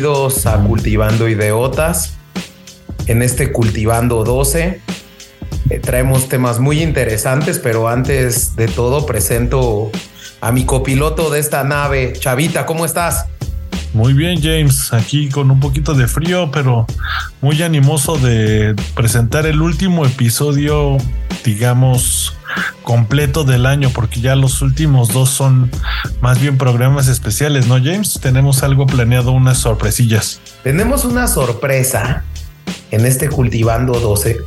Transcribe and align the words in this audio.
Bienvenidos 0.00 0.46
a 0.46 0.62
Cultivando 0.62 1.28
Ideotas. 1.28 2.18
En 3.08 3.20
este 3.20 3.50
Cultivando 3.50 4.22
12 4.22 4.80
eh, 5.70 5.78
traemos 5.80 6.28
temas 6.28 6.60
muy 6.60 6.84
interesantes, 6.84 7.58
pero 7.58 7.88
antes 7.88 8.54
de 8.54 8.68
todo 8.68 9.06
presento 9.06 9.90
a 10.40 10.52
mi 10.52 10.64
copiloto 10.64 11.30
de 11.30 11.40
esta 11.40 11.64
nave. 11.64 12.12
Chavita, 12.12 12.64
¿cómo 12.64 12.84
estás? 12.84 13.26
Muy 13.92 14.12
bien, 14.12 14.40
James. 14.40 14.92
Aquí 14.92 15.30
con 15.30 15.50
un 15.50 15.58
poquito 15.58 15.94
de 15.94 16.06
frío, 16.06 16.52
pero 16.52 16.86
muy 17.40 17.60
animoso 17.60 18.18
de 18.18 18.76
presentar 18.94 19.46
el 19.46 19.60
último 19.60 20.06
episodio, 20.06 20.96
digamos, 21.44 22.37
completo 22.88 23.44
del 23.44 23.66
año, 23.66 23.90
porque 23.90 24.22
ya 24.22 24.34
los 24.34 24.62
últimos 24.62 25.12
dos 25.12 25.28
son 25.28 25.70
más 26.22 26.40
bien 26.40 26.56
programas 26.56 27.06
especiales, 27.08 27.66
¿no, 27.66 27.74
James? 27.74 28.18
Tenemos 28.18 28.62
algo 28.62 28.86
planeado, 28.86 29.32
unas 29.32 29.58
sorpresillas. 29.58 30.40
Tenemos 30.64 31.04
una 31.04 31.28
sorpresa 31.28 32.24
en 32.90 33.04
este 33.04 33.28
Cultivando 33.28 34.00
12. 34.00 34.38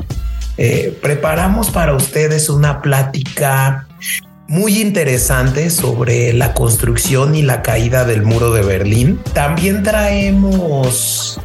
Eh, 0.58 0.98
preparamos 1.04 1.70
para 1.70 1.94
ustedes 1.94 2.50
una 2.50 2.82
plática 2.82 3.86
muy 4.48 4.82
interesante 4.82 5.70
sobre 5.70 6.34
la 6.34 6.56
construcción 6.56 7.36
y 7.36 7.44
la 7.44 7.62
caída 7.62 8.06
del 8.06 8.24
muro 8.24 8.54
de 8.54 8.64
Berlín. 8.64 9.20
También 9.34 9.84
traemos 9.84 11.40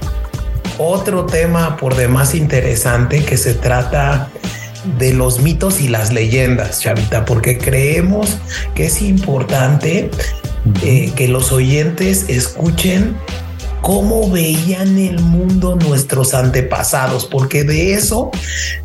otro 0.78 1.26
tema 1.26 1.76
por 1.76 1.94
demás 1.94 2.34
interesante 2.34 3.22
que 3.22 3.36
se 3.36 3.52
trata 3.52 4.30
de 4.98 5.12
los 5.12 5.40
mitos 5.40 5.80
y 5.80 5.88
las 5.88 6.12
leyendas, 6.12 6.80
Chavita, 6.80 7.24
porque 7.24 7.58
creemos 7.58 8.38
que 8.74 8.86
es 8.86 9.02
importante 9.02 10.10
eh, 10.82 11.12
que 11.14 11.28
los 11.28 11.52
oyentes 11.52 12.26
escuchen 12.28 13.16
cómo 13.82 14.30
veían 14.30 14.98
el 14.98 15.20
mundo 15.20 15.76
nuestros 15.76 16.34
antepasados, 16.34 17.26
porque 17.26 17.64
de 17.64 17.94
eso 17.94 18.30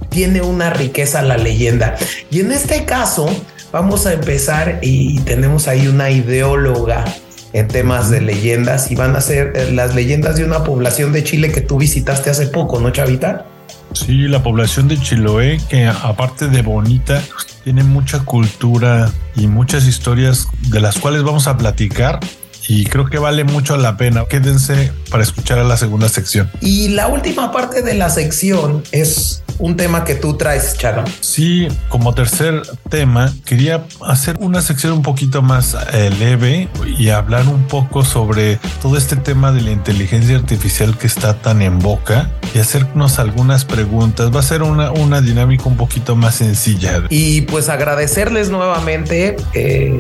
tiene 0.10 0.42
una 0.42 0.70
riqueza 0.70 1.22
la 1.22 1.38
leyenda. 1.38 1.96
Y 2.30 2.42
en 2.42 2.52
este 2.52 2.86
caso, 2.86 3.28
Vamos 3.72 4.06
a 4.06 4.12
empezar 4.12 4.80
y 4.82 5.20
tenemos 5.22 5.70
ahí 5.70 5.88
una 5.88 6.12
ideóloga 6.12 7.06
en 7.54 7.70
temas 7.70 8.10
de 8.10 8.20
leyendas 8.20 8.92
y 8.92 8.96
van 8.96 9.16
a 9.16 9.22
ser 9.22 9.54
eh, 9.56 9.72
las 9.72 9.96
leyendas 9.96 10.36
de 10.36 10.44
una 10.44 10.66
población 10.66 11.14
de 11.14 11.24
Chile 11.24 11.52
que 11.52 11.62
tú 11.62 11.78
visitaste 11.78 12.30
hace 12.30 12.48
poco, 12.48 12.82
¿no, 12.82 12.90
Chavita? 12.92 13.46
Sí, 13.94 14.28
la 14.28 14.42
población 14.42 14.88
de 14.88 14.98
Chiloé, 15.00 15.60
que 15.70 15.88
aparte 15.88 16.48
de 16.48 16.62
bonita, 16.62 17.22
tiene 17.64 17.84
mucha 17.84 18.20
cultura 18.26 19.12
y 19.36 19.48
muchas 19.48 19.86
historias 19.86 20.48
de 20.70 20.80
las 20.80 21.00
cuales 21.00 21.24
vamos 21.24 21.48
a 21.48 21.58
platicar 21.58 22.20
y 22.68 22.86
creo 22.86 23.06
que 23.06 23.18
vale 23.18 23.44
mucho 23.44 23.78
la 23.78 23.98
pena. 23.98 24.26
Quédense 24.26 24.92
para 25.10 25.24
escuchar 25.24 25.60
a 25.60 25.64
la 25.64 25.78
segunda 25.78 26.10
sección. 26.10 26.50
Y 26.62 26.90
la 26.90 27.08
última 27.08 27.52
parte 27.52 27.82
de 27.82 27.94
la 27.94 28.10
sección 28.10 28.84
es 28.92 29.44
un 29.60 29.78
tema 29.78 30.04
que 30.04 30.16
tú 30.16 30.38
traes, 30.38 30.76
Charo. 30.78 31.04
Sí, 31.20 31.68
como 31.90 32.14
tercer 32.14 32.62
tema, 32.90 33.32
quería 33.46 33.86
hacer 34.08 34.36
una 34.40 34.62
sección 34.62 34.94
un 34.94 35.02
poquito 35.04 35.42
más 35.42 35.78
eh, 35.94 36.10
leve 36.18 36.68
y 36.98 37.10
hablar 37.10 37.48
un 37.48 37.68
poco 37.68 38.04
sobre 38.04 38.60
todo 38.82 38.98
este 38.98 39.16
tema 39.16 39.52
de 39.52 39.62
la 39.62 39.72
inteligencia 39.72 40.36
artificial 40.36 40.98
que 40.98 41.08
está 41.08 41.36
tan 41.36 41.62
en 41.62 41.80
boca 41.80 42.32
y 42.56 42.60
hacernos 42.60 43.20
algunas 43.20 43.66
preguntas. 43.66 44.34
Va 44.36 44.40
a 44.40 44.44
ser 44.44 44.64
una, 44.64 44.92
una 44.92 45.22
dinámica 45.22 45.66
un 45.66 45.78
poquito 45.78 46.16
más 46.16 46.36
sencilla. 46.36 47.04
Y 47.10 47.42
pues 47.42 47.70
agradecerles 47.70 48.50
nuevamente. 48.50 49.36
Eh, 49.54 50.00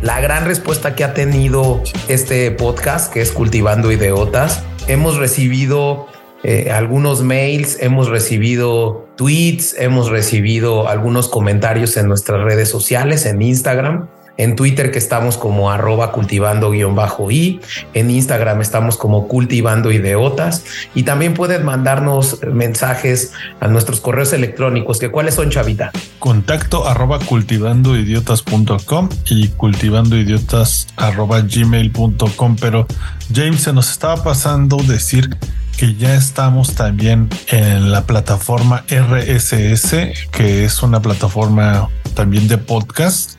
la 0.00 0.20
gran 0.20 0.44
respuesta 0.44 0.94
que 0.94 1.04
ha 1.04 1.14
tenido 1.14 1.82
este 2.08 2.50
podcast, 2.50 3.12
que 3.12 3.20
es 3.20 3.32
Cultivando 3.32 3.92
Ideotas. 3.92 4.62
Hemos 4.88 5.16
recibido 5.16 6.06
eh, 6.44 6.70
algunos 6.72 7.22
mails, 7.22 7.78
hemos 7.80 8.08
recibido 8.08 9.06
tweets, 9.16 9.76
hemos 9.78 10.08
recibido 10.08 10.88
algunos 10.88 11.28
comentarios 11.28 11.96
en 11.96 12.08
nuestras 12.08 12.42
redes 12.42 12.68
sociales, 12.68 13.26
en 13.26 13.42
Instagram. 13.42 14.08
En 14.42 14.56
Twitter 14.56 14.90
que 14.90 14.98
estamos 14.98 15.36
como 15.36 15.70
arroba 15.70 16.10
cultivando 16.10 16.72
guion 16.72 16.96
bajo 16.96 17.30
y 17.30 17.60
en 17.94 18.10
Instagram 18.10 18.60
estamos 18.60 18.96
como 18.96 19.28
cultivando 19.28 19.92
ideotas 19.92 20.64
y 20.96 21.04
también 21.04 21.34
pueden 21.34 21.64
mandarnos 21.64 22.40
mensajes 22.52 23.34
a 23.60 23.68
nuestros 23.68 24.00
correos 24.00 24.32
electrónicos 24.32 24.98
que 24.98 25.12
cuáles 25.12 25.34
son 25.34 25.50
chavita 25.50 25.92
contacto 26.18 26.88
arroba 26.88 27.20
cultivandoidiotas.com 27.20 29.08
y 29.30 29.46
cultivandoidiotas 29.50 30.88
arroba 30.96 31.42
gmail.com 31.42 32.56
pero 32.60 32.88
James 33.32 33.60
se 33.60 33.72
nos 33.72 33.92
estaba 33.92 34.24
pasando 34.24 34.76
decir 34.78 35.38
que 35.76 35.94
ya 35.94 36.14
estamos 36.16 36.74
también 36.74 37.28
en 37.48 37.92
la 37.92 38.06
plataforma 38.06 38.84
RSS, 38.88 39.90
que 40.30 40.64
es 40.64 40.82
una 40.82 41.00
plataforma 41.00 41.88
también 42.14 42.46
de 42.48 42.58
podcast. 42.58 43.36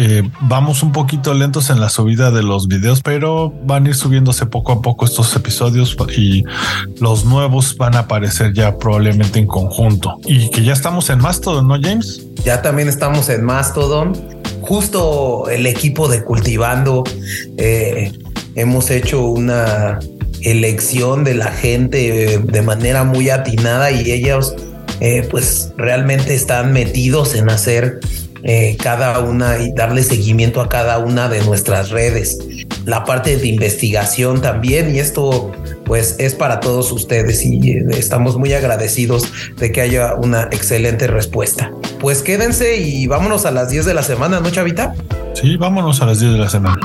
Eh, 0.00 0.22
vamos 0.42 0.84
un 0.84 0.92
poquito 0.92 1.34
lentos 1.34 1.70
en 1.70 1.80
la 1.80 1.88
subida 1.88 2.30
de 2.30 2.44
los 2.44 2.68
videos, 2.68 3.02
pero 3.02 3.52
van 3.64 3.86
a 3.86 3.88
ir 3.88 3.94
subiéndose 3.96 4.46
poco 4.46 4.70
a 4.70 4.80
poco 4.80 5.04
estos 5.04 5.34
episodios 5.34 5.96
y 6.16 6.44
los 7.00 7.24
nuevos 7.24 7.76
van 7.76 7.96
a 7.96 8.00
aparecer 8.00 8.52
ya 8.52 8.78
probablemente 8.78 9.40
en 9.40 9.48
conjunto. 9.48 10.18
Y 10.24 10.50
que 10.50 10.62
ya 10.62 10.72
estamos 10.72 11.10
en 11.10 11.18
Mastodon, 11.18 11.66
¿no, 11.66 11.76
James? 11.80 12.22
Ya 12.44 12.62
también 12.62 12.88
estamos 12.88 13.28
en 13.28 13.44
Mastodon. 13.44 14.12
Justo 14.60 15.48
el 15.48 15.66
equipo 15.66 16.08
de 16.08 16.22
Cultivando 16.22 17.02
eh, 17.56 18.12
hemos 18.54 18.90
hecho 18.90 19.24
una 19.24 19.98
elección 20.42 21.24
de 21.24 21.34
la 21.34 21.50
gente 21.50 22.34
eh, 22.34 22.38
de 22.38 22.62
manera 22.62 23.02
muy 23.02 23.30
atinada 23.30 23.90
y 23.90 24.10
ellos 24.12 24.54
pues 25.30 25.72
realmente 25.76 26.34
están 26.34 26.72
metidos 26.72 27.36
en 27.36 27.50
hacer 27.50 28.00
eh, 28.42 28.76
cada 28.82 29.18
una 29.20 29.58
y 29.58 29.72
darle 29.72 30.02
seguimiento 30.02 30.60
a 30.60 30.68
cada 30.68 30.98
una 30.98 31.28
de 31.28 31.42
nuestras 31.44 31.90
redes. 31.90 32.38
La 32.84 33.04
parte 33.04 33.36
de 33.36 33.46
investigación 33.46 34.40
también 34.40 34.94
y 34.94 34.98
esto 34.98 35.52
pues 35.84 36.16
es 36.18 36.34
para 36.34 36.60
todos 36.60 36.92
ustedes 36.92 37.44
y 37.44 37.78
estamos 37.90 38.36
muy 38.36 38.52
agradecidos 38.52 39.32
de 39.56 39.72
que 39.72 39.80
haya 39.80 40.14
una 40.14 40.44
excelente 40.44 41.06
respuesta. 41.06 41.72
Pues 42.00 42.22
quédense 42.22 42.76
y 42.76 43.06
vámonos 43.06 43.46
a 43.46 43.50
las 43.50 43.70
10 43.70 43.86
de 43.86 43.94
la 43.94 44.02
semana, 44.02 44.40
¿no, 44.40 44.50
Chavita? 44.50 44.94
Sí, 45.34 45.56
vámonos 45.56 46.00
a 46.02 46.06
las 46.06 46.20
10 46.20 46.32
de 46.32 46.38
la 46.38 46.48
semana. 46.48 46.78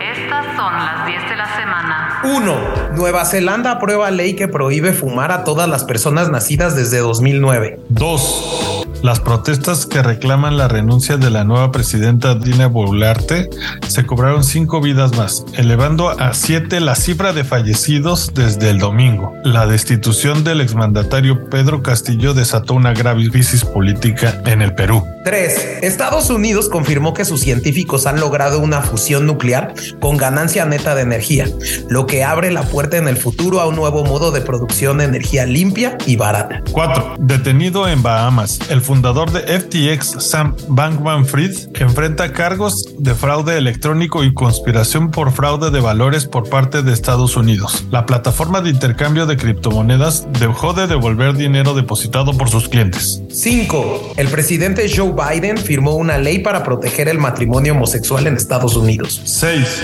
Estas 0.00 0.46
son 0.56 0.72
las 0.74 1.06
10 1.06 1.30
de 1.30 1.36
la 1.36 1.56
semana. 1.56 2.20
1. 2.24 2.96
Nueva 2.96 3.24
Zelanda 3.24 3.72
aprueba 3.72 4.10
ley 4.10 4.34
que 4.34 4.48
prohíbe 4.48 4.92
fumar 4.92 5.32
a 5.32 5.44
todas 5.44 5.68
las 5.68 5.84
personas 5.84 6.30
nacidas 6.30 6.76
desde 6.76 6.98
2009. 6.98 7.80
2. 7.88 8.79
Las 9.02 9.18
protestas 9.18 9.86
que 9.86 10.02
reclaman 10.02 10.58
la 10.58 10.68
renuncia 10.68 11.16
de 11.16 11.30
la 11.30 11.44
nueva 11.44 11.72
presidenta 11.72 12.34
Dina 12.34 12.66
Boluarte 12.66 13.48
se 13.88 14.04
cobraron 14.04 14.44
cinco 14.44 14.82
vidas 14.82 15.16
más, 15.16 15.44
elevando 15.54 16.10
a 16.10 16.34
siete 16.34 16.80
la 16.80 16.94
cifra 16.94 17.32
de 17.32 17.44
fallecidos 17.44 18.32
desde 18.34 18.68
el 18.68 18.78
domingo. 18.78 19.32
La 19.42 19.66
destitución 19.66 20.44
del 20.44 20.60
exmandatario 20.60 21.48
Pedro 21.48 21.82
Castillo 21.82 22.34
desató 22.34 22.74
una 22.74 22.92
grave 22.92 23.30
crisis 23.30 23.64
política 23.64 24.42
en 24.44 24.60
el 24.60 24.74
Perú. 24.74 25.02
3. 25.24 25.78
Estados 25.82 26.30
Unidos 26.30 26.68
confirmó 26.68 27.14
que 27.14 27.24
sus 27.24 27.40
científicos 27.40 28.06
han 28.06 28.20
logrado 28.20 28.58
una 28.58 28.82
fusión 28.82 29.26
nuclear 29.26 29.74
con 30.00 30.16
ganancia 30.16 30.64
neta 30.64 30.94
de 30.94 31.02
energía, 31.02 31.46
lo 31.88 32.06
que 32.06 32.24
abre 32.24 32.50
la 32.50 32.62
puerta 32.62 32.96
en 32.96 33.08
el 33.08 33.16
futuro 33.16 33.60
a 33.60 33.66
un 33.66 33.76
nuevo 33.76 34.04
modo 34.04 34.30
de 34.30 34.40
producción 34.40 34.98
de 34.98 35.04
energía 35.04 35.46
limpia 35.46 35.96
y 36.06 36.16
barata. 36.16 36.62
4. 36.72 37.16
Detenido 37.18 37.88
en 37.88 38.02
Bahamas, 38.02 38.58
el 38.70 38.80
fundador 38.90 39.30
de 39.30 39.42
FTX, 39.42 40.16
Sam 40.18 40.56
Bankman-Fried, 40.66 41.80
enfrenta 41.80 42.32
cargos 42.32 42.88
de 42.98 43.14
fraude 43.14 43.56
electrónico 43.56 44.24
y 44.24 44.34
conspiración 44.34 45.12
por 45.12 45.30
fraude 45.30 45.70
de 45.70 45.78
valores 45.78 46.26
por 46.26 46.48
parte 46.48 46.82
de 46.82 46.92
Estados 46.92 47.36
Unidos. 47.36 47.84
La 47.92 48.04
plataforma 48.04 48.60
de 48.60 48.70
intercambio 48.70 49.26
de 49.26 49.36
criptomonedas 49.36 50.26
dejó 50.40 50.72
de 50.72 50.88
devolver 50.88 51.36
dinero 51.36 51.74
depositado 51.74 52.36
por 52.36 52.50
sus 52.50 52.68
clientes. 52.68 53.22
5. 53.30 54.14
El 54.16 54.26
presidente 54.26 54.90
Joe 54.92 55.12
Biden 55.12 55.56
firmó 55.56 55.94
una 55.94 56.18
ley 56.18 56.40
para 56.40 56.64
proteger 56.64 57.06
el 57.06 57.18
matrimonio 57.18 57.74
homosexual 57.74 58.26
en 58.26 58.34
Estados 58.34 58.74
Unidos. 58.74 59.22
6. 59.24 59.82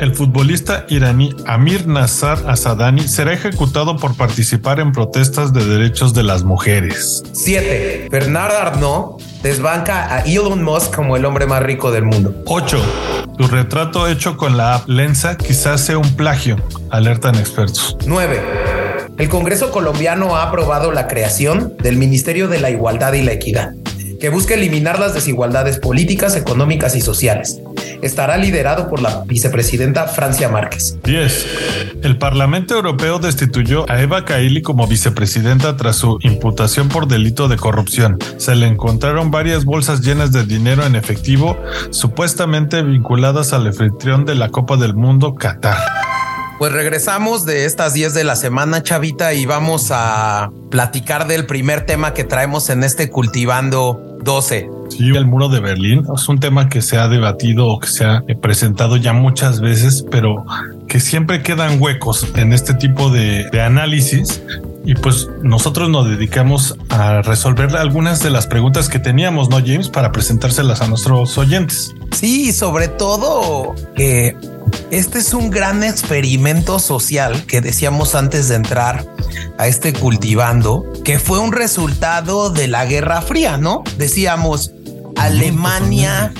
El 0.00 0.12
futbolista 0.12 0.86
iraní 0.88 1.36
Amir 1.46 1.86
Nassar 1.86 2.42
Asadani 2.48 3.06
será 3.06 3.32
ejecutado 3.32 3.96
por 3.96 4.16
participar 4.16 4.80
en 4.80 4.90
protestas 4.90 5.52
de 5.52 5.64
derechos 5.64 6.14
de 6.14 6.24
las 6.24 6.42
mujeres. 6.42 7.22
7. 7.32 8.08
Bernard 8.40 8.68
Arnault 8.68 9.20
desbanca 9.42 10.16
a 10.16 10.20
Elon 10.20 10.64
Musk 10.64 10.94
como 10.94 11.14
el 11.14 11.26
hombre 11.26 11.44
más 11.44 11.62
rico 11.62 11.90
del 11.90 12.04
mundo. 12.04 12.34
8. 12.46 12.82
Tu 13.36 13.46
retrato 13.48 14.08
hecho 14.08 14.38
con 14.38 14.56
la 14.56 14.76
app 14.76 14.88
Lensa 14.88 15.36
quizás 15.36 15.82
sea 15.82 15.98
un 15.98 16.16
plagio, 16.16 16.56
alertan 16.88 17.34
expertos. 17.34 17.98
9. 18.06 18.40
El 19.18 19.28
Congreso 19.28 19.70
colombiano 19.70 20.36
ha 20.36 20.44
aprobado 20.44 20.90
la 20.90 21.06
creación 21.06 21.76
del 21.82 21.98
Ministerio 21.98 22.48
de 22.48 22.60
la 22.60 22.70
Igualdad 22.70 23.12
y 23.12 23.20
la 23.20 23.32
Equidad, 23.32 23.74
que 24.18 24.30
busca 24.30 24.54
eliminar 24.54 24.98
las 24.98 25.12
desigualdades 25.12 25.78
políticas, 25.78 26.34
económicas 26.34 26.96
y 26.96 27.02
sociales. 27.02 27.60
Estará 28.02 28.36
liderado 28.36 28.88
por 28.88 29.00
la 29.00 29.22
vicepresidenta 29.26 30.06
Francia 30.06 30.48
Márquez. 30.48 30.98
10. 31.04 31.46
El 32.02 32.16
Parlamento 32.18 32.74
Europeo 32.74 33.18
destituyó 33.18 33.90
a 33.90 34.00
Eva 34.00 34.24
Kaili 34.24 34.62
como 34.62 34.86
vicepresidenta 34.86 35.76
tras 35.76 35.96
su 35.96 36.18
imputación 36.22 36.88
por 36.88 37.08
delito 37.08 37.48
de 37.48 37.56
corrupción. 37.56 38.18
Se 38.36 38.54
le 38.54 38.66
encontraron 38.66 39.30
varias 39.30 39.64
bolsas 39.64 40.00
llenas 40.00 40.32
de 40.32 40.44
dinero 40.44 40.84
en 40.86 40.96
efectivo, 40.96 41.58
supuestamente 41.90 42.82
vinculadas 42.82 43.52
al 43.52 43.66
anfitrión 43.66 44.24
de 44.24 44.34
la 44.34 44.48
Copa 44.50 44.76
del 44.76 44.94
Mundo, 44.94 45.34
Qatar. 45.34 45.78
Pues 46.60 46.74
regresamos 46.74 47.46
de 47.46 47.64
estas 47.64 47.94
10 47.94 48.12
de 48.12 48.22
la 48.22 48.36
semana, 48.36 48.82
Chavita, 48.82 49.32
y 49.32 49.46
vamos 49.46 49.88
a 49.92 50.50
platicar 50.70 51.26
del 51.26 51.46
primer 51.46 51.86
tema 51.86 52.12
que 52.12 52.22
traemos 52.22 52.68
en 52.68 52.84
este 52.84 53.08
Cultivando 53.08 54.18
12. 54.22 54.68
Sí, 54.90 55.08
el 55.08 55.24
muro 55.24 55.48
de 55.48 55.60
Berlín 55.60 56.04
es 56.14 56.28
un 56.28 56.38
tema 56.38 56.68
que 56.68 56.82
se 56.82 56.98
ha 56.98 57.08
debatido 57.08 57.66
o 57.66 57.80
que 57.80 57.86
se 57.86 58.04
ha 58.04 58.22
presentado 58.42 58.98
ya 58.98 59.14
muchas 59.14 59.62
veces, 59.62 60.04
pero 60.10 60.44
que 60.86 61.00
siempre 61.00 61.42
quedan 61.42 61.80
huecos 61.80 62.26
en 62.36 62.52
este 62.52 62.74
tipo 62.74 63.08
de, 63.08 63.48
de 63.50 63.62
análisis 63.62 64.42
y 64.84 64.94
pues 64.96 65.28
nosotros 65.42 65.88
nos 65.88 66.10
dedicamos 66.10 66.76
a 66.90 67.22
resolver 67.22 67.74
algunas 67.74 68.22
de 68.22 68.28
las 68.28 68.46
preguntas 68.46 68.90
que 68.90 68.98
teníamos, 68.98 69.48
¿no, 69.48 69.60
James? 69.60 69.88
Para 69.88 70.12
presentárselas 70.12 70.82
a 70.82 70.88
nuestros 70.88 71.38
oyentes. 71.38 71.94
Sí, 72.12 72.52
sobre 72.52 72.88
todo 72.88 73.74
que 73.94 74.36
este 74.90 75.18
es 75.18 75.34
un 75.34 75.50
gran 75.50 75.82
experimento 75.84 76.78
social 76.78 77.44
que 77.46 77.60
decíamos 77.60 78.14
antes 78.14 78.48
de 78.48 78.56
entrar 78.56 79.06
a 79.58 79.66
este 79.66 79.92
cultivando, 79.92 80.84
que 81.04 81.18
fue 81.18 81.38
un 81.38 81.52
resultado 81.52 82.50
de 82.50 82.68
la 82.68 82.86
Guerra 82.86 83.22
Fría, 83.22 83.56
¿no? 83.56 83.84
Decíamos, 83.98 84.72
Alemania 85.16 86.32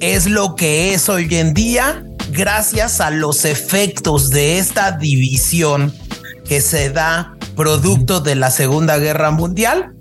es 0.00 0.26
lo 0.26 0.56
que 0.56 0.94
es 0.94 1.08
hoy 1.08 1.28
en 1.32 1.54
día 1.54 2.04
gracias 2.32 3.00
a 3.00 3.10
los 3.10 3.44
efectos 3.44 4.30
de 4.30 4.58
esta 4.58 4.92
división 4.92 5.94
que 6.48 6.60
se 6.60 6.90
da 6.90 7.36
producto 7.56 8.20
de 8.20 8.34
la 8.34 8.50
Segunda 8.50 8.98
Guerra 8.98 9.30
Mundial. 9.30 9.92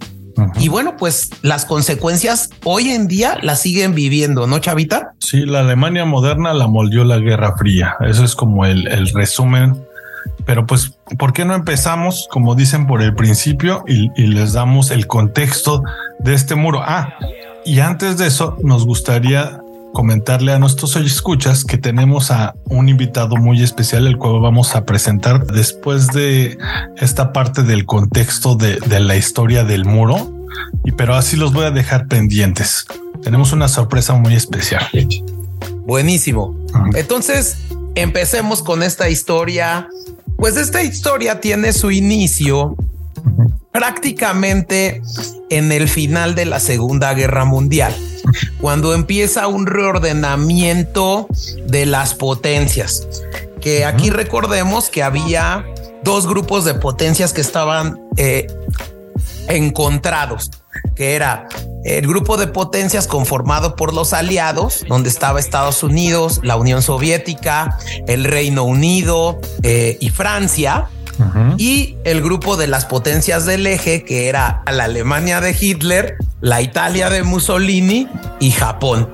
Y 0.59 0.69
bueno, 0.69 0.97
pues 0.97 1.29
las 1.41 1.65
consecuencias 1.65 2.49
hoy 2.63 2.89
en 2.89 3.07
día 3.07 3.37
las 3.41 3.61
siguen 3.61 3.93
viviendo, 3.95 4.47
¿no, 4.47 4.59
Chavita? 4.59 5.13
Sí, 5.19 5.45
la 5.45 5.59
Alemania 5.59 6.05
moderna 6.05 6.53
la 6.53 6.67
moldeó 6.67 7.03
la 7.03 7.19
Guerra 7.19 7.55
Fría. 7.57 7.95
Eso 8.01 8.23
es 8.23 8.35
como 8.35 8.65
el, 8.65 8.87
el 8.87 9.07
resumen. 9.09 9.81
Pero 10.45 10.65
pues, 10.65 10.97
¿por 11.17 11.33
qué 11.33 11.45
no 11.45 11.55
empezamos, 11.55 12.27
como 12.31 12.55
dicen, 12.55 12.87
por 12.87 13.01
el 13.01 13.15
principio 13.15 13.83
y, 13.87 14.11
y 14.15 14.27
les 14.27 14.53
damos 14.53 14.91
el 14.91 15.07
contexto 15.07 15.83
de 16.19 16.33
este 16.33 16.55
muro? 16.55 16.81
Ah, 16.83 17.15
y 17.65 17.79
antes 17.79 18.17
de 18.17 18.27
eso, 18.27 18.57
nos 18.63 18.85
gustaría 18.85 19.60
comentarle 19.93 20.53
a 20.53 20.59
nuestros 20.59 20.95
escuchas 20.95 21.63
que 21.63 21.77
tenemos 21.77 22.31
a 22.31 22.55
un 22.65 22.89
invitado 22.89 23.35
muy 23.38 23.61
especial, 23.61 24.07
el 24.07 24.17
cual 24.17 24.39
vamos 24.41 24.75
a 24.75 24.85
presentar 24.85 25.45
después 25.47 26.07
de 26.07 26.57
esta 26.97 27.33
parte 27.33 27.63
del 27.63 27.85
contexto 27.85 28.55
de, 28.55 28.77
de 28.79 28.99
la 28.99 29.15
historia 29.15 29.63
del 29.63 29.85
muro. 29.85 30.31
Y 30.83 30.91
pero 30.91 31.15
así 31.15 31.38
los 31.38 31.53
voy 31.53 31.65
a 31.65 31.71
dejar 31.71 32.07
pendientes. 32.07 32.85
Tenemos 33.23 33.53
una 33.53 33.67
sorpresa 33.67 34.13
muy 34.13 34.35
especial. 34.35 34.88
Buenísimo. 35.85 36.55
Entonces, 36.95 37.57
empecemos 37.95 38.63
con 38.63 38.83
esta 38.83 39.09
historia. 39.09 39.88
Pues 40.38 40.57
esta 40.57 40.81
historia 40.81 41.39
tiene 41.39 41.73
su 41.73 41.91
inicio 41.91 42.75
prácticamente 43.71 45.01
en 45.49 45.71
el 45.71 45.88
final 45.88 46.35
de 46.35 46.45
la 46.45 46.59
Segunda 46.59 47.13
Guerra 47.13 47.45
Mundial, 47.45 47.95
cuando 48.59 48.93
empieza 48.93 49.47
un 49.47 49.65
reordenamiento 49.65 51.27
de 51.65 51.85
las 51.85 52.13
potencias, 52.15 53.07
que 53.59 53.85
aquí 53.85 54.09
recordemos 54.09 54.89
que 54.89 55.03
había 55.03 55.65
dos 56.03 56.27
grupos 56.27 56.65
de 56.65 56.73
potencias 56.73 57.33
que 57.33 57.41
estaban 57.41 57.99
eh, 58.17 58.47
encontrados, 59.47 60.51
que 60.95 61.15
era 61.15 61.47
el 61.83 62.07
grupo 62.07 62.37
de 62.37 62.47
potencias 62.47 63.07
conformado 63.07 63.75
por 63.75 63.93
los 63.93 64.13
aliados, 64.13 64.85
donde 64.87 65.09
estaba 65.09 65.39
Estados 65.39 65.83
Unidos, 65.83 66.39
la 66.43 66.55
Unión 66.55 66.81
Soviética, 66.81 67.77
el 68.07 68.23
Reino 68.23 68.63
Unido 68.63 69.39
eh, 69.63 69.97
y 69.99 70.09
Francia, 70.09 70.89
y 71.57 71.97
el 72.03 72.21
grupo 72.21 72.57
de 72.57 72.68
las 72.68 72.85
potencias 72.85 73.45
del 73.45 73.68
eje, 73.68 74.03
que 74.03 74.27
era 74.29 74.63
la 74.71 74.85
Alemania 74.85 75.41
de 75.41 75.56
Hitler, 75.59 76.18
la 76.41 76.62
Italia 76.62 77.09
de 77.09 77.23
Mussolini 77.23 78.07
y 78.39 78.51
Japón. 78.51 79.09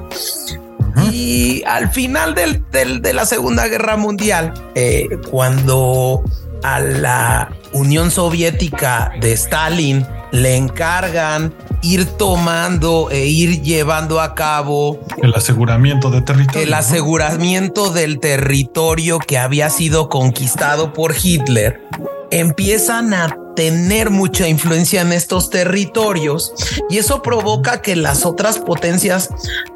Y 1.11 1.63
al 1.67 1.91
final 1.91 2.33
del, 2.33 2.63
del, 2.71 3.01
de 3.01 3.13
la 3.13 3.25
Segunda 3.25 3.67
Guerra 3.67 3.97
Mundial, 3.97 4.53
eh, 4.73 5.07
cuando 5.29 6.23
a 6.63 6.79
la 6.79 7.51
Unión 7.73 8.09
Soviética 8.09 9.11
de 9.21 9.33
Stalin 9.33 10.05
le 10.31 10.55
encargan 10.55 11.53
ir 11.81 12.05
tomando 12.05 13.09
e 13.11 13.25
ir 13.27 13.61
llevando 13.61 14.19
a 14.21 14.35
cabo 14.35 14.99
el 15.21 15.33
aseguramiento 15.33 16.09
de 16.09 16.21
territorio. 16.21 16.61
El 16.61 16.73
aseguramiento 16.73 17.91
del 17.91 18.19
territorio 18.19 19.19
que 19.19 19.37
había 19.37 19.69
sido 19.69 20.09
conquistado 20.09 20.93
por 20.93 21.15
Hitler. 21.21 21.81
Empiezan 22.29 23.13
a 23.13 23.35
tener 23.55 24.11
mucha 24.11 24.47
influencia 24.47 25.01
en 25.01 25.11
estos 25.11 25.49
territorios 25.49 26.53
y 26.91 26.99
eso 26.99 27.23
provoca 27.23 27.81
que 27.81 27.95
las 27.95 28.23
otras 28.23 28.59
potencias 28.59 29.29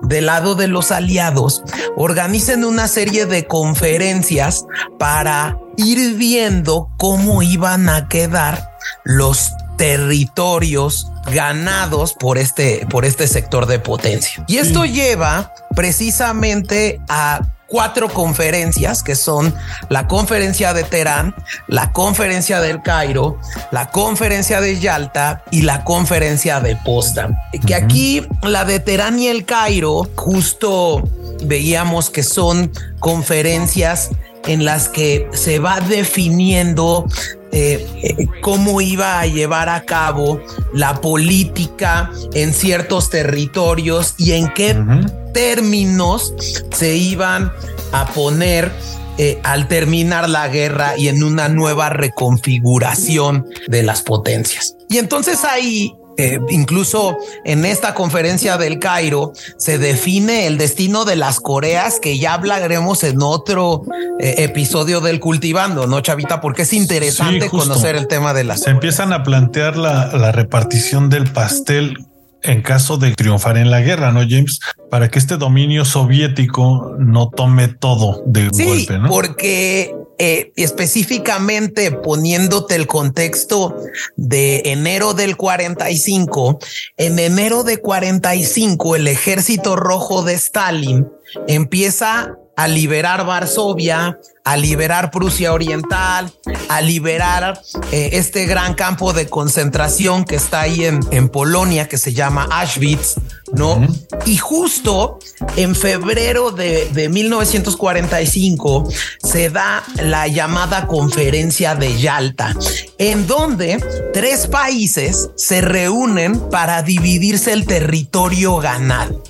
del 0.04 0.28
lado 0.28 0.54
de 0.54 0.68
los 0.68 0.92
aliados 0.92 1.64
organicen 1.96 2.64
una 2.64 2.88
serie 2.88 3.26
de 3.26 3.48
conferencias 3.48 4.66
para 5.00 5.58
ir 5.78 6.16
viendo 6.16 6.90
cómo 6.98 7.42
iban 7.42 7.90
a 7.90 8.08
quedar 8.08 8.70
los 9.04 9.52
territorios 9.82 11.08
ganados 11.34 12.14
por 12.14 12.38
este, 12.38 12.86
por 12.92 13.04
este 13.04 13.26
sector 13.26 13.66
de 13.66 13.80
potencia. 13.80 14.46
Y 14.48 14.58
esto 14.58 14.84
sí. 14.84 14.92
lleva 14.92 15.56
precisamente 15.76 17.02
a 17.10 17.42
cuatro 17.66 18.08
conferencias 18.10 19.02
que 19.02 19.16
son 19.16 19.56
la 19.90 20.08
conferencia 20.08 20.76
de 20.76 20.84
Teherán, 20.84 21.34
la 21.68 21.94
conferencia 21.94 22.62
del 22.62 22.84
Cairo, 22.84 23.40
la 23.72 23.90
conferencia 23.90 24.62
de 24.62 24.80
Yalta 24.80 25.44
y 25.50 25.64
la 25.64 25.84
conferencia 25.84 26.60
de 26.60 26.76
Potsdam. 26.76 27.32
Uh 27.32 27.58
-huh. 27.58 27.66
Que 27.66 27.74
aquí 27.74 28.28
la 28.44 28.66
de 28.66 28.80
Teherán 28.80 29.18
y 29.18 29.30
el 29.30 29.46
Cairo 29.46 30.08
justo 30.16 31.02
veíamos 31.44 32.12
que 32.12 32.22
son 32.22 32.72
conferencias 33.00 34.12
en 34.46 34.64
las 34.64 34.90
que 34.90 35.28
se 35.34 35.58
va 35.58 35.80
definiendo 35.80 37.08
eh, 37.52 37.86
eh, 38.02 38.28
cómo 38.42 38.80
iba 38.82 39.20
a 39.20 39.26
llevar 39.26 39.70
a 39.70 39.84
cabo 39.84 40.42
la 40.74 41.02
política 41.02 42.10
en 42.34 42.54
ciertos 42.54 43.10
territorios 43.10 44.16
y 44.18 44.32
en 44.34 44.54
qué 44.54 44.72
uh 44.72 44.78
-huh. 44.78 45.32
términos 45.34 46.34
se 46.72 46.96
iban 46.96 47.52
a 47.92 48.06
poner 48.08 48.72
eh, 49.18 49.40
al 49.44 49.68
terminar 49.68 50.30
la 50.30 50.48
guerra 50.48 50.98
y 50.98 51.10
en 51.10 51.24
una 51.24 51.50
nueva 51.50 51.90
reconfiguración 51.90 53.46
de 53.68 53.84
las 53.84 54.02
potencias. 54.02 54.78
Y 54.90 54.98
entonces 54.98 55.44
ahí 55.44 55.94
eh, 56.18 56.40
incluso 56.50 57.18
en 57.46 57.66
esta 57.66 57.94
conferencia 57.94 58.58
del 58.58 58.80
Cairo 58.80 59.34
se 59.58 59.78
define 59.78 60.48
el 60.48 60.58
destino 60.58 61.06
de 61.06 61.16
las 61.16 61.40
Coreas 61.40 62.00
que 62.00 62.18
ya 62.18 62.34
hablaremos 62.34 63.04
en 63.04 63.22
otro 63.22 63.84
eh, 64.20 64.36
episodio 64.40 65.02
del 65.02 65.20
Cultivando, 65.20 65.88
¿no, 65.88 66.02
Chavita? 66.02 66.42
Porque 66.42 66.64
es 66.64 66.74
interesante 66.74 67.46
sí, 67.46 67.50
conocer 67.50 67.96
el 67.96 68.08
tema 68.08 68.34
de 68.34 68.44
las 68.44 68.60
Se 68.60 68.66
Coreas. 68.66 68.76
empiezan 68.76 69.14
a 69.14 69.24
plantear 69.24 69.78
la, 69.78 70.08
la 70.14 70.32
repartición 70.32 71.10
del 71.10 71.32
pastel 71.32 71.98
en 72.44 72.62
caso 72.62 72.98
de 72.98 73.12
triunfar 73.12 73.58
en 73.58 73.70
la 73.70 73.82
guerra, 73.82 74.12
¿no, 74.12 74.22
James? 74.22 74.60
Para 74.90 75.10
que 75.10 75.20
este 75.20 75.38
dominio 75.38 75.86
soviético 75.86 76.96
no 77.00 77.30
tome 77.30 77.68
todo 77.68 78.24
de 78.26 78.50
sí, 78.52 78.66
golpe, 78.66 78.98
¿no? 78.98 79.10
Porque 79.10 79.94
eh, 80.24 80.54
específicamente 80.56 81.92
poniéndote 81.92 82.76
el 82.76 82.86
contexto 82.86 83.76
de 84.16 84.62
enero 84.66 85.16
del 85.16 85.36
45, 85.36 86.60
en 86.98 87.18
enero 87.18 87.64
de 87.64 87.78
45 87.78 88.98
el 88.98 89.08
ejército 89.08 89.76
rojo 89.76 90.22
de 90.22 90.34
Stalin 90.34 91.08
empieza 91.48 92.38
a 92.56 92.68
liberar 92.68 93.26
Varsovia, 93.26 94.20
a 94.44 94.58
liberar 94.58 95.12
Prusia 95.12 95.54
Oriental, 95.54 96.32
a 96.70 96.82
liberar 96.82 97.62
eh, 97.92 98.10
este 98.14 98.46
gran 98.46 98.74
campo 98.74 99.14
de 99.14 99.28
concentración 99.28 100.26
que 100.26 100.36
está 100.36 100.62
ahí 100.62 100.86
en, 100.86 101.00
en 101.12 101.30
Polonia, 101.30 101.88
que 101.88 101.98
se 101.98 102.14
llama 102.14 102.48
Auschwitz, 102.52 103.16
¿no? 103.54 103.74
Uh 103.74 103.82
-huh. 103.82 104.08
Y 104.26 104.38
justo 104.38 105.20
en 105.56 105.76
febrero 105.76 106.52
de, 106.52 106.90
de 106.90 107.10
1945 107.10 108.90
se 109.24 109.50
da 109.50 109.84
la 109.96 110.28
llamada 110.28 110.88
conferencia 110.88 111.76
de 111.76 112.00
Yalta, 112.00 112.56
en 112.98 113.28
donde 113.28 113.84
tres 114.14 114.48
países 114.48 115.30
se 115.36 115.62
reúnen 115.62 116.40
para 116.50 116.82
dividirse 116.82 117.52
el 117.54 117.66
territorio 117.66 118.58
ganado. 118.58 119.22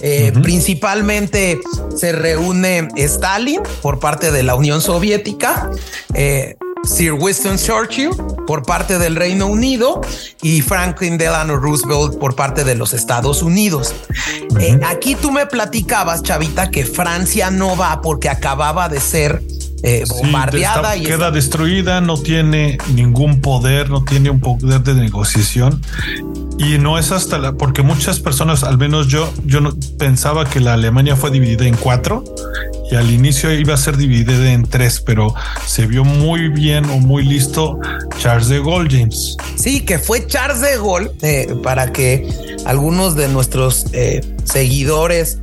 Eh, 0.00 0.32
principalmente 0.42 1.60
se 1.96 2.12
reúne 2.12 2.88
Stalin 2.96 3.60
por 3.82 3.98
parte 4.00 4.30
de 4.30 4.42
la 4.42 4.54
Unión 4.54 4.80
Soviética. 4.80 5.70
Eh, 6.14 6.56
Sir 6.82 7.12
Winston 7.12 7.58
Churchill 7.58 8.10
por 8.46 8.62
parte 8.62 8.98
del 8.98 9.14
Reino 9.14 9.46
Unido 9.46 10.00
y 10.40 10.62
Franklin 10.62 11.18
Delano 11.18 11.56
Roosevelt 11.56 12.18
por 12.18 12.34
parte 12.34 12.64
de 12.64 12.74
los 12.74 12.94
Estados 12.94 13.42
Unidos. 13.42 13.94
Eh, 14.58 14.80
aquí 14.86 15.14
tú 15.14 15.30
me 15.30 15.46
platicabas, 15.46 16.22
Chavita, 16.22 16.70
que 16.70 16.84
Francia 16.84 17.50
no 17.50 17.76
va 17.76 18.00
porque 18.00 18.30
acababa 18.30 18.88
de 18.88 18.98
ser 19.00 19.42
eh, 19.82 20.04
bombardeada 20.08 20.96
y 20.96 21.04
queda 21.04 21.30
destruida, 21.30 22.00
no 22.00 22.18
tiene 22.18 22.78
ningún 22.94 23.40
poder, 23.40 23.90
no 23.90 24.04
tiene 24.04 24.30
un 24.30 24.40
poder 24.40 24.82
de 24.82 24.94
negociación 24.94 25.80
y 26.58 26.76
no 26.78 26.98
es 26.98 27.10
hasta 27.10 27.38
la 27.38 27.52
porque 27.52 27.82
muchas 27.82 28.20
personas, 28.20 28.64
al 28.64 28.76
menos 28.76 29.08
yo, 29.08 29.32
yo 29.44 29.60
no 29.60 29.74
pensaba 29.98 30.44
que 30.44 30.60
la 30.60 30.74
Alemania 30.74 31.16
fue 31.16 31.30
dividida 31.30 31.66
en 31.66 31.76
cuatro 31.76 32.22
y 32.90 32.96
al 32.96 33.10
inicio 33.10 33.52
iba 33.52 33.74
a 33.74 33.76
ser 33.76 33.96
dividida 33.96 34.52
en 34.52 34.64
tres, 34.64 35.00
pero 35.00 35.32
se 35.64 35.86
vio 35.86 36.04
muy 36.04 36.48
bien 36.48 36.84
o 36.90 36.98
muy 36.98 37.22
listo 37.24 37.78
Charles 38.18 38.48
de 38.48 38.58
Gaulle, 38.58 38.98
James. 38.98 39.36
Sí, 39.56 39.80
que 39.84 39.98
fue 39.98 40.26
Charles 40.26 40.60
de 40.60 40.76
Gaulle 40.76 41.10
eh, 41.22 41.54
para 41.62 41.92
que 41.92 42.28
algunos 42.66 43.14
de 43.14 43.28
nuestros 43.28 43.86
eh, 43.92 44.20
seguidores 44.44 45.38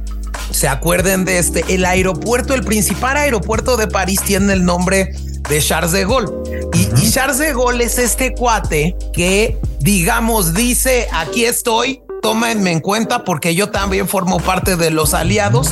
se 0.51 0.67
acuerden 0.67 1.25
de 1.25 1.39
este. 1.39 1.63
El 1.67 1.85
aeropuerto, 1.85 2.53
el 2.53 2.63
principal 2.63 3.17
aeropuerto 3.17 3.77
de 3.77 3.87
París 3.87 4.21
tiene 4.25 4.53
el 4.53 4.65
nombre 4.65 5.13
de 5.49 5.61
Charles 5.61 5.91
de 5.91 6.05
Gaulle. 6.05 6.31
Y, 6.73 7.05
y 7.05 7.11
Charles 7.11 7.37
de 7.37 7.53
Gaulle 7.53 7.83
es 7.83 7.97
este 7.97 8.33
cuate 8.33 8.95
que, 9.13 9.57
digamos, 9.79 10.53
dice, 10.53 11.07
aquí 11.11 11.45
estoy, 11.45 12.01
tómenme 12.21 12.71
en 12.71 12.79
cuenta 12.79 13.23
porque 13.23 13.55
yo 13.55 13.69
también 13.69 14.07
formo 14.07 14.39
parte 14.39 14.75
de 14.75 14.91
los 14.91 15.13
aliados 15.13 15.71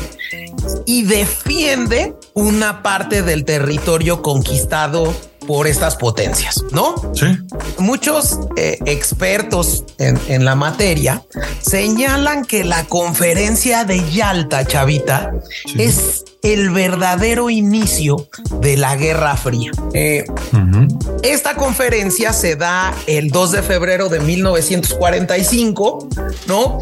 y 0.86 1.04
defiende 1.04 2.16
una 2.34 2.82
parte 2.82 3.22
del 3.22 3.46
territorio 3.46 4.22
conquistado 4.22 5.14
por 5.48 5.68
estas 5.68 5.96
potencias, 5.96 6.64
¿no? 6.72 6.96
Sí. 7.14 7.38
Muchos 7.78 8.40
eh, 8.56 8.80
expertos 8.86 9.84
en, 9.98 10.20
en, 10.28 10.46
la 10.46 10.56
materia 10.56 11.24
señalan 11.62 12.46
que 12.46 12.64
la 12.64 12.86
conferencia 12.86 13.84
de 13.86 14.10
Yalta, 14.12 14.66
Chavita, 14.66 15.34
sí. 15.66 15.82
es 15.82 16.24
el 16.46 16.70
verdadero 16.70 17.50
inicio 17.50 18.30
de 18.62 18.78
la 18.78 18.96
Guerra 18.96 19.36
Fría. 19.36 19.72
Eh, 19.94 20.26
uh 20.30 20.56
-huh. 20.56 21.20
Esta 21.24 21.56
conferencia 21.56 22.34
se 22.34 22.56
da 22.56 22.94
el 23.08 23.32
2 23.32 23.52
de 23.52 23.64
febrero 23.64 24.10
de 24.10 24.20
1945, 24.20 26.08
¿no? 26.48 26.80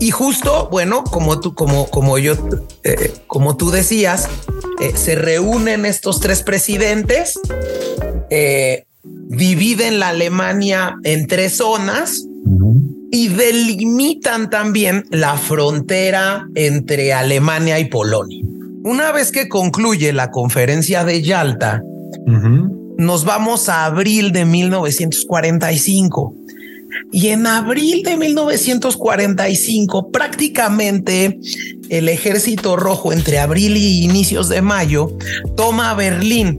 Y 0.00 0.10
justo, 0.10 0.68
bueno, 0.70 1.02
como 1.02 1.40
tú, 1.40 1.54
como, 1.54 1.88
como 1.88 2.18
yo, 2.18 2.34
eh, 2.82 3.14
como 3.26 3.56
tú 3.56 3.70
decías, 3.70 4.28
eh, 4.82 4.92
se 4.94 5.14
reúnen 5.14 5.86
estos 5.86 6.20
tres 6.20 6.42
presidentes, 6.42 7.38
dividen 9.02 9.98
la 9.98 10.08
Alemania 10.08 10.96
en 11.04 11.26
tres 11.26 11.56
zonas 11.56 12.26
uh 12.44 12.58
-huh. 12.58 13.08
y 13.10 13.28
delimitan 13.28 14.50
también 14.50 15.06
la 15.10 15.38
frontera 15.38 16.46
entre 16.54 17.14
Alemania 17.14 17.78
y 17.78 17.86
Polonia. 17.86 18.44
Una 18.84 19.12
vez 19.12 19.32
que 19.32 19.48
concluye 19.48 20.12
la 20.12 20.30
conferencia 20.30 21.04
de 21.04 21.22
Yalta, 21.22 21.80
uh 21.82 22.30
-huh. 22.30 22.94
nos 22.98 23.24
vamos 23.24 23.70
a 23.70 23.86
abril 23.86 24.30
de 24.30 24.44
1945. 24.44 26.34
Y 27.10 27.28
en 27.28 27.46
abril 27.46 28.02
de 28.02 28.18
1945, 28.18 30.10
prácticamente 30.10 31.38
el 31.88 32.10
ejército 32.10 32.76
rojo 32.76 33.14
entre 33.14 33.38
abril 33.38 33.78
y 33.78 34.04
inicios 34.04 34.50
de 34.50 34.60
mayo 34.60 35.16
toma 35.56 35.94
Berlín 35.94 36.58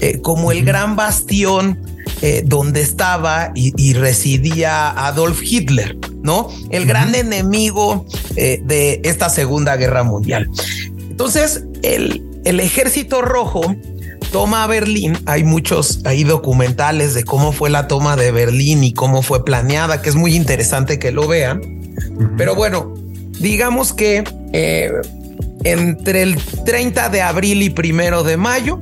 eh, 0.00 0.20
como 0.22 0.52
el 0.52 0.64
gran 0.64 0.94
bastión 0.94 1.80
eh, 2.22 2.42
donde 2.46 2.80
estaba 2.80 3.50
y, 3.56 3.72
y, 3.76 3.92
residía 3.94 4.90
Adolf 4.90 5.42
Hitler, 5.42 5.96
¿no? 6.22 6.48
El 6.70 6.86
gran 6.86 7.14
enemigo 7.14 8.06
eh, 8.36 8.62
de 8.64 9.00
esta 9.04 9.28
Segunda 9.28 9.76
Guerra 9.76 10.04
Mundial. 10.04 10.48
Entonces, 11.16 11.64
el, 11.82 12.22
el 12.44 12.60
ejército 12.60 13.22
rojo 13.22 13.74
toma 14.32 14.66
Berlín. 14.66 15.16
Hay 15.24 15.44
muchos, 15.44 16.00
hay 16.04 16.24
documentales 16.24 17.14
de 17.14 17.24
cómo 17.24 17.52
fue 17.52 17.70
la 17.70 17.88
toma 17.88 18.16
de 18.16 18.32
Berlín 18.32 18.84
y 18.84 18.92
cómo 18.92 19.22
fue 19.22 19.42
planeada, 19.42 20.02
que 20.02 20.10
es 20.10 20.14
muy 20.14 20.36
interesante 20.36 20.98
que 20.98 21.12
lo 21.12 21.26
vean. 21.26 21.62
Uh 21.62 22.20
-huh. 22.20 22.34
Pero 22.36 22.54
bueno, 22.54 22.92
digamos 23.40 23.94
que 23.94 24.24
eh, 24.52 24.92
entre 25.64 26.20
el 26.20 26.36
30 26.36 27.08
de 27.08 27.22
abril 27.22 27.62
y 27.62 27.70
primero 27.70 28.22
de 28.22 28.36
mayo, 28.36 28.78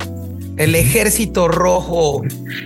el 0.57 0.75
ejército 0.75 1.47
rojo 1.47 2.21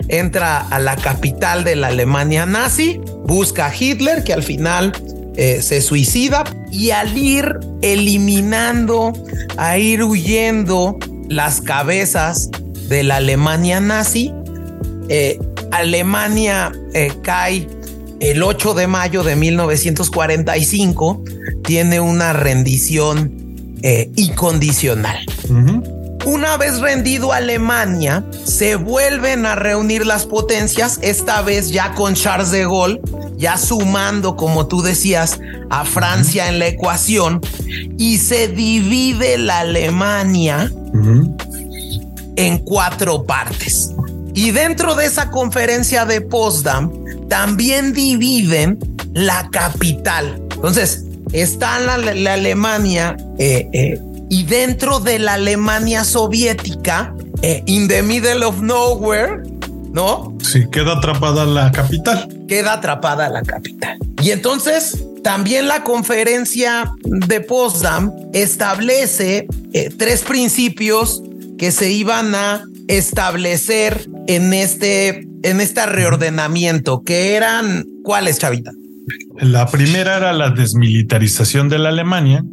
entra 0.07 0.57
a 0.57 0.79
la 0.79 0.95
capital 0.95 1.63
de 1.63 1.75
la 1.75 1.89
Alemania 1.89 2.47
nazi, 2.47 2.99
busca 3.23 3.67
a 3.67 3.71
Hitler, 3.75 4.23
que 4.23 4.33
al 4.33 4.41
final 4.41 4.93
eh, 5.36 5.62
se 5.62 5.81
suicida, 5.81 6.43
y 6.71 6.91
al 6.91 7.17
ir 7.17 7.59
eliminando, 7.81 9.13
a 9.57 9.77
ir 9.77 10.03
huyendo 10.03 10.98
las 11.27 11.62
cabezas 11.62 12.50
de 12.88 13.03
la 13.03 13.17
Alemania 13.17 13.79
nazi, 13.79 14.33
eh, 15.09 15.39
Alemania 15.71 16.71
eh, 16.93 17.12
cae 17.21 17.67
el 18.19 18.43
8 18.43 18.74
de 18.74 18.88
mayo 18.88 19.24
de 19.24 19.36
1945, 19.36 21.24
tiene 21.63 22.00
una 22.00 22.33
rendición 22.33 23.38
incondicional. 24.17 25.25
Uh 25.48 25.53
-huh. 25.53 26.00
Una 26.25 26.57
vez 26.57 26.79
rendido 26.81 27.31
Alemania, 27.31 28.25
se 28.43 28.75
vuelven 28.75 29.45
a 29.45 29.55
reunir 29.55 30.05
las 30.05 30.25
potencias, 30.25 31.00
esta 31.01 31.41
vez 31.41 31.71
ya 31.71 31.93
con 31.93 32.13
Charles 32.13 32.51
de 32.51 32.63
Gaulle, 32.63 33.00
ya 33.39 33.58
sumando, 33.58 34.36
como 34.36 34.67
tú 34.67 34.81
decías, 34.81 35.39
a 35.69 35.86
Francia 35.86 36.43
uh 36.43 36.48
-huh. 36.48 36.50
en 36.50 36.60
la 36.60 36.67
ecuación, 36.67 37.41
y 37.98 38.17
se 38.17 38.50
divide 38.50 39.38
la 39.38 39.60
Alemania 39.60 40.69
uh 40.75 40.98
-huh. 40.98 42.34
en 42.36 42.58
cuatro 42.60 43.24
partes. 43.24 43.91
Y 44.36 44.51
dentro 44.51 44.96
de 44.96 45.05
esa 45.05 45.31
conferencia 45.31 46.05
de 46.05 46.22
Potsdam, 46.22 46.91
también 47.29 47.93
dividen 47.93 48.77
la 49.13 49.50
capital. 49.51 50.41
Entonces, 50.53 51.05
está 51.31 51.79
la, 51.79 51.98
la 51.98 52.34
Alemania 52.34 53.15
eh, 53.38 53.69
eh, 53.74 54.01
y 54.29 54.43
dentro 54.43 55.00
de 55.00 55.17
la 55.19 55.34
Alemania 55.36 56.03
soviética, 56.03 57.13
eh, 57.41 57.63
in 57.65 57.88
the 57.88 58.01
middle 58.01 58.43
of 58.43 58.62
nowhere, 58.62 59.41
¿no? 59.91 60.36
Sí, 60.41 60.65
queda 60.72 60.98
atrapada 60.98 61.46
la 61.46 61.72
capital. 61.72 62.27
Queda 62.48 62.74
atrapada 62.74 63.29
la 63.29 63.41
capital. 63.41 63.98
Y 64.22 64.31
entonces 64.31 65.03
también 65.24 65.67
la 65.67 65.84
conferencia 65.84 66.91
de 67.03 67.41
Potsdam 67.41 68.12
establece 68.34 69.48
eh, 69.74 69.89
tres 69.96 70.22
principios 70.22 71.22
que 71.58 71.72
se 71.72 71.91
iban 71.91 72.34
a 72.36 72.63
establecer 72.88 74.08
en 74.27 74.53
este, 74.53 75.27
en 75.43 75.62
este 75.62 75.86
reordenamiento, 75.86 77.03
que 77.03 77.36
eran 77.36 77.86
cuáles, 78.03 78.39
Chavita? 78.39 78.72
La 79.39 79.67
primera 79.67 80.17
era 80.17 80.34
la 80.34 80.50
desmilitarización 80.50 81.69
de 81.69 81.79
la 81.79 81.89
Alemania, 81.89 82.43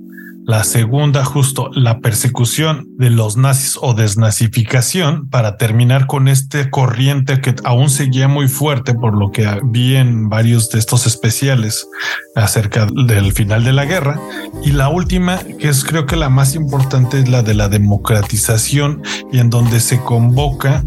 la 0.47 0.63
segunda, 0.63 1.25
justo 1.25 1.71
la 1.75 1.99
persecución 1.99 2.87
de 2.99 3.11
los 3.11 3.37
nazis 3.37 3.77
o 3.83 3.95
desnazificación 3.95 5.29
para 5.29 5.57
terminar 5.57 6.07
con 6.07 6.29
este 6.29 6.71
corriente 6.71 7.41
que 7.41 7.57
aún 7.65 7.91
seguía 7.91 8.29
muy 8.29 8.47
fuerte 8.47 8.95
por 8.95 9.19
lo 9.19 9.33
que 9.33 9.49
vi 9.65 9.97
en 9.97 10.29
varios 10.29 10.71
de 10.71 10.79
estos 10.79 11.05
especiales 11.05 11.89
acerca 12.37 12.87
del 12.87 13.33
final 13.33 13.65
de 13.65 13.73
la 13.73 13.87
guerra. 13.87 14.21
Y 14.65 14.71
la 14.71 14.89
última, 14.89 15.41
que 15.59 15.69
es 15.69 15.83
creo 15.83 16.07
que 16.07 16.15
la 16.15 16.29
más 16.29 16.55
importante, 16.55 17.19
es 17.19 17.29
la 17.29 17.43
de 17.43 17.55
la 17.55 17.69
democratización 17.69 19.03
y 19.33 19.41
en 19.41 19.51
donde 19.51 19.81
se 19.81 19.99
convoca 19.99 20.85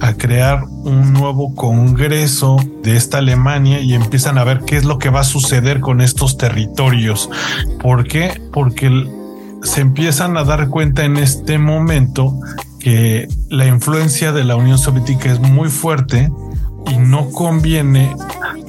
a 0.00 0.12
crear 0.12 0.62
un 0.84 1.12
nuevo 1.12 1.54
congreso 1.54 2.56
de 2.82 2.96
esta 2.96 3.18
Alemania 3.18 3.80
y 3.80 3.94
empiezan 3.94 4.38
a 4.38 4.44
ver 4.44 4.60
qué 4.60 4.76
es 4.76 4.84
lo 4.84 4.98
que 4.98 5.10
va 5.10 5.20
a 5.20 5.24
suceder 5.24 5.80
con 5.80 6.00
estos 6.00 6.38
territorios. 6.38 7.30
¿Por 7.80 8.06
qué? 8.06 8.40
Porque 8.52 9.06
se 9.62 9.80
empiezan 9.80 10.36
a 10.36 10.44
dar 10.44 10.68
cuenta 10.68 11.04
en 11.04 11.16
este 11.16 11.58
momento 11.58 12.38
que 12.78 13.28
la 13.48 13.66
influencia 13.66 14.32
de 14.32 14.44
la 14.44 14.56
Unión 14.56 14.78
Soviética 14.78 15.30
es 15.30 15.40
muy 15.40 15.68
fuerte 15.68 16.30
y 16.90 16.96
no 16.96 17.30
conviene 17.30 18.14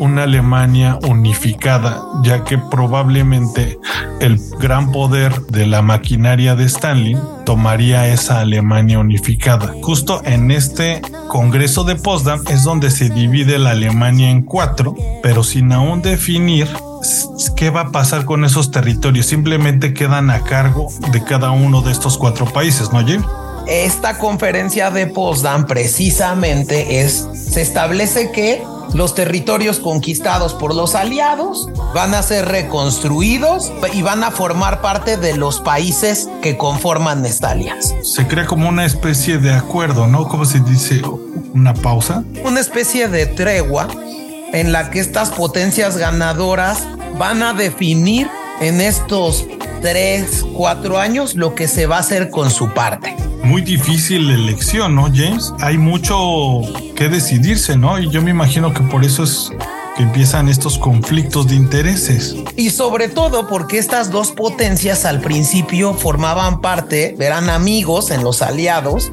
una 0.02 0.24
Alemania 0.24 0.98
unificada, 1.08 2.02
ya 2.24 2.44
que 2.44 2.58
probablemente 2.58 3.78
el 4.20 4.40
gran 4.60 4.92
poder 4.92 5.46
de 5.46 5.68
la 5.68 5.84
maquinaria 5.84 6.56
de 6.56 6.66
Stalin 6.66 7.20
tomaría 7.46 8.08
esa 8.08 8.40
Alemania 8.40 8.98
unificada. 8.98 9.76
Justo 9.84 10.22
en 10.26 10.50
este 10.50 11.02
Congreso 11.28 11.84
de 11.84 11.96
Potsdam 11.96 12.42
es 12.50 12.64
donde 12.64 12.90
se 12.90 13.10
divide 13.10 13.60
la 13.60 13.72
Alemania 13.72 14.32
en 14.32 14.42
cuatro, 14.42 14.96
pero 15.22 15.44
sin 15.44 15.72
aún 15.72 16.02
definir 16.02 16.68
¿qué 17.56 17.70
va 17.70 17.82
a 17.82 17.92
pasar 17.92 18.26
con 18.26 18.44
esos 18.44 18.72
territorios? 18.72 19.28
Simplemente 19.28 19.94
quedan 19.94 20.32
a 20.32 20.44
cargo 20.44 20.88
de 21.12 21.24
cada 21.24 21.52
uno 21.52 21.82
de 21.84 21.92
estos 21.92 22.18
cuatro 22.18 22.46
países, 22.46 22.92
¿no, 22.92 23.06
Jim? 23.06 23.24
Esta 23.68 24.18
conferencia 24.18 24.90
de 24.90 25.06
Potsdam 25.06 25.68
precisamente 25.68 27.02
es, 27.02 27.28
se 27.34 27.62
establece 27.62 28.32
que 28.32 28.64
los 28.94 29.16
territorios 29.16 29.80
conquistados 29.80 30.54
por 30.54 30.76
los 30.76 30.96
aliados 30.96 31.70
van 31.94 32.14
a 32.14 32.22
ser 32.24 32.48
reconstruidos 32.48 33.72
y 33.94 34.02
van 34.02 34.24
a 34.24 34.32
formar 34.32 34.82
parte 34.82 35.18
de 35.18 35.38
los 35.38 35.60
países 35.60 36.30
que 36.42 36.58
conforman 36.58 37.26
esta 37.26 37.52
alianza. 37.52 37.96
Se 38.04 38.28
crea 38.28 38.46
como 38.46 38.68
una 38.68 38.86
especie 38.86 39.38
de 39.38 39.54
acuerdo, 39.54 40.08
¿no? 40.08 40.28
¿Cómo 40.28 40.46
se 40.46 40.60
dice? 40.60 41.02
¿Una 41.54 41.74
pausa? 41.74 42.24
Una 42.44 42.60
especie 42.60 43.08
de 43.08 43.26
tregua 43.26 43.88
en 44.54 44.72
la 44.72 44.90
que 44.90 45.00
estas 45.00 45.30
potencias 45.30 45.98
ganadoras 45.98 46.88
van 47.18 47.44
a 47.44 47.54
definir 47.54 48.30
en 48.60 48.82
estos 48.82 49.46
tres, 49.82 50.46
cuatro 50.56 51.00
años 51.00 51.36
lo 51.36 51.56
que 51.56 51.68
se 51.68 51.88
va 51.88 51.98
a 51.98 52.00
hacer 52.00 52.30
con 52.30 52.52
su 52.52 52.74
parte. 52.74 53.16
Muy 53.44 53.62
difícil 53.62 54.30
elección, 54.30 54.96
¿no, 54.96 55.04
James? 55.14 55.54
Hay 55.60 55.78
mucho 55.78 56.62
que 56.96 57.10
decidirse, 57.10 57.76
¿no? 57.76 58.00
Y 58.00 58.10
yo 58.10 58.22
me 58.22 58.32
imagino 58.32 58.74
que 58.74 58.82
por 58.82 59.04
eso 59.04 59.24
es 59.24 59.52
que 59.98 60.04
empiezan 60.04 60.48
estos 60.48 60.78
conflictos 60.78 61.48
de 61.48 61.56
intereses. 61.56 62.36
Y 62.56 62.70
sobre 62.70 63.10
todo 63.10 63.48
porque 63.48 63.78
estas 63.78 64.12
dos 64.12 64.32
potencias 64.32 65.06
al 65.06 65.22
principio 65.22 65.94
formaban 65.94 66.62
parte, 66.62 67.16
eran 67.20 67.50
amigos 67.50 68.12
en 68.12 68.24
los 68.24 68.42
aliados, 68.42 69.12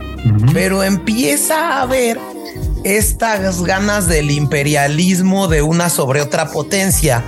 pero 0.53 0.83
empieza 0.83 1.79
a 1.79 1.83
haber 1.83 2.21
estas 2.85 3.63
ganas 3.63 4.07
del 4.09 4.31
imperialismo 4.31 5.49
de 5.49 5.63
una 5.63 5.91
sobre 5.91 6.23
otra 6.23 6.51
potencia 6.51 7.25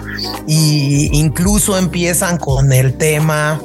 y 0.47 1.11
incluso 1.13 1.77
empiezan 1.77 2.39
con 2.39 2.73
el 2.73 2.97
tema 2.97 3.61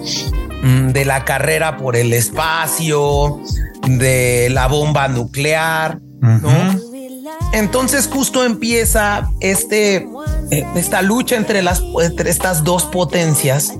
de 0.65 1.05
la 1.05 1.25
carrera 1.25 1.77
por 1.77 1.95
el 1.95 2.11
espacio, 2.11 3.39
de 3.87 4.49
la 4.49 4.67
bomba 4.67 5.07
nuclear, 5.07 5.99
¿no? 6.21 6.79
Entonces 7.53 8.09
justo 8.11 8.43
empieza 8.43 9.29
este, 9.41 10.07
eh, 10.49 10.65
esta 10.75 11.03
lucha 11.03 11.35
entre, 11.35 11.61
las, 11.61 11.83
entre 12.01 12.31
estas 12.31 12.63
dos 12.63 12.85
potencias 12.85 13.73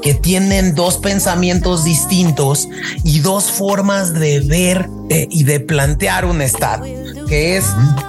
que 0.00 0.14
tienen 0.14 0.74
dos 0.74 0.98
pensamientos 0.98 1.84
distintos 1.84 2.68
y 3.04 3.20
dos 3.20 3.50
formas 3.50 4.14
de 4.14 4.40
ver 4.40 4.88
eh, 5.10 5.26
y 5.30 5.44
de 5.44 5.60
plantear 5.60 6.24
un 6.24 6.40
Estado 6.40 6.84
que 7.32 7.56
es 7.56 7.64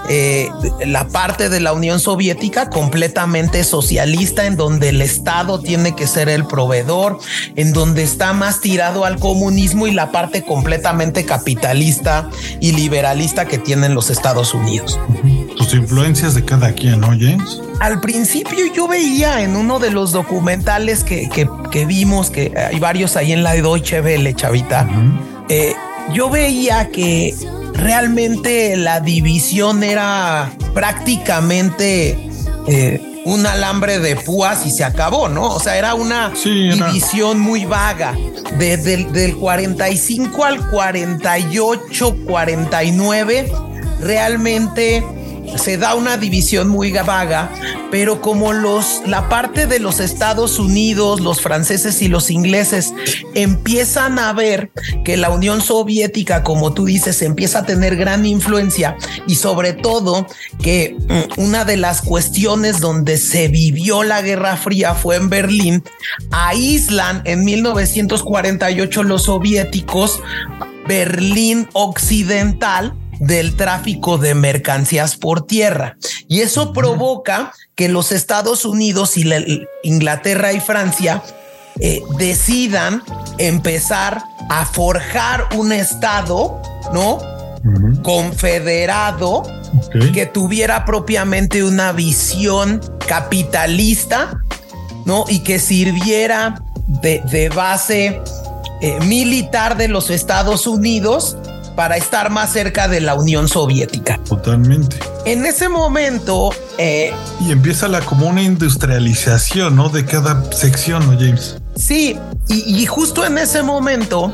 eh, 0.10 0.50
la 0.86 1.08
parte 1.08 1.48
de 1.48 1.62
la 1.62 1.72
Unión 1.72 2.02
Soviética 2.02 2.70
completamente 2.70 3.64
socialista, 3.64 4.48
en 4.48 4.58
donde 4.58 4.90
el 4.90 5.02
Estado 5.02 5.62
tiene 5.62 5.96
que 5.96 6.08
ser 6.08 6.28
el 6.28 6.46
proveedor, 6.46 7.20
en 7.56 7.72
donde 7.72 8.04
está 8.04 8.34
más 8.34 8.60
tirado 8.60 9.06
al 9.06 9.20
comunismo 9.20 9.88
y 9.88 9.94
la 9.94 10.12
parte 10.12 10.44
completamente 10.44 11.24
capitalista 11.24 12.30
y 12.60 12.74
liberalista 12.74 13.46
que 13.46 13.58
tienen 13.58 13.96
los 13.96 14.10
Estados 14.10 14.54
Unidos. 14.54 15.00
Tus 15.56 15.74
influencias 15.74 16.36
de 16.36 16.44
cada 16.44 16.74
quien, 16.74 17.00
¿no, 17.00 17.08
James? 17.08 17.62
Al 17.80 18.02
principio 18.02 18.66
yo 18.76 18.90
veía 18.90 19.42
en 19.42 19.56
uno 19.56 19.80
de 19.80 19.90
los 19.90 20.12
documentales 20.12 21.06
que, 21.06 21.30
que, 21.30 21.86
vimos, 21.86 22.30
que 22.30 22.52
hay 22.58 22.78
varios 22.78 23.16
ahí 23.16 23.32
en 23.32 23.44
la 23.44 23.54
Deutsche 23.54 24.02
Welle, 24.02 24.34
chavita, 24.34 24.86
eh, 25.48 25.74
yo 26.14 26.30
veía 26.30 26.90
que 26.90 27.34
realmente 27.74 28.78
la 28.78 29.00
división 29.00 29.84
era 29.84 30.52
prácticamente 30.74 32.30
eh, 32.68 33.22
un 33.26 33.46
alambre 33.46 34.00
de 34.00 34.16
púas 34.16 34.66
y 34.66 34.72
se 34.72 34.84
acabó, 34.84 35.30
¿no? 35.30 35.48
O 35.48 35.60
sea, 35.60 35.78
era 35.78 35.94
una 35.94 36.32
división 36.44 37.40
muy 37.40 37.66
vaga. 37.66 38.16
Desde 38.58 38.96
el 38.96 39.12
del 39.12 39.36
45 39.36 40.46
al 40.46 40.70
48, 40.70 42.18
49, 42.28 43.52
realmente 44.00 45.04
se 45.58 45.78
da 45.78 45.96
una 45.96 46.18
división 46.18 46.68
muy 46.68 46.92
vaga, 46.92 47.52
pero 47.92 48.22
como 48.22 48.54
los 48.54 49.02
la 49.06 49.30
parte 49.30 49.68
de 49.68 49.80
los 49.80 50.00
Estados 50.00 50.60
Unidos, 50.60 51.20
los 51.22 51.42
franceses 51.42 52.02
y 52.02 52.08
los 52.08 52.30
ingleses 52.30 52.94
empiezan 53.34 54.20
a 54.20 54.34
ver 54.34 54.72
que 55.04 55.18
la 55.18 55.30
Unión 55.30 55.62
Soviética, 55.62 56.44
como 56.44 56.74
tú 56.74 56.86
dices, 56.86 57.22
empieza 57.22 57.60
a 57.60 57.66
tener 57.66 57.96
gran 57.96 58.26
influencia 58.26 58.98
y 59.28 59.36
sobre 59.36 59.74
todo 59.74 60.28
que 60.62 60.96
mm, 60.98 61.42
una 61.42 61.66
de 61.66 61.78
las 61.78 62.02
cuestiones 62.02 62.80
donde 62.80 63.18
se 63.18 63.48
vivió 63.48 64.04
la 64.04 64.22
Guerra 64.22 64.58
Fría 64.58 64.94
fue 64.94 65.16
en 65.16 65.30
Berlín, 65.30 65.84
aíslan 66.32 67.22
en 67.26 67.44
1948 67.44 69.04
los 69.04 69.24
soviéticos 69.24 70.22
Berlín 70.88 71.68
Occidental 71.74 72.94
del 73.20 73.56
tráfico 73.56 74.18
de 74.18 74.36
mercancías 74.36 75.16
por 75.16 75.46
tierra. 75.46 75.98
Y 76.28 76.42
eso 76.42 76.74
provoca 76.74 77.54
que 77.76 77.90
los 77.90 78.12
Estados 78.12 78.66
Unidos 78.66 79.18
y 79.18 79.26
Inglaterra 79.84 80.54
y 80.54 80.60
Francia 80.60 81.24
eh, 81.80 82.02
decidan 82.18 83.04
empezar 83.38 84.24
a 84.50 84.66
forjar 84.66 85.48
un 85.56 85.72
Estado, 85.72 86.62
¿no? 86.94 87.20
Confederado 88.04 89.44
que 90.14 90.26
tuviera 90.26 90.86
propiamente 90.86 91.64
una 91.64 91.94
visión 91.94 92.82
capitalista, 93.08 94.38
¿no? 95.06 95.26
Y 95.28 95.40
que 95.40 95.60
sirviera 95.60 96.62
de, 97.02 97.50
base 97.56 98.22
eh, 98.82 99.00
militar 99.06 99.78
de 99.78 99.88
los 99.88 100.10
Estados 100.10 100.68
Unidos 100.68 101.38
para 101.76 101.98
estar 101.98 102.30
más 102.30 102.52
cerca 102.52 102.88
de 102.88 103.02
la 103.02 103.16
Unión 103.16 103.48
Soviética. 103.48 104.20
Totalmente. 104.28 104.98
En 105.26 105.46
ese 105.46 105.70
momento... 105.70 106.52
Eh, 106.78 107.14
y 107.42 107.52
empieza 107.52 107.88
la 107.88 108.02
como 108.02 108.28
una 108.28 108.42
industrialización, 108.42 109.76
¿no? 109.76 109.90
De 109.90 110.06
cada 110.06 110.44
sección, 110.52 111.06
¿no, 111.06 111.18
James? 111.20 111.58
Sí, 111.76 112.18
y, 112.48 112.86
justo 112.86 113.26
en 113.26 113.38
ese 113.38 113.64
momento, 113.64 114.32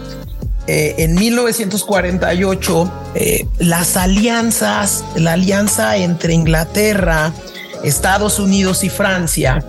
eh, 0.67 0.95
en 0.97 1.15
1948, 1.15 2.91
eh, 3.15 3.47
las 3.60 3.95
alianzas, 3.95 5.06
la 5.15 5.34
alianza 5.34 5.95
entre 5.97 6.34
Inglaterra, 6.34 7.32
Estados 7.84 8.39
Unidos 8.39 8.84
y 8.84 8.89
Francia, 8.89 9.63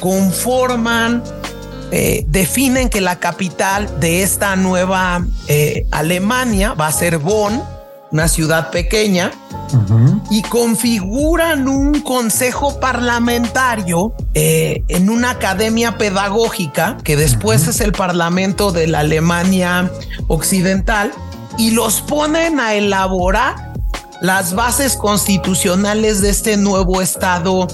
conforman 0.00 1.22
eh, 1.92 2.24
definen 2.28 2.88
que 2.88 3.00
la 3.00 3.16
capital 3.16 4.00
de 4.00 4.22
esta 4.22 4.56
nueva 4.56 5.24
eh, 5.48 5.86
Alemania 5.90 6.74
va 6.74 6.88
a 6.88 6.92
ser 6.92 7.18
Bonn, 7.18 7.62
una 8.10 8.28
ciudad 8.28 8.70
pequeña, 8.70 9.32
y 10.30 10.42
configuran 10.42 11.68
un 11.68 12.00
consejo 12.00 12.78
parlamentario 12.78 14.14
eh, 14.34 14.84
en 14.88 15.10
una 15.10 15.30
academia 15.30 15.98
pedagógica 15.98 16.96
que 17.02 17.16
después 17.16 17.66
es 17.66 17.80
el 17.80 17.92
parlamento 17.92 18.70
de 18.70 18.86
la 18.86 19.00
Alemania 19.00 19.90
occidental 20.28 21.12
y 21.58 21.72
los 21.72 22.00
ponen 22.00 22.60
a 22.60 22.74
elaborar 22.74 23.72
las 24.20 24.54
bases 24.54 24.96
constitucionales 24.96 26.20
de 26.20 26.30
este 26.30 26.56
nuevo 26.56 27.02
estado 27.02 27.66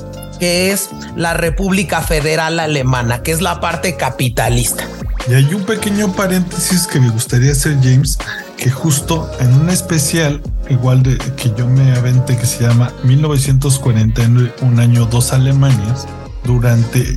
que 0.42 0.72
es 0.72 0.90
la 1.14 1.34
República 1.34 2.00
Federal 2.00 2.58
Alemana, 2.58 3.22
que 3.22 3.30
es 3.30 3.40
la 3.40 3.60
parte 3.60 3.96
capitalista. 3.96 4.82
Y 5.30 5.34
hay 5.34 5.54
un 5.54 5.62
pequeño 5.62 6.12
paréntesis 6.14 6.88
que 6.88 6.98
me 6.98 7.10
gustaría 7.10 7.52
hacer, 7.52 7.76
James, 7.80 8.18
que 8.56 8.68
justo 8.68 9.30
en 9.38 9.54
un 9.54 9.70
especial, 9.70 10.42
igual 10.68 11.04
de 11.04 11.16
que 11.36 11.52
yo 11.56 11.68
me 11.68 11.92
aventé, 11.92 12.36
que 12.36 12.46
se 12.46 12.64
llama 12.64 12.92
1949, 13.04 14.52
un 14.62 14.80
año, 14.80 15.06
dos 15.06 15.32
Alemanias, 15.32 16.08
durante 16.42 17.16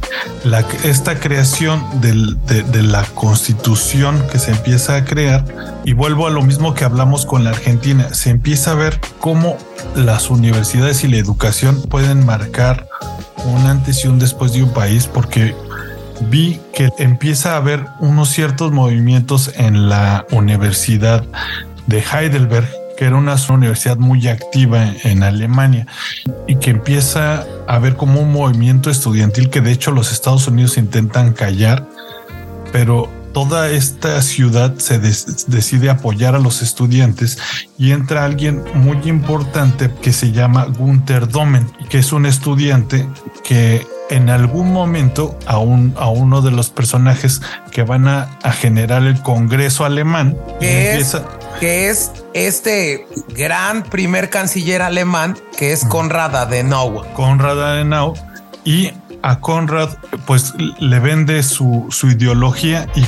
esta 0.84 1.20
creación 1.20 1.84
de, 2.02 2.84
la 2.84 3.04
constitución 3.16 4.24
que 4.32 4.38
se 4.38 4.52
empieza 4.52 4.98
a 4.98 5.04
crear, 5.04 5.44
y 5.84 5.94
vuelvo 5.94 6.28
a 6.28 6.30
lo 6.30 6.44
mismo 6.44 6.76
que 6.76 6.84
hablamos 6.84 7.26
con 7.26 7.44
la 7.44 7.50
Argentina, 7.50 8.14
se 8.14 8.30
empieza 8.30 8.74
a 8.74 8.76
ver 8.76 9.02
cómo 9.20 9.58
las 9.96 10.30
universidades 10.30 11.04
y 11.04 11.08
la 11.08 11.18
educación 11.18 11.82
pueden 11.82 12.24
marcar 12.24 12.88
un 13.44 13.68
antes 13.68 14.04
y 14.06 14.08
un 14.08 14.20
después 14.20 14.54
de 14.54 14.64
un 14.64 14.72
país, 14.72 15.08
porque 15.08 15.56
vi 16.30 16.60
que 16.74 16.92
empieza 16.98 17.54
a 17.54 17.58
haber 17.58 17.86
unos 18.00 18.30
ciertos 18.30 18.72
movimientos 18.72 19.52
en 19.56 19.90
la 19.90 20.26
Universidad 20.32 21.24
de 21.88 22.02
Heidelberg 22.02 22.68
que 22.96 23.06
era 23.06 23.16
una 23.16 23.36
universidad 23.50 23.98
muy 23.98 24.28
activa 24.28 24.94
en 25.04 25.24
Alemania 25.24 25.86
y 26.48 26.56
que 26.56 26.72
empieza 26.72 27.46
a 27.68 27.80
ver 27.80 27.96
como 27.96 28.22
un 28.22 28.32
movimiento 28.32 28.90
estudiantil 28.90 29.50
que 29.50 29.62
de 29.62 29.72
hecho 29.72 29.92
los 29.92 30.12
Estados 30.12 30.48
Unidos 30.48 30.78
intentan 30.78 31.34
callar, 31.34 31.86
pero 32.72 33.10
toda 33.36 33.70
esta 33.70 34.22
ciudad 34.22 34.76
se 34.78 34.98
decide 34.98 35.90
apoyar 35.90 36.36
a 36.36 36.40
los 36.40 36.62
estudiantes 36.62 37.38
y 37.78 37.92
entra 37.92 38.24
alguien 38.24 38.64
muy 38.76 38.98
importante 39.10 39.92
que 40.02 40.14
se 40.14 40.32
llama 40.32 40.64
Gunther 40.64 41.28
Domen, 41.28 41.70
que 41.90 41.98
es 41.98 42.14
un 42.14 42.26
estudiante 42.26 43.06
que 43.44 43.86
en 44.10 44.30
algún 44.30 44.72
momento 44.72 45.38
a, 45.48 45.58
un, 45.58 45.94
a 45.98 46.08
uno 46.08 46.42
de 46.42 46.52
los 46.52 46.70
personajes 46.70 47.42
que 47.72 47.84
van 47.84 48.08
a, 48.08 48.40
generar 48.54 49.04
el 49.04 49.22
Congreso 49.22 49.84
alemán. 49.84 50.38
Que 50.62 50.96
es, 50.96 51.18
que 51.60 51.90
es 51.90 52.14
este 52.34 53.06
gran 53.36 53.84
primer 53.84 54.30
canciller 54.30 54.82
alemán 54.82 55.38
que 55.58 55.74
es 55.74 55.84
Konrad 55.84 56.38
Adenauer. 56.38 57.06
Konrad 57.12 57.62
Adenauer 57.62 58.18
y 58.64 58.94
a 59.26 59.40
Konrad 59.40 59.90
pues 60.28 60.54
le 60.80 61.00
vende 61.00 61.42
su, 61.42 61.88
su 61.90 62.10
ideología 62.10 62.88
y 62.94 63.04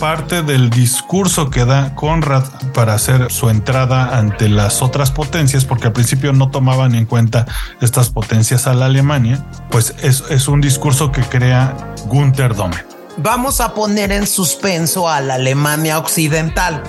parte 0.00 0.42
del 0.42 0.70
discurso 0.70 1.50
que 1.50 1.66
da 1.66 1.94
Conrad 1.94 2.44
para 2.72 2.94
hacer 2.94 3.30
su 3.30 3.50
entrada 3.50 4.18
ante 4.18 4.48
las 4.48 4.80
otras 4.80 5.10
potencias, 5.10 5.66
porque 5.66 5.88
al 5.88 5.92
principio 5.92 6.32
no 6.32 6.50
tomaban 6.50 6.94
en 6.94 7.04
cuenta 7.04 7.46
estas 7.82 8.08
potencias 8.08 8.66
a 8.66 8.72
la 8.72 8.86
Alemania, 8.86 9.44
pues 9.70 9.94
es, 10.02 10.24
es 10.30 10.48
un 10.48 10.62
discurso 10.62 11.12
que 11.12 11.20
crea 11.20 11.76
Gunther 12.06 12.54
Domen. 12.54 12.80
Vamos 13.18 13.60
a 13.60 13.74
poner 13.74 14.12
en 14.12 14.26
suspenso 14.26 15.10
a 15.10 15.20
la 15.20 15.34
Alemania 15.34 15.98
occidental. 15.98 16.82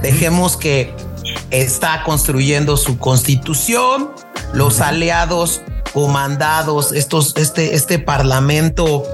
Dejemos 0.00 0.56
que 0.56 0.96
está 1.50 2.02
construyendo 2.04 2.78
su 2.78 2.98
constitución, 2.98 4.10
los 4.54 4.80
aliados 4.80 5.60
comandados, 5.92 6.92
estos, 6.92 7.34
este, 7.36 7.74
este 7.74 7.98
parlamento, 7.98 9.04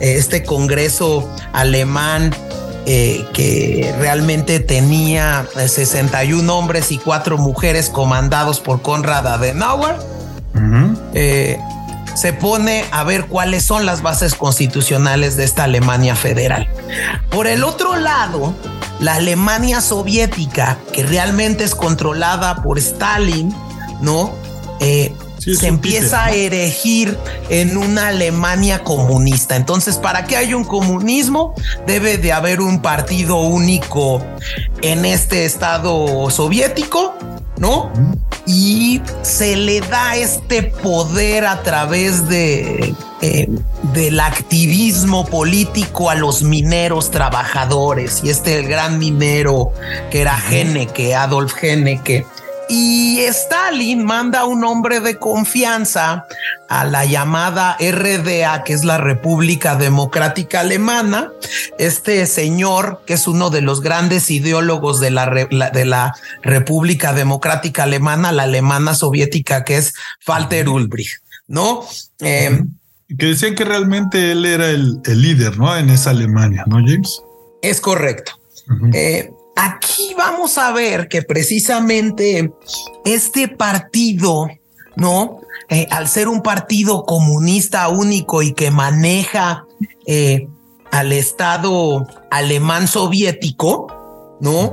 eh, 0.00 0.16
este 0.18 0.44
congreso 0.44 1.28
alemán 1.52 2.32
eh, 2.86 3.24
que 3.32 3.94
realmente 3.98 4.60
tenía 4.60 5.46
61 5.56 6.52
eh, 6.52 6.54
hombres 6.54 6.92
y 6.92 6.98
cuatro 6.98 7.38
mujeres 7.38 7.88
comandados 7.88 8.60
por 8.60 8.82
Konrad 8.82 9.26
Adenauer. 9.26 9.96
Eh, 11.14 11.58
se 12.14 12.34
pone 12.34 12.84
a 12.90 13.02
ver 13.02 13.24
cuáles 13.24 13.64
son 13.64 13.86
las 13.86 14.02
bases 14.02 14.34
constitucionales 14.34 15.38
de 15.38 15.44
esta 15.44 15.64
Alemania 15.64 16.14
federal. 16.14 16.68
Por 17.30 17.46
el 17.46 17.64
otro 17.64 17.96
lado, 17.96 18.54
la 19.00 19.14
Alemania 19.14 19.80
soviética, 19.80 20.76
que 20.92 21.04
realmente 21.04 21.64
es 21.64 21.74
controlada 21.74 22.56
por 22.56 22.78
Stalin, 22.78 23.54
¿no? 24.02 24.30
Se 25.52 25.66
empieza 25.66 26.24
a 26.24 26.32
erigir 26.32 27.18
en 27.50 27.76
una 27.76 28.08
Alemania 28.08 28.82
comunista. 28.82 29.56
Entonces, 29.56 29.96
para 29.96 30.24
que 30.24 30.36
haya 30.36 30.56
un 30.56 30.64
comunismo, 30.64 31.54
debe 31.86 32.18
de 32.18 32.32
haber 32.32 32.60
un 32.60 32.80
partido 32.80 33.36
único 33.40 34.24
en 34.82 35.04
este 35.04 35.44
estado 35.44 36.30
soviético, 36.30 37.14
¿no? 37.58 37.92
Y 38.46 39.00
se 39.22 39.56
le 39.56 39.80
da 39.80 40.16
este 40.16 40.62
poder 40.62 41.46
a 41.46 41.62
través 41.62 42.28
de 42.28 42.94
eh, 43.22 43.48
del 43.94 44.20
activismo 44.20 45.24
político 45.24 46.10
a 46.10 46.14
los 46.14 46.42
mineros 46.42 47.10
trabajadores. 47.10 48.20
Y 48.22 48.28
este 48.28 48.58
el 48.58 48.68
gran 48.68 48.98
minero 48.98 49.72
que 50.10 50.20
era 50.20 50.36
Geneke, 50.36 51.14
Adolf 51.14 51.54
Geneke 51.54 52.26
y 52.74 53.20
Stalin 53.20 54.04
manda 54.04 54.46
un 54.46 54.64
hombre 54.64 54.98
de 54.98 55.16
confianza 55.16 56.26
a 56.68 56.84
la 56.84 57.04
llamada 57.04 57.76
RDA, 57.78 58.64
que 58.64 58.72
es 58.72 58.84
la 58.84 58.98
República 58.98 59.76
Democrática 59.76 60.60
Alemana. 60.60 61.30
Este 61.78 62.26
señor, 62.26 63.02
que 63.06 63.14
es 63.14 63.28
uno 63.28 63.50
de 63.50 63.60
los 63.60 63.80
grandes 63.80 64.28
ideólogos 64.30 64.98
de 64.98 65.12
la, 65.12 65.26
de 65.26 65.84
la 65.84 66.14
República 66.42 67.12
Democrática 67.12 67.84
Alemana, 67.84 68.32
la 68.32 68.44
alemana 68.44 68.94
soviética, 68.94 69.62
que 69.62 69.76
es 69.76 69.94
Walter 70.26 70.68
Ulbricht, 70.68 71.22
¿no? 71.46 71.84
Eh, 72.20 72.60
que 73.16 73.26
decían 73.26 73.54
que 73.54 73.64
realmente 73.64 74.32
él 74.32 74.44
era 74.46 74.68
el, 74.70 75.00
líder, 75.06 75.58
¿no? 75.58 75.76
En 75.76 75.90
esa 75.90 76.10
Alemania, 76.10 76.64
¿no, 76.66 76.78
James? 76.78 77.22
Es 77.62 77.80
correcto. 77.80 78.32
Aquí 79.56 80.14
vamos 80.16 80.58
a 80.58 80.72
ver 80.72 81.08
que 81.08 81.22
precisamente 81.22 82.52
este 83.04 83.48
partido, 83.48 84.48
¿no? 84.96 85.40
Eh, 85.68 85.86
al 85.90 86.08
ser 86.08 86.28
un 86.28 86.42
partido 86.42 87.04
comunista 87.04 87.88
único 87.88 88.42
y 88.42 88.52
que 88.52 88.70
maneja 88.70 89.64
eh, 90.06 90.48
al 90.90 91.12
Estado 91.12 92.06
alemán 92.30 92.88
soviético, 92.88 93.86
¿no? 94.40 94.72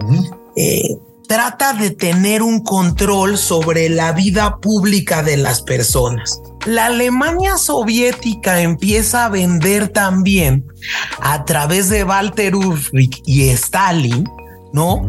Eh, 0.56 0.98
trata 1.28 1.74
de 1.74 1.92
tener 1.92 2.44
un 2.44 2.62
control 2.62 3.38
sobre 3.38 3.88
la 3.88 4.12
vida 4.12 4.58
pública 4.58 5.24
de 5.24 5.38
las 5.38 5.62
personas. 5.62 6.42
La 6.66 6.88
Alemania 6.88 7.58
soviética 7.58 8.62
empieza 8.62 9.26
a 9.26 9.30
vender 9.30 9.88
también 9.88 10.66
a 11.22 11.46
través 11.46 11.90
de 11.90 12.04
Walter 12.04 12.56
Ulrich 12.56 13.22
y 13.26 13.48
Stalin, 13.50 14.26
¿no? 14.74 15.06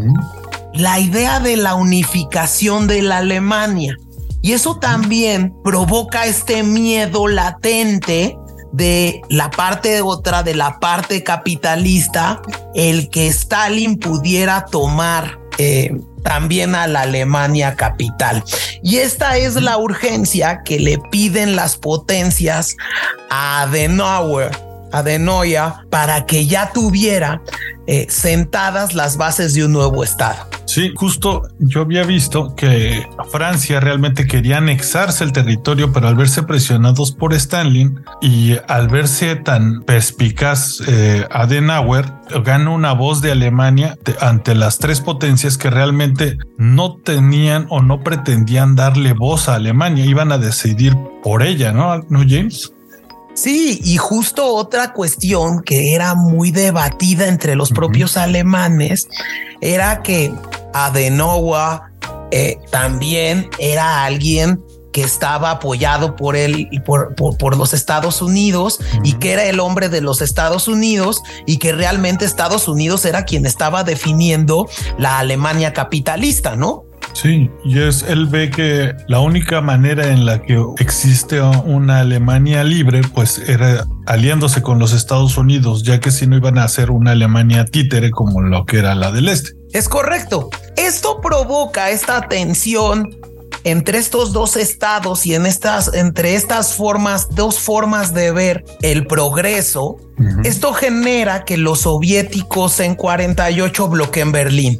La 0.74 0.98
idea 0.98 1.40
de 1.40 1.56
la 1.56 1.74
unificación 1.74 2.86
de 2.86 3.02
la 3.02 3.18
Alemania. 3.18 3.96
Y 4.40 4.52
eso 4.52 4.76
también 4.76 5.54
provoca 5.62 6.26
este 6.26 6.62
miedo 6.62 7.28
latente 7.28 8.36
de 8.72 9.20
la 9.28 9.50
parte 9.50 10.00
otra, 10.02 10.42
de 10.42 10.54
la 10.54 10.80
parte 10.80 11.22
capitalista, 11.22 12.40
el 12.74 13.08
que 13.10 13.28
Stalin 13.28 13.98
pudiera 13.98 14.64
tomar 14.64 15.38
eh, 15.58 15.94
también 16.24 16.74
a 16.74 16.86
la 16.86 17.02
Alemania 17.02 17.76
capital. 17.76 18.42
Y 18.82 18.96
esta 18.96 19.36
es 19.36 19.54
la 19.60 19.76
urgencia 19.76 20.62
que 20.64 20.80
le 20.80 20.98
piden 21.10 21.54
las 21.54 21.76
potencias 21.76 22.76
a 23.30 23.62
Adenauer 23.62 24.71
Adenoya 24.92 25.84
para 25.90 26.26
que 26.26 26.46
ya 26.46 26.72
tuviera 26.72 27.42
eh, 27.86 28.06
sentadas 28.08 28.94
las 28.94 29.16
bases 29.16 29.54
de 29.54 29.64
un 29.64 29.72
nuevo 29.72 30.04
Estado. 30.04 30.46
Sí, 30.66 30.92
justo 30.94 31.42
yo 31.58 31.82
había 31.82 32.04
visto 32.04 32.54
que 32.54 33.06
Francia 33.30 33.80
realmente 33.80 34.26
quería 34.26 34.58
anexarse 34.58 35.24
el 35.24 35.32
territorio, 35.32 35.92
pero 35.92 36.08
al 36.08 36.14
verse 36.14 36.44
presionados 36.44 37.12
por 37.12 37.34
Stalin 37.34 38.00
y 38.22 38.56
al 38.68 38.88
verse 38.88 39.36
tan 39.36 39.82
perspicaz 39.82 40.80
eh, 40.86 41.26
Adenauer, 41.30 42.06
gana 42.44 42.70
una 42.70 42.92
voz 42.92 43.20
de 43.20 43.32
Alemania 43.32 43.98
ante 44.20 44.54
las 44.54 44.78
tres 44.78 45.00
potencias 45.00 45.58
que 45.58 45.68
realmente 45.68 46.38
no 46.56 46.96
tenían 46.96 47.66
o 47.68 47.82
no 47.82 48.02
pretendían 48.02 48.76
darle 48.76 49.12
voz 49.12 49.48
a 49.48 49.56
Alemania, 49.56 50.06
iban 50.06 50.32
a 50.32 50.38
decidir 50.38 50.96
por 51.22 51.42
ella, 51.42 51.72
¿no? 51.72 51.98
¿No, 52.08 52.20
James? 52.20 52.72
Sí, 53.34 53.80
y 53.82 53.96
justo 53.96 54.54
otra 54.54 54.92
cuestión 54.92 55.62
que 55.62 55.94
era 55.94 56.14
muy 56.14 56.50
debatida 56.50 57.28
entre 57.28 57.56
los 57.56 57.70
propios 57.70 58.16
alemanes 58.16 59.08
era 59.60 60.02
que 60.02 60.32
Adenauer 60.74 61.80
eh, 62.30 62.58
también 62.70 63.48
era 63.58 64.04
alguien 64.04 64.62
que 64.92 65.02
estaba 65.02 65.50
apoyado 65.52 66.16
por 66.16 66.36
él 66.36 66.68
por, 66.84 67.14
por, 67.14 67.56
los 67.56 67.72
Estados 67.72 68.20
Unidos 68.20 68.78
y 69.02 69.14
que 69.14 69.32
era 69.32 69.44
el 69.44 69.58
hombre 69.58 69.88
de 69.88 70.02
los 70.02 70.20
Estados 70.20 70.68
Unidos 70.68 71.22
y 71.46 71.56
que 71.56 71.72
realmente 71.72 72.26
Estados 72.26 72.68
Unidos 72.68 73.06
era 73.06 73.24
quien 73.24 73.46
estaba 73.46 73.84
definiendo 73.84 74.68
la 74.98 75.18
Alemania 75.18 75.72
capitalista, 75.72 76.56
¿no? 76.56 76.84
Sí, 77.12 77.50
y 77.64 77.78
es 77.78 78.02
él 78.02 78.26
ve 78.26 78.50
que 78.50 78.94
la 79.06 79.20
única 79.20 79.60
manera 79.60 80.08
en 80.08 80.24
la 80.26 80.42
que 80.42 80.62
existe 80.78 81.40
una 81.40 82.00
Alemania 82.00 82.64
libre, 82.64 83.02
pues 83.14 83.38
era 83.46 83.86
aliándose 84.06 84.62
con 84.62 84.78
los 84.78 84.92
Estados 84.92 85.36
Unidos, 85.36 85.82
ya 85.82 86.00
que 86.00 86.10
si 86.10 86.26
no 86.26 86.36
iban 86.36 86.58
a 86.58 86.64
hacer 86.64 86.90
una 86.90 87.12
Alemania 87.12 87.64
títere 87.64 88.10
como 88.10 88.40
lo 88.40 88.64
que 88.64 88.78
era 88.78 88.94
la 88.94 89.12
del 89.12 89.28
este. 89.28 89.50
Es 89.72 89.88
correcto. 89.88 90.50
Esto 90.76 91.20
provoca 91.20 91.90
esta 91.90 92.28
tensión 92.28 93.10
entre 93.64 93.98
estos 93.98 94.32
dos 94.32 94.56
estados 94.56 95.24
y 95.26 95.34
en 95.34 95.46
estas, 95.46 95.92
entre 95.94 96.34
estas 96.34 96.74
formas, 96.74 97.28
dos 97.30 97.60
formas 97.60 98.12
de 98.12 98.32
ver 98.32 98.64
el 98.82 99.06
progreso, 99.06 99.96
esto 100.44 100.72
genera 100.72 101.44
que 101.44 101.56
los 101.56 101.80
soviéticos 101.80 102.80
en 102.80 102.94
48 102.94 103.88
bloqueen 103.88 104.32
Berlín. 104.32 104.78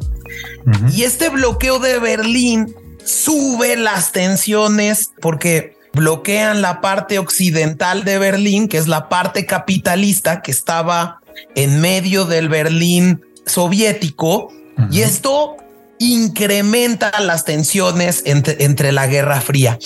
Y 0.93 1.03
este 1.03 1.29
bloqueo 1.29 1.79
de 1.79 1.99
Berlín 1.99 2.73
sube 3.03 3.75
las 3.75 4.11
tensiones 4.11 5.11
porque 5.21 5.77
bloquean 5.93 6.61
la 6.61 6.81
parte 6.81 7.19
occidental 7.19 8.03
de 8.03 8.17
Berlín, 8.17 8.67
que 8.67 8.77
es 8.77 8.87
la 8.87 9.09
parte 9.09 9.45
capitalista 9.45 10.41
que 10.41 10.51
estaba 10.51 11.21
en 11.55 11.81
medio 11.81 12.25
del 12.25 12.49
Berlín 12.49 13.21
soviético. 13.45 14.51
Y 14.89 15.01
esto 15.01 15.57
incrementa 15.99 17.19
las 17.19 17.45
tensiones 17.45 18.23
entre, 18.25 18.91
la 18.91 19.07
Guerra 19.07 19.39
Fría. 19.39 19.77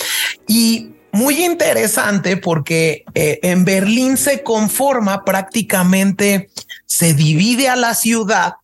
Y 0.46 0.90
muy 1.12 1.44
interesante 1.44 2.36
porque 2.36 3.04
eh, 3.14 3.38
en 3.42 3.64
Berlín 3.64 4.16
se 4.16 4.42
conforma 4.42 5.24
prácticamente, 5.24 6.50
se 6.86 7.14
divide 7.14 7.68
a 7.68 7.76
la 7.76 7.94
ciudad 7.94 8.54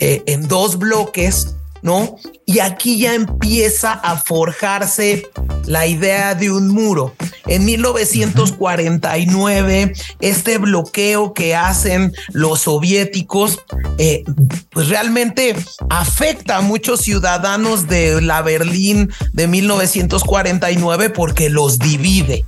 eh, 0.00 0.22
en 0.26 0.48
dos 0.48 0.78
bloques, 0.78 1.54
¿no? 1.82 2.16
Y 2.44 2.58
aquí 2.60 2.98
ya 2.98 3.14
empieza 3.14 3.92
a 3.92 4.16
forjarse 4.16 5.26
la 5.66 5.86
idea 5.86 6.34
de 6.34 6.50
un 6.50 6.68
muro. 6.68 7.14
En 7.46 7.64
1949, 7.64 9.94
este 10.20 10.58
bloqueo 10.58 11.32
que 11.32 11.54
hacen 11.54 12.12
los 12.32 12.62
soviéticos, 12.62 13.60
eh, 13.98 14.24
pues 14.70 14.88
realmente 14.88 15.54
afecta 15.88 16.56
a 16.56 16.60
muchos 16.60 17.02
ciudadanos 17.02 17.86
de 17.88 18.20
la 18.20 18.42
Berlín 18.42 19.12
de 19.32 19.46
1949 19.46 21.10
porque 21.10 21.50
los 21.50 21.78
divide. 21.78 22.44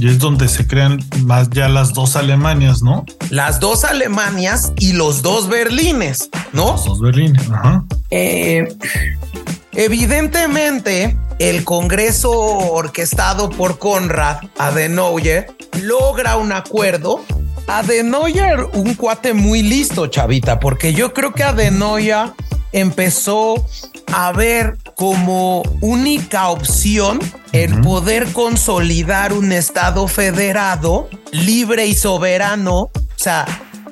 Y 0.00 0.08
es 0.08 0.18
donde 0.18 0.48
se 0.48 0.66
crean 0.66 1.02
más 1.22 1.50
ya 1.50 1.68
las 1.68 1.94
dos 1.94 2.16
Alemanias, 2.16 2.82
¿no? 2.82 3.04
Las 3.30 3.60
dos 3.60 3.84
Alemanias 3.84 4.72
y 4.78 4.92
los 4.92 5.22
dos 5.22 5.48
Berlines, 5.48 6.30
¿no? 6.52 6.72
Los 6.72 6.84
dos 6.84 7.00
Berlines, 7.00 7.48
ajá. 7.50 7.84
Eh, 8.10 8.76
evidentemente, 9.72 11.16
el 11.38 11.64
Congreso 11.64 12.30
orquestado 12.30 13.50
por 13.50 13.78
Konrad 13.78 14.38
Adenauer 14.58 15.46
logra 15.82 16.36
un 16.36 16.52
acuerdo. 16.52 17.20
Adenauer, 17.66 18.66
un 18.74 18.94
cuate 18.94 19.32
muy 19.32 19.62
listo, 19.62 20.06
chavita, 20.08 20.60
porque 20.60 20.92
yo 20.92 21.14
creo 21.14 21.32
que 21.32 21.44
Adenauer 21.44 22.32
empezó 22.72 23.64
a 24.12 24.32
ver 24.32 24.76
como 24.96 25.62
única 25.80 26.48
opción 26.48 27.18
el 27.52 27.80
poder 27.80 28.32
consolidar 28.32 29.32
un 29.32 29.52
Estado 29.52 30.08
federado 30.08 31.08
libre 31.32 31.86
y 31.86 31.94
soberano. 31.94 32.74
O 32.76 32.92
sea, 33.16 33.46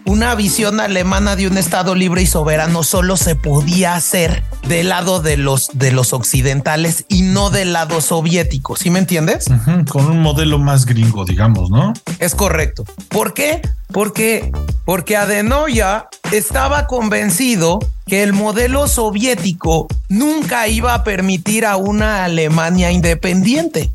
una 0.05 0.35
visión 0.35 0.81
alemana 0.81 1.37
de 1.37 1.47
un 1.47 1.59
Estado 1.59 1.95
libre 1.95 2.23
y 2.23 2.27
soberano 2.27 2.83
solo 2.83 3.17
se 3.17 3.37
podía 3.37 3.95
hacer 3.95 4.43
del 4.67 4.88
lado 4.88 5.21
de 5.21 5.37
los, 5.37 5.71
de 5.75 5.93
los 5.93 6.12
occidentales 6.12 7.05
y 7.09 7.23
no 7.23 7.51
del 7.51 7.73
lado 7.73 8.01
soviético. 8.01 8.77
¿Sí 8.77 8.91
me 8.91 8.99
entiendes? 8.99 9.47
Con 9.91 10.07
un 10.07 10.21
modelo 10.21 10.59
más 10.59 10.87
gringo, 10.87 11.25
digamos, 11.25 11.71
¿no? 11.71 11.93
Es 12.19 12.35
correcto. 12.35 12.85
¿Por 13.09 13.35
qué? 13.35 13.62
Porque, 13.93 14.51
porque 14.85 15.17
Adenoya 15.17 16.09
estaba 16.33 16.87
convencido 16.87 17.79
que 18.07 18.23
el 18.23 18.33
modelo 18.33 18.88
soviético 18.88 19.87
nunca 20.09 20.69
iba 20.69 20.95
a 20.95 21.05
permitir 21.05 21.67
a 21.67 21.77
una 21.77 22.25
Alemania 22.25 22.91
independiente. 22.91 23.91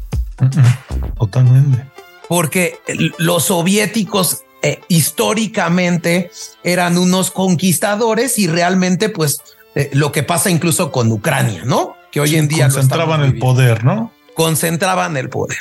Totalmente. 1.18 1.86
Porque 2.28 2.80
los 3.18 3.46
soviéticos 3.46 4.44
eh, 4.68 4.82
históricamente 4.90 6.30
eran 6.62 6.98
unos 6.98 7.32
conquistadores 7.32 8.38
y 8.38 8.48
realmente 8.48 9.08
pues 9.08 9.40
eh, 9.76 9.90
lo 9.94 10.12
que 10.12 10.24
pasa 10.24 10.50
incluso 10.50 10.92
con 10.92 11.10
Ucrania, 11.10 11.64
¿no? 11.64 11.96
Que 12.12 12.20
hoy 12.20 12.36
en 12.36 12.50
día 12.50 12.68
concentraban 12.68 13.22
el 13.22 13.40
poder, 13.40 13.86
¿no? 13.86 14.12
Concentraban 14.34 15.16
el 15.16 15.30
poder. 15.30 15.58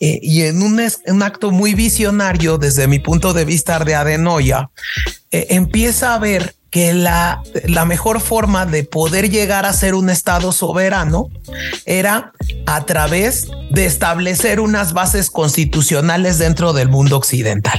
Eh, 0.00 0.20
y 0.20 0.42
en 0.42 0.62
un, 0.62 0.78
un, 1.06 1.22
acto 1.22 1.50
muy 1.50 1.72
visionario 1.72 2.58
desde 2.58 2.86
mi 2.88 2.98
punto 2.98 3.32
de 3.32 3.46
vista 3.46 3.78
de 3.78 3.94
Adenoya, 3.94 4.68
empieza 5.30 6.12
a 6.12 6.18
ver 6.18 6.54
que 6.72 6.94
la, 6.94 7.42
la 7.66 7.84
mejor 7.84 8.20
forma 8.20 8.64
de 8.64 8.82
poder 8.82 9.30
llegar 9.30 9.66
a 9.66 9.74
ser 9.74 9.94
un 9.94 10.08
Estado 10.08 10.52
soberano 10.52 11.28
era 11.84 12.32
a 12.66 12.86
través 12.86 13.46
de 13.70 13.84
establecer 13.84 14.58
unas 14.58 14.94
bases 14.94 15.30
constitucionales 15.30 16.38
dentro 16.38 16.72
del 16.72 16.88
mundo 16.88 17.18
occidental. 17.18 17.78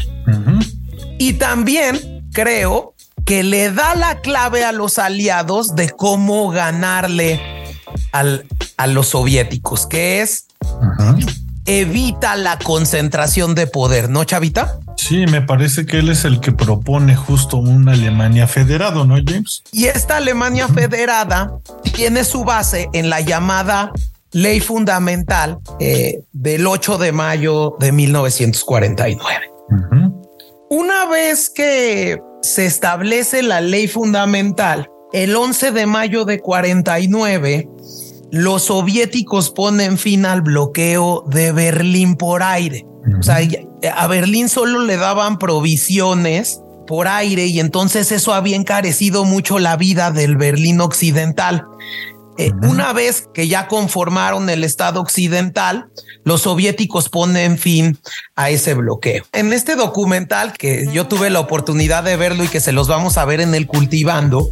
Y 1.17 1.34
también 1.34 2.29
creo 2.32 2.93
que 3.25 3.41
le 3.41 3.71
da 3.71 3.95
la 3.95 4.21
clave 4.21 4.63
a 4.63 4.71
los 4.71 4.99
aliados 4.99 5.75
de 5.75 5.89
cómo 5.89 6.49
ganarle 6.49 7.41
al, 8.12 8.45
a 8.77 8.86
los 8.86 9.08
soviéticos, 9.08 9.88
que 9.88 10.21
es 10.21 10.45
evita 11.65 12.36
la 12.36 12.60
concentración 12.60 13.56
de 13.56 13.67
poder, 13.67 14.10
¿no, 14.10 14.23
Chavita? 14.23 14.80
Sí, 14.97 15.26
me 15.28 15.41
parece 15.41 15.86
que 15.86 15.99
él 15.99 16.10
es 16.10 16.26
el 16.26 16.39
que 16.39 16.52
propone 16.52 17.15
justo 17.15 17.58
una 17.58 17.93
Alemania 17.93 18.47
federada, 18.47 19.04
¿no, 19.06 19.15
James? 19.26 19.63
Y 19.71 19.86
esta 19.86 20.17
Alemania 20.17 20.67
federada 20.67 21.58
tiene 21.93 22.23
su 22.23 22.43
base 22.43 22.89
en 22.93 23.10
la 23.10 23.21
llamada 23.21 23.91
ley 24.32 24.60
fundamental 24.60 25.60
eh, 25.80 26.23
del 26.32 26.67
8 26.67 26.97
de 26.97 27.12
mayo 27.12 27.76
de 27.80 27.91
1949. 27.91 29.52
Una 30.69 31.06
vez 31.06 31.49
que 31.49 32.19
se 32.41 32.65
establece 32.65 33.43
la 33.43 33.62
ley 33.62 33.88
fundamental, 33.88 34.89
el 35.13 35.36
11 35.36 35.71
de 35.71 35.86
mayo 35.86 36.26
de 36.26 36.39
49, 36.39 37.69
los 38.34 38.63
soviéticos 38.63 39.52
ponen 39.52 40.00
fin 40.00 40.26
al 40.26 40.41
bloqueo 40.41 41.24
de 41.28 41.52
Berlín 41.52 42.15
por 42.15 42.41
aire. 42.41 42.84
O 43.19 43.22
sea, 43.22 43.38
a 43.96 44.08
Berlín 44.08 44.50
solo 44.50 44.80
le 44.80 44.98
daban 44.98 45.38
provisiones 45.38 46.60
por 46.88 47.08
aire 47.08 47.46
y 47.46 47.60
entonces 47.60 48.12
eso 48.12 48.34
había 48.34 48.56
encarecido 48.56 49.24
mucho 49.24 49.60
la 49.60 49.78
vida 49.78 50.10
del 50.10 50.36
Berlín 50.36 50.82
occidental. 50.82 51.67
Eh, 52.39 52.52
una 52.63 52.91
vez 52.91 53.30
que 53.36 53.48
ya 53.48 53.67
conformaron 53.67 54.50
el 54.50 54.63
Estado 54.63 55.00
occidental, 55.00 55.91
los 56.24 56.41
soviéticos 56.41 57.10
ponen 57.10 57.60
fin 57.60 58.00
a 58.36 58.50
ese 58.50 58.74
bloqueo. 58.74 59.26
En 59.32 59.54
este 59.54 59.76
documental 59.76 60.54
que 60.54 60.89
yo 60.91 61.06
tuve 61.06 61.30
la 61.30 61.39
oportunidad 61.39 62.04
de 62.04 62.15
verlo 62.15 62.43
y 62.43 62.48
que 62.48 62.62
se 62.62 62.72
los 62.72 62.88
vamos 62.88 63.19
a 63.19 63.26
ver 63.26 63.41
en 63.41 63.54
el 63.54 63.67
cultivando, 63.67 64.50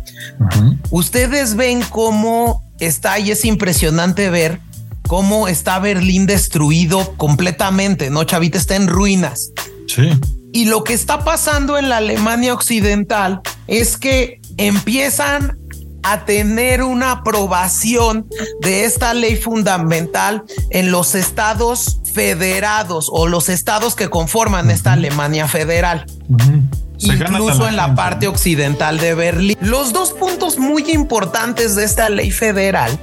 ustedes 0.92 1.56
ven 1.56 1.82
cómo 1.90 2.71
está 2.82 3.20
y 3.20 3.32
es 3.32 3.46
impresionante 3.46 4.30
ver 4.30 4.60
cómo 5.08 5.48
está 5.48 5.80
Berlín 5.80 6.26
destruido 6.26 7.16
completamente, 7.18 8.10
¿no? 8.10 8.24
Chavita 8.24 8.58
está 8.58 8.76
en 8.76 8.88
ruinas. 8.88 9.52
Sí. 9.88 10.10
Y 10.54 10.66
lo 10.66 10.84
que 10.84 10.94
está 10.94 11.24
pasando 11.24 11.78
en 11.78 11.90
la 11.90 11.98
Alemania 11.98 12.54
occidental 12.54 13.42
es 13.68 13.98
que 13.98 14.42
empiezan 14.58 15.58
a 16.04 16.26
tener 16.26 16.84
una 16.84 17.12
aprobación 17.12 18.28
de 18.62 18.86
esta 18.86 19.14
ley 19.14 19.36
fundamental 19.36 20.44
en 20.72 20.92
los 20.92 21.16
estados 21.16 22.01
federados 22.14 23.10
o 23.12 23.28
los 23.28 23.50
estados 23.50 23.96
que 23.96 24.10
conforman 24.10 24.72
esta 24.72 24.94
Alemania 24.94 25.48
federal. 25.48 26.06
Incluso 26.98 27.68
en 27.68 27.76
la 27.76 27.96
parte 27.96 28.28
occidental 28.28 29.00
de 29.00 29.16
Berlín. 29.16 29.58
Los 29.62 29.92
dos 29.92 30.12
puntos 30.14 30.58
muy 30.58 30.92
importantes 30.92 31.76
de 31.76 31.84
esta 31.84 32.10
ley 32.10 32.32
federal 32.32 33.00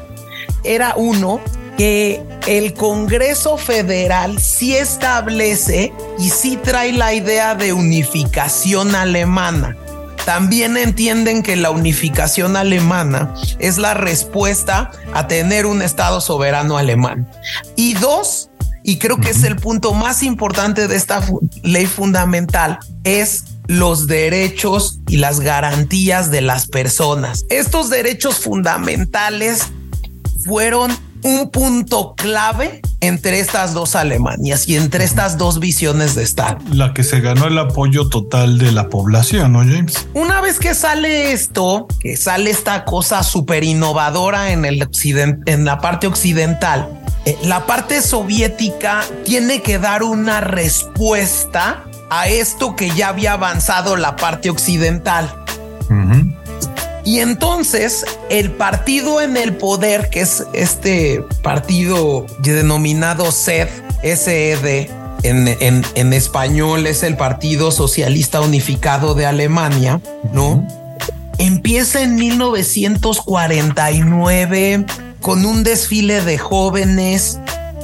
era 0.64 0.94
uno, 0.96 1.40
que 1.76 2.22
el 2.46 2.74
Congreso 2.74 3.56
Federal 3.56 4.40
sí 4.40 4.76
establece 4.76 5.92
y 6.18 6.30
sí 6.30 6.56
trae 6.56 6.92
la 6.92 7.14
idea 7.14 7.54
de 7.54 7.72
unificación 7.72 8.96
alemana. 8.96 9.76
También 10.24 10.76
entienden 10.76 11.42
que 11.42 11.56
la 11.56 11.70
unificación 11.70 12.56
alemana 12.56 13.32
es 13.60 13.78
la 13.78 13.94
respuesta 13.94 14.90
a 15.14 15.28
tener 15.28 15.66
un 15.66 15.80
Estado 15.80 16.20
soberano 16.20 16.76
alemán. 16.76 17.30
Y 17.76 17.94
dos, 17.94 18.47
y 18.88 18.96
creo 18.96 19.18
que 19.18 19.28
es 19.28 19.44
el 19.44 19.56
punto 19.56 19.92
más 19.92 20.22
importante 20.22 20.88
de 20.88 20.96
esta 20.96 21.22
ley 21.62 21.84
fundamental, 21.84 22.78
es 23.04 23.44
los 23.66 24.06
derechos 24.06 25.00
y 25.06 25.18
las 25.18 25.40
garantías 25.40 26.30
de 26.30 26.40
las 26.40 26.68
personas. 26.68 27.44
Estos 27.50 27.90
derechos 27.90 28.36
fundamentales 28.36 29.64
fueron 30.42 30.90
un 31.22 31.50
punto 31.50 32.14
clave 32.16 32.80
entre 33.00 33.40
estas 33.40 33.74
dos 33.74 33.94
Alemanias 33.94 34.66
y 34.68 34.76
entre 34.76 35.04
estas 35.04 35.38
dos 35.38 35.60
visiones 35.60 36.14
de 36.14 36.22
Estado. 36.22 36.58
La 36.72 36.94
que 36.94 37.04
se 37.04 37.20
ganó 37.20 37.46
el 37.46 37.58
apoyo 37.58 38.08
total 38.08 38.58
de 38.58 38.72
la 38.72 38.88
población, 38.88 39.52
¿no, 39.52 39.60
James? 39.60 40.08
Una 40.14 40.40
vez 40.40 40.58
que 40.58 40.74
sale 40.74 41.32
esto, 41.32 41.86
que 42.00 42.16
sale 42.16 42.50
esta 42.50 42.84
cosa 42.84 43.22
súper 43.22 43.64
innovadora 43.64 44.52
en 44.52 44.64
el 44.64 44.82
occidente, 44.82 45.52
en 45.52 45.64
la 45.64 45.78
parte 45.78 46.06
occidental, 46.06 46.97
eh, 47.28 47.36
la 47.42 47.66
parte 47.66 48.00
soviética 48.00 49.04
tiene 49.22 49.60
que 49.60 49.78
dar 49.78 50.02
una 50.02 50.40
respuesta 50.40 51.84
a 52.08 52.26
esto 52.26 52.74
que 52.74 52.88
ya 52.92 53.08
había 53.08 53.34
avanzado 53.34 53.96
la 53.96 54.16
parte 54.16 54.48
occidental. 54.48 55.44
Y 57.04 57.20
entonces 57.20 58.06
el 58.30 58.52
partido 58.52 59.20
en 59.20 59.36
el 59.36 59.56
poder, 59.56 60.08
que 60.08 60.22
es 60.22 60.46
este 60.54 61.22
partido 61.42 62.24
denominado 62.38 63.30
SED, 63.30 63.68
SED, 64.02 64.88
en, 65.22 65.84
en, 65.94 66.12
español 66.14 66.86
es 66.86 67.02
el 67.02 67.18
Partido 67.18 67.70
Socialista 67.72 68.40
Unificado 68.40 69.14
de 69.14 69.26
Alemania, 69.26 70.00
¿no? 70.32 70.66
Empieza 71.36 72.00
en 72.02 72.14
1949 72.14 74.86
con 75.20 75.44
un 75.44 75.64
desfile 75.64 76.22
de 76.22 76.38
jóvenes, 76.38 77.38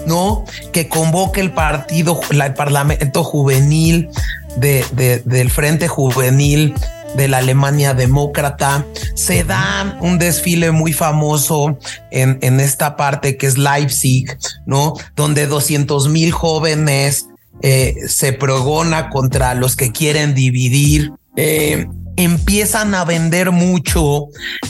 ¿no? 0.06 0.44
Que 0.72 0.88
convoca 0.88 1.40
el 1.40 1.52
partido, 1.52 2.20
el 2.30 2.54
Parlamento 2.54 3.24
Juvenil 3.24 4.08
de, 4.56 5.22
del 5.24 5.50
Frente 5.50 5.88
Juvenil 5.88 6.74
de 7.16 7.28
la 7.28 7.38
Alemania 7.38 7.94
demócrata. 7.94 8.84
Se 9.14 9.44
da 9.44 9.98
un 10.00 10.18
desfile 10.18 10.70
muy 10.70 10.92
famoso 10.92 11.78
en, 12.10 12.38
en 12.42 12.60
esta 12.60 12.96
parte 12.96 13.36
que 13.36 13.46
es 13.46 13.56
Leipzig, 13.56 14.36
¿no? 14.66 14.94
Donde 15.16 15.46
200 15.46 16.08
mil 16.08 16.32
jóvenes 16.32 17.28
eh, 17.62 17.96
se 18.08 18.32
progona 18.32 19.10
contra 19.10 19.54
los 19.54 19.76
que 19.76 19.92
quieren 19.92 20.34
dividir. 20.34 21.12
Eh, 21.36 21.86
empiezan 22.16 22.94
a 22.94 23.05
vender 23.05 23.50
mucho 23.50 24.27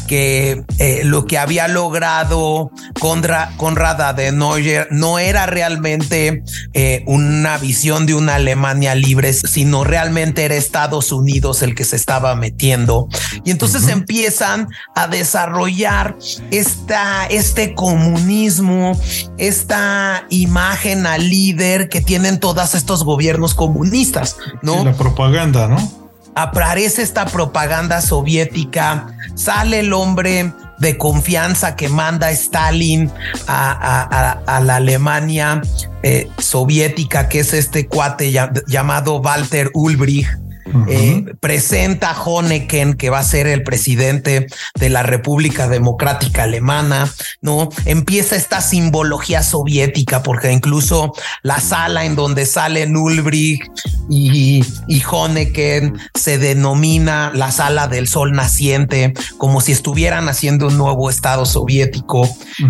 que 0.07 0.65
eh, 0.79 1.03
lo 1.05 1.27
que 1.27 1.39
había 1.39 1.69
logrado 1.69 2.71
Conrad, 3.01 3.57
Conrad 3.57 4.01
Adenauer 4.01 4.89
no 4.91 5.19
era 5.19 5.47
realmente 5.47 6.43
eh, 6.73 7.05
una 7.07 7.59
visión 7.59 8.07
de 8.07 8.15
una 8.15 8.37
Alemania 8.37 8.95
libre, 8.95 9.33
sino 9.33 9.85
realmente 9.85 10.45
era 10.45 10.55
Estados 10.55 11.13
Unidos 11.13 11.63
el 11.63 11.75
que 11.75 11.85
se 11.85 11.97
estaba 11.97 12.35
metiendo. 12.35 13.09
Y 13.45 13.51
entonces 13.51 13.89
empiezan 13.89 14.69
a 14.95 15.07
desarrollar 15.07 16.17
esta, 16.51 17.27
este 17.27 17.75
comunismo, 17.75 18.99
esta 19.39 20.27
imagen 20.31 21.07
al 21.07 21.29
líder 21.29 21.89
que 21.89 22.01
tienen 22.01 22.41
todos 22.41 22.75
estos 22.75 23.05
gobiernos 23.05 23.55
comunistas, 23.55 24.37
¿no? 24.63 24.85
la 24.85 24.93
propaganda, 24.93 25.69
¿no? 25.69 26.04
Aparece 26.35 27.03
esta 27.03 27.27
propaganda 27.27 28.01
soviética, 28.01 29.07
sale 29.35 29.81
el 29.81 29.92
hombre 29.92 30.53
de 30.79 30.99
confianza 30.99 31.77
que 31.77 31.88
manda 31.88 32.31
Stalin 32.33 33.11
a, 33.47 34.61
la 34.64 34.77
Alemania 34.77 35.62
eh, 36.03 36.29
soviética, 36.38 37.29
que 37.29 37.40
es 37.40 37.53
este 37.53 37.87
cuate 37.87 38.33
llamado 38.66 39.20
Walter 39.20 39.70
Ulbricht 39.75 40.44
eh, 40.89 41.25
presenta 41.41 42.11
a 42.11 42.23
Honecken, 42.23 42.95
que 42.95 43.11
va 43.11 43.19
a 43.19 43.25
ser 43.25 43.47
el 43.47 43.63
presidente 43.63 44.47
de 44.75 44.89
la 44.89 45.03
República 45.03 45.69
Democrática 45.69 46.45
Alemana, 46.45 47.13
¿no? 47.41 47.69
Empieza 47.85 48.37
esta 48.37 48.61
simbología 48.61 49.43
soviética, 49.43 50.23
porque 50.23 50.53
incluso 50.53 51.13
la 51.43 51.61
sala 51.61 52.05
en 52.05 52.17
donde 52.17 52.47
sale 52.47 52.87
Ulbricht 52.87 53.69
y, 54.09 54.65
y 54.89 55.03
Honecken 55.11 55.99
se 56.15 56.39
denomina 56.39 57.33
la 57.35 57.51
sala 57.51 57.89
del 57.89 58.09
sol 58.09 58.33
naciente, 58.33 59.15
como 59.39 59.61
si 59.61 59.73
estuvieran 59.73 60.29
haciendo 60.29 60.69
un 60.69 60.79
nuevo 60.79 61.11
Estado 61.11 61.47
soviético. 61.47 62.29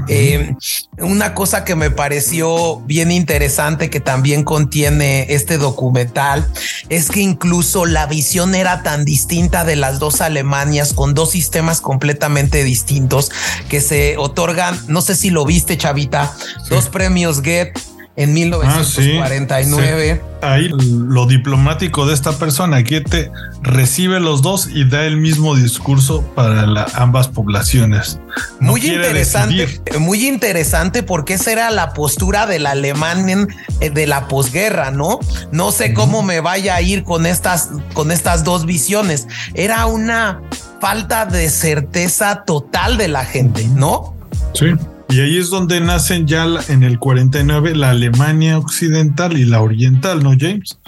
Eh, 0.09 0.55
una 0.99 1.35
cosa 1.35 1.65
que 1.65 1.75
me 1.75 1.91
pareció 1.91 2.81
bien 2.81 3.11
interesante 3.11 3.91
que 3.91 4.01
también 4.01 4.45
contiene 4.45 5.27
este 5.29 5.59
documental 5.59 6.47
es 6.89 7.11
que 7.11 7.21
incluso 7.21 7.85
la 7.95 8.07
visión 8.07 8.57
era 8.57 8.83
tan 8.83 9.05
distinta 9.05 9.65
de 9.65 9.77
las 9.77 10.01
dos 10.01 10.21
Alemanias 10.21 10.95
con 10.95 11.15
dos 11.15 11.31
sistemas 11.31 11.81
completamente 11.81 12.65
distintos 12.65 13.31
que 13.69 13.81
se 13.81 14.17
otorgan, 14.17 14.77
no 14.89 15.01
sé 15.01 15.15
si 15.15 15.31
lo 15.31 15.45
viste, 15.47 15.79
Chavita, 15.79 16.35
dos 16.69 16.89
premios 16.89 17.41
Get 17.41 17.79
en 18.17 18.33
1949. 18.33 20.23
Ah, 20.41 20.53
Ahí 20.53 20.69
lo 20.69 21.27
diplomático 21.27 22.07
de 22.07 22.13
esta 22.13 22.33
persona 22.39 22.85
que 22.85 23.01
te 23.01 23.33
recibe 23.63 24.21
los 24.21 24.43
dos 24.43 24.69
y 24.71 24.85
da 24.85 25.07
el 25.07 25.17
mismo 25.17 25.57
discurso 25.57 26.23
para 26.35 26.87
ambas 26.95 27.29
poblaciones. 27.29 28.21
muy 28.61 28.87
interesante, 28.87 29.81
muy 29.99 30.29
interesante 30.29 31.03
porque 31.03 31.35
esa 31.35 31.53
era 31.53 31.71
la 31.71 31.95
postura 31.95 32.47
del 32.47 32.67
alemán 32.67 33.49
eh, 33.81 33.91
de 33.91 34.07
la 34.07 34.29
posguerra, 34.29 34.91
¿no? 34.91 35.19
No 35.51 35.73
sé 35.73 35.95
cómo 35.95 36.23
me 36.23 36.41
vaya 36.41 36.75
a 36.75 36.83
ir 36.83 37.05
con 37.05 37.25
estas, 37.25 37.71
con 37.95 38.13
estas 38.13 38.45
dos 38.45 38.67
visiones. 38.67 39.27
Era 39.55 39.87
una 39.87 40.43
falta 40.81 41.25
de 41.25 41.49
certeza 41.49 42.45
total 42.45 42.99
de 42.99 43.09
la 43.09 43.25
gente, 43.25 43.67
¿no? 43.69 44.15
Sí. 44.53 44.67
Y 45.09 45.21
ahí 45.21 45.39
es 45.39 45.51
donde 45.51 45.81
nacen 45.81 46.27
ya 46.27 46.47
en 46.69 46.83
el 46.83 46.99
49 46.99 47.75
la 47.75 47.91
Alemania 47.91 48.59
occidental 48.59 49.39
y 49.39 49.45
la 49.45 49.61
oriental, 49.61 50.23
¿no, 50.23 50.33
James? 50.39 50.79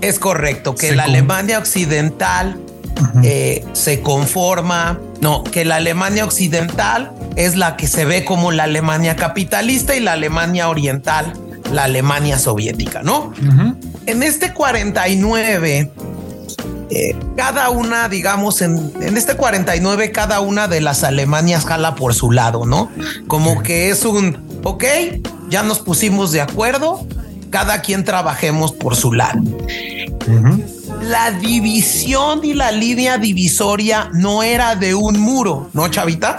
Es 0.00 0.18
correcto, 0.18 0.74
que 0.74 0.94
la 0.94 1.04
Alemania 1.04 1.58
occidental 1.58 2.56
eh, 3.22 3.64
se 3.72 4.00
conforma, 4.00 5.00
no, 5.20 5.42
que 5.44 5.64
la 5.64 5.76
Alemania 5.76 6.24
occidental 6.24 7.12
es 7.36 7.56
la 7.56 7.76
que 7.76 7.86
se 7.86 8.04
ve 8.04 8.24
como 8.24 8.52
la 8.52 8.64
Alemania 8.64 9.16
capitalista 9.16 9.96
y 9.96 10.00
la 10.00 10.12
Alemania 10.12 10.68
oriental, 10.68 11.32
la 11.72 11.84
Alemania 11.84 12.38
soviética, 12.38 13.02
¿no? 13.02 13.32
En 14.06 14.22
este 14.22 14.52
49 14.52 15.90
eh, 16.90 17.16
cada 17.36 17.70
una, 17.70 18.08
digamos, 18.08 18.62
en, 18.62 18.92
este 19.16 19.36
49, 19.36 20.12
cada 20.12 20.40
una 20.40 20.68
de 20.68 20.80
las 20.80 21.04
Alemanias 21.04 21.64
jala 21.64 21.94
por 21.94 22.14
su 22.14 22.30
lado, 22.30 22.66
¿no? 22.66 22.90
Como 23.26 23.62
que 23.62 23.90
es 23.90 24.04
un, 24.04 24.38
ok, 24.62 24.84
ya 25.48 25.62
nos 25.62 25.80
pusimos 25.80 26.32
de 26.32 26.40
acuerdo, 26.40 27.06
cada 27.50 27.80
quien 27.82 28.04
trabajemos 28.04 28.72
por 28.72 28.96
su 28.96 29.12
lado. 29.12 29.40
La 31.02 31.30
división 31.32 32.44
y 32.44 32.54
la 32.54 32.72
línea 32.72 33.18
divisoria 33.18 34.10
no 34.12 34.42
era 34.42 34.74
de 34.74 34.94
un 34.94 35.18
muro, 35.20 35.68
¿no, 35.72 35.88
Chavita? 35.88 36.36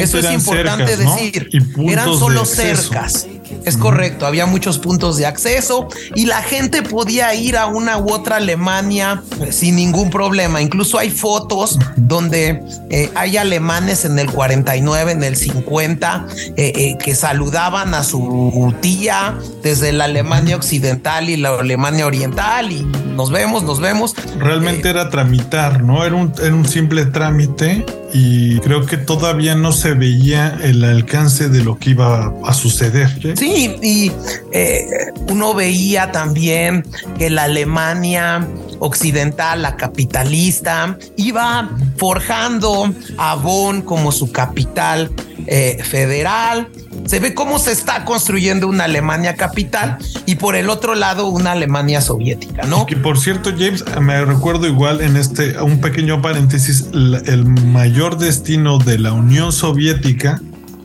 Eso 0.00 0.18
es 0.18 0.32
importante 0.32 0.96
decir. 0.96 1.48
Eran 1.78 2.18
solo 2.18 2.44
cercas. 2.44 3.26
Es 3.64 3.76
correcto, 3.76 4.26
había 4.26 4.46
muchos 4.46 4.78
puntos 4.78 5.16
de 5.16 5.26
acceso 5.26 5.88
y 6.14 6.26
la 6.26 6.42
gente 6.42 6.82
podía 6.82 7.34
ir 7.34 7.56
a 7.56 7.66
una 7.66 7.98
u 7.98 8.12
otra 8.12 8.36
Alemania 8.36 9.22
sin 9.50 9.76
ningún 9.76 10.10
problema. 10.10 10.60
Incluso 10.60 10.98
hay 10.98 11.10
fotos 11.10 11.78
donde 11.96 12.62
eh, 12.90 13.10
hay 13.14 13.36
alemanes 13.36 14.04
en 14.04 14.18
el 14.18 14.30
49, 14.30 15.12
en 15.12 15.22
el 15.22 15.36
50, 15.36 16.26
eh, 16.56 16.72
eh, 16.74 16.98
que 16.98 17.14
saludaban 17.14 17.94
a 17.94 18.04
su 18.04 18.74
tía 18.80 19.38
desde 19.62 19.92
la 19.92 20.04
Alemania 20.04 20.56
occidental 20.56 21.28
y 21.28 21.36
la 21.36 21.50
Alemania 21.50 22.06
oriental 22.06 22.72
y 22.72 22.82
nos 22.82 23.30
vemos, 23.30 23.62
nos 23.62 23.80
vemos. 23.80 24.14
Realmente 24.38 24.88
era 24.88 25.10
tramitar, 25.10 25.82
¿no? 25.82 26.04
Era 26.04 26.14
un, 26.14 26.32
era 26.42 26.54
un 26.54 26.66
simple 26.66 27.06
trámite 27.06 27.84
y 28.12 28.58
creo 28.60 28.86
que 28.86 28.96
todavía 28.96 29.54
no 29.54 29.72
se 29.72 29.94
veía 29.94 30.58
el 30.62 30.82
alcance 30.84 31.48
de 31.48 31.62
lo 31.62 31.78
que 31.78 31.90
iba 31.90 32.32
a 32.44 32.54
suceder. 32.54 33.36
Sí, 33.36 33.76
y 33.82 34.12
eh, 34.52 34.86
uno 35.28 35.54
veía 35.54 36.10
también 36.12 36.84
que 37.18 37.30
la 37.30 37.44
Alemania 37.44 38.46
occidental, 38.78 39.62
la 39.62 39.76
capitalista, 39.76 40.96
iba 41.16 41.70
forjando 41.96 42.92
a 43.16 43.34
Bonn 43.34 43.82
como 43.82 44.12
su 44.12 44.32
capital 44.32 45.10
eh, 45.46 45.78
federal. 45.82 46.68
Se 47.08 47.20
ve 47.20 47.32
cómo 47.32 47.58
se 47.58 47.72
está 47.72 48.04
construyendo 48.04 48.68
una 48.68 48.84
Alemania 48.84 49.34
capital 49.34 49.96
y 50.26 50.34
por 50.34 50.56
el 50.56 50.68
otro 50.68 50.94
lado 50.94 51.28
una 51.28 51.52
Alemania 51.52 52.02
soviética, 52.02 52.66
¿no? 52.66 52.84
Que 52.84 52.96
por 52.96 53.18
cierto, 53.18 53.50
James, 53.56 53.82
me 53.98 54.22
recuerdo 54.26 54.66
igual 54.66 55.00
en 55.00 55.16
este, 55.16 55.58
un 55.58 55.80
pequeño 55.80 56.20
paréntesis, 56.20 56.90
el 56.92 57.46
mayor 57.46 58.18
destino 58.18 58.76
de 58.76 58.98
la 58.98 59.14
Unión 59.14 59.52
Soviética 59.52 60.42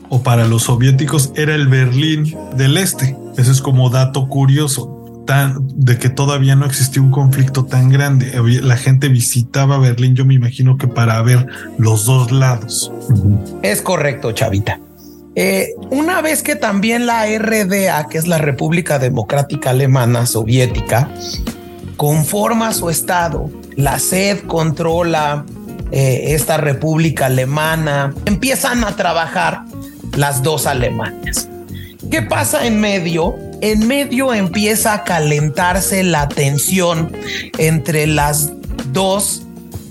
o 0.08 0.24
para 0.24 0.48
los 0.48 0.64
soviéticos 0.64 1.34
era 1.36 1.56
el 1.56 1.68
Berlín 1.68 2.34
del 2.56 2.78
Este. 2.78 3.18
Eso 3.38 3.52
es 3.52 3.62
como 3.62 3.90
dato 3.90 4.30
curioso. 4.30 5.02
Tan, 5.26 5.70
de 5.76 5.98
que 5.98 6.10
todavía 6.10 6.56
no 6.58 6.66
existía 6.66 7.02
un 7.02 7.10
conflicto 7.10 7.64
tan 7.66 7.90
grande. 7.90 8.34
La 8.62 8.76
gente 8.76 9.08
visitaba 9.08 9.78
Berlín, 9.78 10.16
yo 10.16 10.26
me 10.26 10.34
imagino 10.34 10.78
que 10.78 10.88
para 10.88 11.22
ver 11.22 11.48
los 11.78 12.06
dos 12.06 12.32
lados. 12.32 12.92
Es 13.62 13.82
correcto, 13.82 14.34
Chavita. 14.34 14.80
Eh, 15.36 15.74
una 15.90 16.22
vez 16.22 16.44
que 16.44 16.56
también 16.56 17.06
la 17.06 17.26
RDA, 17.26 18.08
que 18.08 18.18
es 18.18 18.28
la 18.28 18.38
República 18.38 19.00
Democrática 19.00 19.72
Alemana 19.72 20.26
Soviética, 20.26 21.10
conforma 21.98 22.74
su 22.74 22.90
estado, 22.90 23.50
la 23.76 23.98
SED 23.98 24.42
controla 24.46 25.46
eh, 25.92 26.36
esta 26.36 26.58
República 26.58 27.28
Alemana, 27.28 28.14
empiezan 28.26 28.84
a 28.84 28.96
trabajar 28.96 29.64
las 30.16 30.44
dos 30.44 30.68
Alemanias. 30.68 31.50
¿Qué 32.12 32.22
pasa 32.22 32.68
en 32.68 32.80
medio? 32.80 33.36
En 33.62 33.88
medio 33.88 34.34
empieza 34.34 34.94
a 34.94 35.04
calentarse 35.04 36.04
la 36.04 36.28
tensión 36.28 37.12
entre 37.58 38.06
las 38.06 38.52
dos 38.92 39.44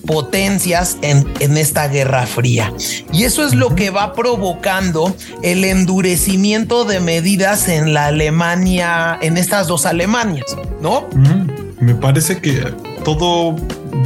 potencias 0.07 0.99
en, 1.03 1.27
en, 1.41 1.57
esta 1.57 1.89
guerra 1.89 2.27
fría. 2.27 2.73
Y 3.13 3.25
eso 3.25 3.45
es 3.45 3.55
lo 3.55 3.75
que 3.75 3.91
va 3.91 4.13
provocando 4.13 5.15
el 5.43 5.65
endurecimiento 5.65 6.85
de 6.85 7.01
medidas 7.01 7.69
en 7.69 7.95
la 7.95 8.07
Alemania, 8.07 9.19
en 9.21 9.37
estas 9.37 9.67
dos 9.67 9.87
Alemanias, 9.87 10.57
¿no? 10.81 11.09
Me 11.81 11.95
parece 11.95 12.41
que 12.41 12.73
todo 13.05 13.57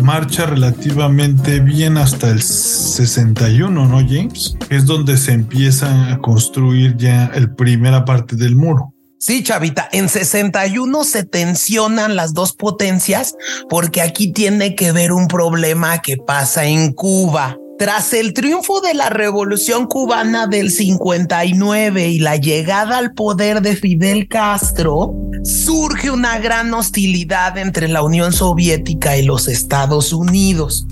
marcha 0.03 0.47
relativamente 0.47 1.61
bien 1.61 1.99
hasta 1.99 2.31
el 2.31 2.43
61, 2.43 3.87
¿no, 3.87 3.99
James? 3.99 4.57
Es 4.71 4.87
donde 4.87 5.17
se 5.17 5.33
empieza 5.33 6.13
a 6.13 6.19
construir 6.19 6.97
ya 6.97 7.27
el 7.35 7.51
primera 7.51 8.05
parte 8.05 8.37
del 8.37 8.57
muro. 8.57 8.96
Sí, 9.19 9.43
Chavita, 9.43 9.89
en 9.93 10.09
61 10.09 11.05
se 11.05 11.25
tensionan 11.25 12.17
las 12.17 12.35
dos 12.35 12.53
potencias 12.53 13.35
porque 13.69 14.03
aquí 14.03 14.33
tiene 14.33 14.75
que 14.75 14.93
ver 14.93 15.13
un 15.13 15.27
problema 15.27 16.03
que 16.03 16.17
pasa 16.19 16.67
en 16.67 16.93
Cuba. 16.93 17.57
Tras 17.79 18.13
el 18.13 18.35
triunfo 18.35 18.81
de 18.81 18.95
la 18.95 19.11
revolución 19.11 19.87
cubana 19.87 20.47
del 20.47 20.71
59 20.71 22.09
y 22.09 22.19
la 22.19 22.37
llegada 22.37 22.99
al 22.99 23.13
poder 23.13 23.63
de 23.63 23.77
Fidel 23.77 24.29
Castro, 24.29 25.15
surge 25.45 26.11
una 26.11 26.39
gran 26.39 26.73
hostilidad 26.73 27.59
entre 27.59 27.89
la 27.89 28.03
Unión 28.03 28.33
Soviética 28.33 29.17
y 29.17 29.23
los 29.23 29.49
Estados 29.49 30.13
Unidos. 30.13 30.87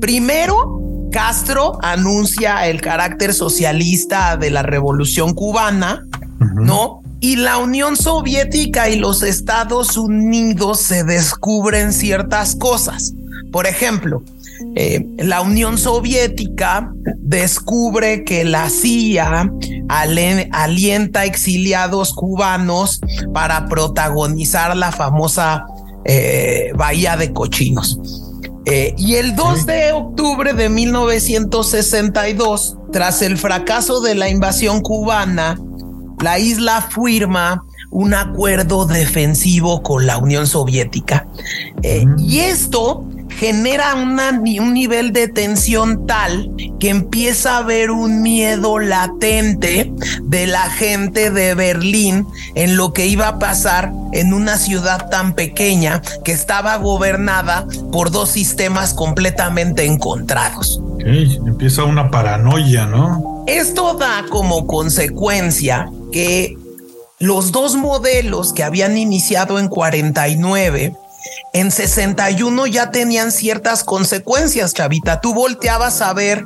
Primero, 0.00 0.80
Castro 1.12 1.78
anuncia 1.82 2.66
el 2.68 2.80
carácter 2.80 3.34
socialista 3.34 4.36
de 4.36 4.50
la 4.50 4.62
revolución 4.62 5.34
cubana, 5.34 6.04
¿no? 6.38 6.99
Y 7.20 7.36
la 7.36 7.58
Unión 7.58 7.96
Soviética 7.96 8.88
y 8.88 8.96
los 8.96 9.22
Estados 9.22 9.98
Unidos 9.98 10.80
se 10.80 11.04
descubren 11.04 11.92
ciertas 11.92 12.56
cosas. 12.56 13.12
Por 13.52 13.66
ejemplo, 13.66 14.22
eh, 14.74 15.06
la 15.18 15.42
Unión 15.42 15.76
Soviética 15.76 16.90
descubre 17.18 18.24
que 18.24 18.44
la 18.44 18.70
CIA 18.70 19.52
alienta 19.88 21.24
exiliados 21.24 22.14
cubanos 22.14 23.00
para 23.34 23.66
protagonizar 23.66 24.76
la 24.76 24.92
famosa 24.92 25.66
eh, 26.04 26.70
Bahía 26.74 27.16
de 27.16 27.32
Cochinos. 27.32 27.98
Eh, 28.66 28.94
y 28.96 29.16
el 29.16 29.34
2 29.34 29.66
de 29.66 29.90
octubre 29.92 30.52
de 30.52 30.68
1962, 30.68 32.76
tras 32.92 33.22
el 33.22 33.38
fracaso 33.38 34.00
de 34.00 34.14
la 34.14 34.28
invasión 34.28 34.80
cubana, 34.80 35.58
la 36.22 36.38
isla 36.38 36.82
firma 36.82 37.64
un 37.90 38.14
acuerdo 38.14 38.86
defensivo 38.86 39.82
con 39.82 40.06
la 40.06 40.18
Unión 40.18 40.46
Soviética. 40.46 41.26
Y 42.18 42.40
esto 42.40 43.04
genera 43.30 43.94
un 43.94 44.74
nivel 44.74 45.12
de 45.12 45.28
tensión 45.28 46.06
tal 46.06 46.50
que 46.78 46.90
empieza 46.90 47.54
a 47.54 47.58
haber 47.58 47.90
un 47.90 48.22
miedo 48.22 48.78
latente 48.78 49.92
de 50.22 50.46
la 50.46 50.70
gente 50.70 51.30
de 51.30 51.54
Berlín 51.54 52.26
en 52.54 52.76
lo 52.76 52.92
que 52.92 53.06
iba 53.06 53.28
a 53.28 53.38
pasar 53.38 53.92
en 54.12 54.34
una 54.34 54.58
ciudad 54.58 55.08
tan 55.10 55.34
pequeña 55.34 56.02
que 56.24 56.32
estaba 56.32 56.76
gobernada 56.76 57.66
por 57.90 58.10
dos 58.10 58.30
sistemas 58.30 58.94
completamente 58.94 59.84
encontrados. 59.84 60.80
empieza 60.98 61.84
una 61.84 62.10
paranoia, 62.10 62.86
¿no? 62.86 63.44
Esto 63.46 63.94
da 63.94 64.24
como 64.28 64.66
consecuencia 64.66 65.90
que 66.10 66.56
los 67.18 67.52
dos 67.52 67.76
modelos 67.76 68.52
que 68.52 68.64
habían 68.64 68.96
iniciado 68.96 69.58
en 69.58 69.68
49 69.68 70.96
en 71.52 71.70
61 71.70 72.66
ya 72.66 72.90
tenían 72.90 73.32
ciertas 73.32 73.84
consecuencias, 73.84 74.74
Chavita. 74.74 75.20
Tú 75.20 75.34
volteabas 75.34 76.00
a 76.00 76.12
ver, 76.12 76.44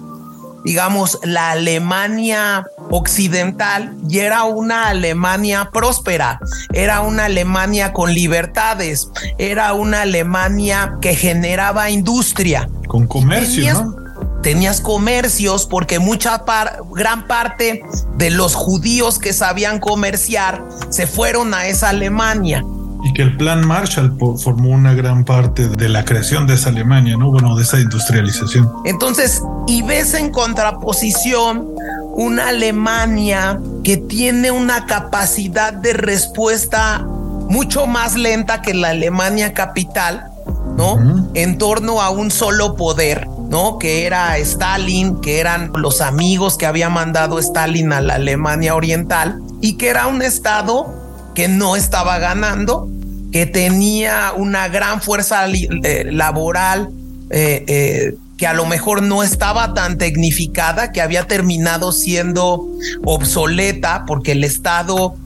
digamos, 0.65 1.19
la 1.23 1.53
Alemania 1.53 2.67
occidental 2.91 3.97
y 4.09 4.19
era 4.21 4.45
una 4.45 4.89
Alemania 4.89 5.71
próspera, 5.73 6.41
era 6.73 7.03
una 7.03 7.27
Alemania 7.27 7.93
con 7.93 8.15
libertades, 8.15 9.09
era 9.39 9.73
una 9.75 10.03
Alemania 10.03 10.99
que 11.01 11.15
generaba 11.15 11.91
industria. 11.91 12.69
Con 12.89 13.07
comercio, 13.07 13.73
¿no? 13.75 14.04
Tenías 14.45 14.81
comercios 14.83 15.67
porque 15.67 15.99
mucha 15.99 16.45
gran 16.93 17.27
parte 17.27 17.83
de 18.17 18.31
los 18.31 18.55
judíos 18.55 19.19
que 19.19 19.33
sabían 19.33 19.81
comerciar 19.81 20.63
se 20.91 21.09
fueron 21.09 21.55
a 21.55 21.67
esa 21.67 21.89
Alemania. 21.89 22.63
Y 23.03 23.13
que 23.15 23.23
el 23.23 23.37
plan 23.37 23.67
Marshall 23.67 24.17
formó 24.39 24.69
una 24.71 24.95
gran 24.95 25.25
parte 25.25 25.69
de 25.69 25.89
la 25.89 26.05
creación 26.05 26.47
de 26.47 26.55
esa 26.55 26.69
Alemania, 26.69 27.17
¿no? 27.17 27.31
Bueno, 27.31 27.57
de 27.57 27.63
esa 27.63 27.81
industrialización. 27.81 28.71
Entonces, 28.85 29.43
y 29.67 29.83
ves 29.83 30.15
en 30.15 30.31
contraposición 30.31 31.71
una 32.13 32.49
Alemania 32.49 33.59
que 33.83 33.97
tiene 33.97 34.51
una 34.51 34.87
capacidad 34.87 35.73
de 35.73 35.95
respuesta 35.95 37.05
mucho 37.49 37.87
más 37.87 38.15
lenta 38.15 38.63
que 38.63 38.75
la 38.75 38.91
Alemania 38.91 39.53
capital, 39.53 40.31
¿no? 40.77 41.31
En 41.35 41.59
torno 41.59 42.01
a 42.01 42.11
un 42.11 42.31
solo 42.31 42.77
poder, 42.77 43.27
¿no? 43.49 43.79
Que 43.79 44.07
era 44.07 44.37
Stalin, 44.39 45.21
que 45.21 45.41
eran 45.41 45.71
los 45.75 46.01
amigos 46.01 46.57
que 46.57 46.67
había 46.67 46.89
mandado 46.89 47.39
Stalin 47.39 47.93
a 47.93 48.01
la 48.01 48.15
Alemania 48.15 48.75
Oriental 48.75 49.41
y 49.61 49.77
que 49.77 49.89
era 49.89 50.07
un 50.07 50.23
estado 50.23 50.93
que 51.35 51.49
no 51.49 51.77
estaba 51.77 52.19
ganando, 52.19 52.89
que 53.33 53.47
tenía 53.47 54.33
una 54.37 54.69
gran 54.69 55.03
fuerza 55.03 55.47
eh, 55.49 56.07
laboral, 56.11 56.91
eh, 57.31 57.65
eh, 57.67 58.15
que 58.39 58.47
a 58.47 58.55
lo 58.55 58.67
mejor 58.67 59.03
no 59.03 59.23
estaba 59.23 59.75
tan 59.75 59.99
tecnificada, 59.99 60.93
que 60.93 61.01
había 61.01 61.27
terminado 61.27 61.93
siendo 61.93 62.67
obsoleta 63.05 64.05
porque 64.07 64.33
el 64.33 64.45
Estado 64.45 65.17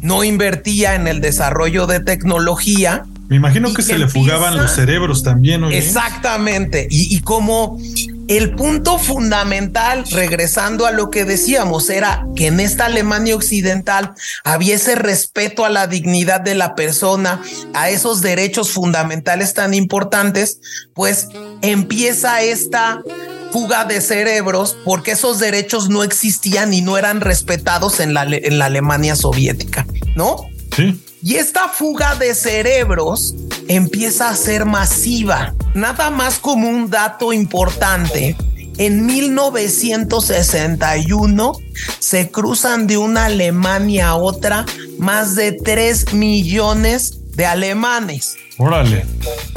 no 0.00 0.24
invertía 0.24 0.94
en 0.94 1.08
el 1.08 1.20
desarrollo 1.20 1.86
de 1.86 2.00
tecnología. 2.00 3.06
Me 3.28 3.36
imagino 3.36 3.72
que, 3.74 3.82
se 3.82 3.98
le 3.98 4.08
fugaban 4.08 4.56
los 4.56 4.72
cerebros 4.72 5.22
también. 5.22 5.64
Exactamente. 5.64 6.86
Y, 6.90 7.14
y 7.14 7.20
como 7.20 7.78
el 8.28 8.54
punto 8.54 8.98
fundamental, 8.98 10.04
regresando 10.10 10.86
a 10.86 10.90
lo 10.90 11.10
que 11.10 11.24
decíamos, 11.24 11.90
era 11.90 12.26
que 12.34 12.48
en 12.48 12.60
esta 12.60 12.86
Alemania 12.86 13.36
occidental 13.36 14.14
había 14.42 14.74
ese 14.74 14.96
respeto 14.96 15.64
a 15.64 15.68
la 15.68 15.86
dignidad 15.86 16.40
de 16.40 16.54
la 16.54 16.74
persona, 16.74 17.40
a 17.72 17.90
esos 17.90 18.22
derechos 18.22 18.70
fundamentales 18.70 19.54
tan 19.54 19.74
importantes, 19.74 20.58
pues 20.92 21.28
empieza 21.62 22.42
esta 22.42 23.02
fuga 23.52 23.84
de 23.84 24.00
cerebros 24.00 24.76
porque 24.84 25.12
esos 25.12 25.38
derechos 25.38 25.88
no 25.88 26.02
existían 26.02 26.74
y 26.74 26.82
no 26.82 26.98
eran 26.98 27.20
respetados 27.20 28.00
en 28.00 28.12
la, 28.12 28.24
en 28.24 28.58
la 28.58 28.66
Alemania 28.66 29.14
soviética, 29.14 29.86
¿no? 30.16 30.46
Sí. 30.74 31.00
Y 31.26 31.34
esta 31.34 31.68
fuga 31.68 32.14
de 32.14 32.34
cerebros 32.36 33.34
empieza 33.66 34.28
a 34.28 34.36
ser 34.36 34.64
masiva. 34.64 35.56
Nada 35.74 36.10
más 36.10 36.38
como 36.38 36.68
un 36.68 36.88
dato 36.88 37.32
importante. 37.32 38.36
En 38.78 39.06
1961 39.06 41.52
se 41.98 42.30
cruzan 42.30 42.86
de 42.86 42.98
una 42.98 43.24
Alemania 43.24 44.10
a 44.10 44.14
otra 44.14 44.64
más 45.00 45.34
de 45.34 45.50
3 45.50 46.14
millones 46.14 47.18
de 47.34 47.44
alemanes. 47.44 48.36
Órale, 48.58 49.04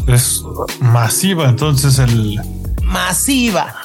es 0.08 0.42
masiva 0.80 1.50
entonces 1.50 2.00
el... 2.00 2.42
Masiva. 2.82 3.76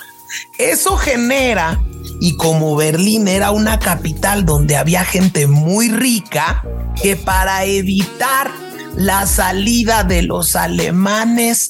Eso 0.57 0.97
genera 0.97 1.79
y 2.25 2.37
como 2.39 2.75
Berlín 2.75 3.29
era 3.29 3.51
una 3.51 3.79
capital 3.79 4.47
donde 4.47 4.79
había 4.79 5.05
gente 5.05 5.47
muy 5.47 5.91
rica, 5.91 6.65
que 7.03 7.17
para 7.17 7.67
evitar 7.67 8.51
la 8.97 9.27
salida 9.27 10.05
de 10.05 10.23
los 10.23 10.57
alemanes 10.57 11.69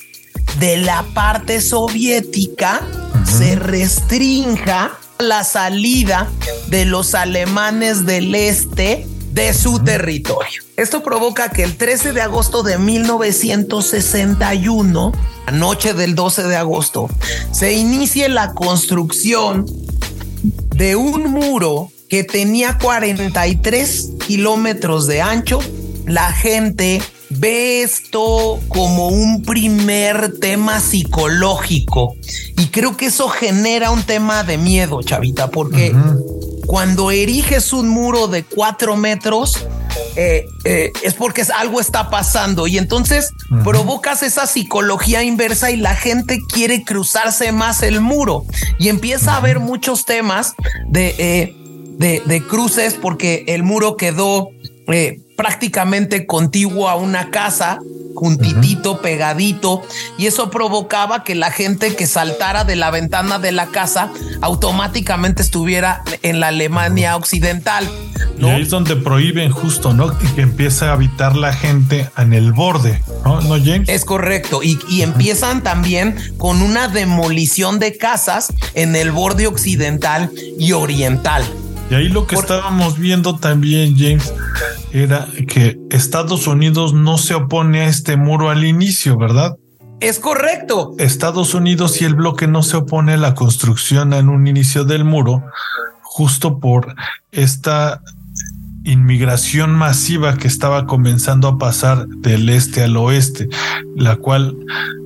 de 0.61 0.77
la 0.77 1.05
parte 1.13 1.61
soviética, 1.61 2.83
se 3.25 3.57
restrinja 3.57 4.93
la 5.19 5.43
salida 5.43 6.29
de 6.69 6.85
los 6.85 7.17
alemanes 7.17 8.07
del 8.07 8.33
este 8.37 9.09
de 9.33 9.53
su 9.55 9.81
territorio. 9.81 10.63
Esto 10.77 11.03
provoca 11.03 11.49
que 11.49 11.65
el 11.65 11.77
13 11.77 12.13
de 12.13 12.23
agosto 12.23 12.63
de 12.63 12.79
1961, 12.79 15.13
la 15.47 15.53
noche 15.53 15.95
del 15.95 16.15
12 16.15 16.45
de 16.45 16.55
agosto, 16.55 17.09
se 17.51 17.73
inicie 17.73 18.29
la 18.29 18.55
construcción 18.55 19.67
de 20.75 20.97
un 20.97 21.31
muro 21.31 21.91
que 22.09 22.25
tenía 22.25 22.79
43 22.79 24.11
kilómetros 24.27 25.07
de 25.07 25.23
ancho. 25.23 25.61
La 26.07 26.33
gente 26.33 27.01
ve 27.31 27.83
esto 27.83 28.61
como 28.69 29.09
un 29.09 29.43
primer 29.43 30.39
tema 30.39 30.81
psicológico 30.81 32.15
y 32.59 32.67
creo 32.67 32.97
que 32.97 33.07
eso 33.07 33.29
genera 33.29 33.91
un 33.91 34.03
tema 34.03 34.45
de 34.45 34.59
miedo, 34.59 35.03
chavita, 35.03 35.51
porque 35.51 35.95
cuando 36.67 37.11
eriges 37.11 37.73
un 37.73 37.89
muro 37.89 38.29
de 38.29 38.45
cuatro 38.45 38.97
metros, 38.97 39.67
eh, 40.17 40.47
eh, 40.65 40.93
es 41.03 41.15
porque 41.15 41.43
algo 41.55 41.81
está 41.81 42.11
pasando. 42.11 42.67
Y 42.67 42.79
entonces 42.79 43.33
provocas 43.63 44.23
esa 44.23 44.47
psicología 44.47 45.23
inversa 45.23 45.71
y 45.71 45.77
la 45.77 45.95
gente 45.95 46.41
quiere 46.49 46.85
cruzarse 46.85 47.53
más 47.53 47.83
el 47.83 48.01
muro. 48.01 48.45
Y 48.79 48.89
empieza 48.89 49.35
a 49.35 49.37
haber 49.39 49.61
muchos 49.61 50.05
temas 50.05 50.55
de, 50.89 51.15
eh, 51.19 51.57
de, 51.99 52.23
de, 52.25 52.43
cruces 52.43 52.95
porque 52.95 53.45
el 53.49 53.63
muro 53.63 53.97
quedó 53.97 54.51
prácticamente 55.37 56.27
contiguo 56.27 56.89
a 56.89 56.97
una 56.97 57.31
casa 57.31 57.79
juntitito, 58.15 59.03
pegadito, 59.03 59.83
y 60.17 60.27
eso 60.27 60.51
provocaba 60.51 61.25
que 61.25 61.35
la 61.35 61.51
gente 61.51 61.95
que 61.95 62.07
saltara 62.07 62.65
de 62.65 62.77
la 62.77 62.91
ventana 62.91 63.39
de 63.39 63.53
la 63.53 63.67
casa 63.67 64.11
automáticamente 64.41 65.43
estuviera 65.43 66.03
en 66.23 66.41
la 66.41 66.49
Alemania 66.49 67.17
occidental. 67.17 67.91
Y 68.39 68.47
ahí 68.47 68.63
es 68.63 68.71
donde 68.71 68.97
prohíben 68.97 69.51
justo, 69.51 69.93
¿no? 69.93 70.17
Que 70.19 70.43
empieza 70.43 70.91
a 70.91 70.93
habitar 70.95 71.37
la 71.37 71.53
gente 71.53 72.11
en 72.17 72.33
el 72.33 72.53
borde, 72.53 73.03
¿no? 73.25 73.41
¿No, 73.41 73.55
James? 73.63 73.89
Es 73.89 74.05
correcto. 74.05 74.63
Y, 74.63 74.79
y 74.89 75.03
empiezan 75.03 75.63
también 75.63 76.17
con 76.37 76.63
una 76.63 76.89
demolición 76.89 77.79
de 77.79 77.97
casas 77.97 78.53
en 78.75 78.97
el 78.97 79.13
borde 79.13 79.47
occidental 79.47 80.31
y 80.59 80.73
oriental. 80.73 81.45
Y 81.91 81.95
ahí 81.95 82.09
lo 82.09 82.27
que 82.27 82.35
estábamos 82.35 82.99
viendo 82.99 83.37
también, 83.37 83.97
James, 83.97 84.33
era 84.93 85.27
que 85.49 85.79
Estados 85.91 86.47
Unidos 86.47 86.95
no 86.95 87.19
se 87.19 87.35
opone 87.35 87.83
a 87.83 87.87
este 87.87 88.17
muro 88.17 88.51
al 88.51 88.65
inicio, 88.65 89.17
¿verdad? 89.17 89.57
Es 90.01 90.19
correcto. 90.19 90.95
Estados 90.99 91.55
Unidos 91.55 92.01
y 92.01 92.05
el 92.05 92.15
bloque 92.15 92.47
no 92.47 92.63
se 92.63 92.77
opone 92.77 93.15
a 93.15 93.17
la 93.17 93.35
construcción 93.35 94.13
en 94.13 94.29
un 94.29 94.47
inicio 94.47 94.85
del 94.85 95.05
muro, 95.05 95.45
justo 96.03 96.59
por 96.59 96.95
esta 97.33 98.01
inmigración 98.85 99.75
masiva 99.75 100.37
que 100.37 100.47
estaba 100.47 100.87
comenzando 100.87 101.49
a 101.49 101.59
pasar 101.59 102.07
del 102.07 102.49
este 102.51 102.83
al 102.83 102.97
oeste, 102.97 103.49
la 103.97 104.17
cual 104.17 104.57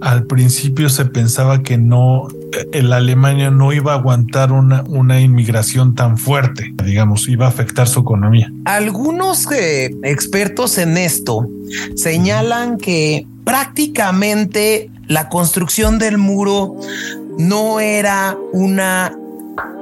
al 0.01 0.27
principio 0.27 0.89
se 0.89 1.05
pensaba 1.05 1.63
que 1.63 1.79
no, 1.79 2.27
la 2.73 2.97
Alemania 2.97 3.51
no 3.51 3.73
iba 3.73 3.93
a 3.93 3.97
aguantar 3.97 4.53
una, 4.53 4.83
una 4.89 5.21
inmigración 5.21 5.95
tan 5.95 6.19
fuerte, 6.19 6.75
digamos, 6.85 7.29
iba 7.29 7.47
a 7.47 7.51
afectar 7.51 7.87
su 7.87 8.01
economía. 8.01 8.53
Algunos 8.65 9.51
eh, 9.53 9.95
expertos 10.03 10.77
en 10.79 10.97
esto 10.97 11.49
señalan 11.95 12.79
que 12.79 13.27
prácticamente 13.45 14.91
la 15.07 15.29
construcción 15.29 15.99
del 15.99 16.19
muro 16.19 16.77
no 17.39 17.79
era 17.79 18.37
una 18.53 19.17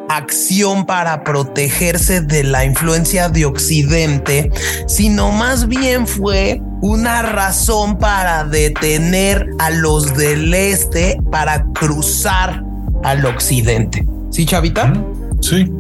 acción 0.09 0.86
para 0.86 1.24
protegerse 1.24 2.20
de 2.20 2.44
la 2.44 2.64
influencia 2.64 3.28
de 3.28 3.44
Occidente, 3.44 4.50
sino 4.86 5.32
más 5.32 5.68
bien 5.68 6.07
fue 6.07 6.61
una 6.80 7.22
razón 7.22 7.98
para 7.98 8.44
detener 8.44 9.48
a 9.59 9.70
los 9.70 10.14
del 10.16 10.52
este 10.54 11.18
para 11.30 11.64
cruzar 11.72 12.62
al 13.04 13.24
occidente. 13.24 14.07
¿Sí, 14.30 14.44
Chavita? 14.46 14.92
Sí. 15.40 15.70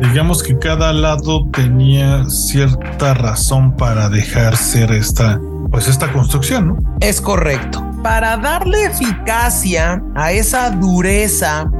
Digamos 0.00 0.42
que 0.42 0.58
cada 0.58 0.92
lado 0.92 1.46
tenía 1.50 2.24
cierta 2.28 3.14
razón 3.14 3.76
para 3.76 4.08
dejar 4.08 4.56
ser 4.56 4.92
esta, 4.92 5.40
pues 5.70 5.88
esta 5.88 6.12
construcción, 6.12 6.68
¿no? 6.68 6.96
Es 7.00 7.20
correcto. 7.20 7.84
Para 8.02 8.36
darle 8.36 8.84
eficacia 8.84 10.02
a 10.14 10.32
esa 10.32 10.70
dureza 10.70 11.70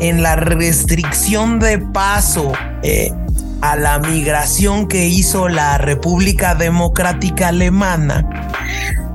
en 0.00 0.22
la 0.22 0.36
restricción 0.36 1.58
de 1.58 1.78
paso 1.78 2.52
eh, 2.82 3.12
a 3.60 3.76
la 3.76 3.98
migración 3.98 4.88
que 4.88 5.06
hizo 5.06 5.48
la 5.48 5.78
República 5.78 6.54
Democrática 6.54 7.48
Alemana, 7.48 8.50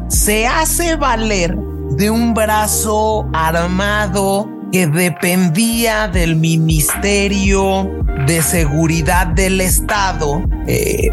se 0.08 0.48
hace 0.48 0.96
valer 0.96 1.56
de 1.92 2.10
un 2.10 2.34
brazo 2.34 3.28
armado 3.34 4.50
que 4.72 4.88
dependía 4.88 6.08
del 6.08 6.36
Ministerio 6.36 7.90
de 8.26 8.42
Seguridad 8.42 9.28
del 9.28 9.62
Estado, 9.62 10.44
eh, 10.68 11.10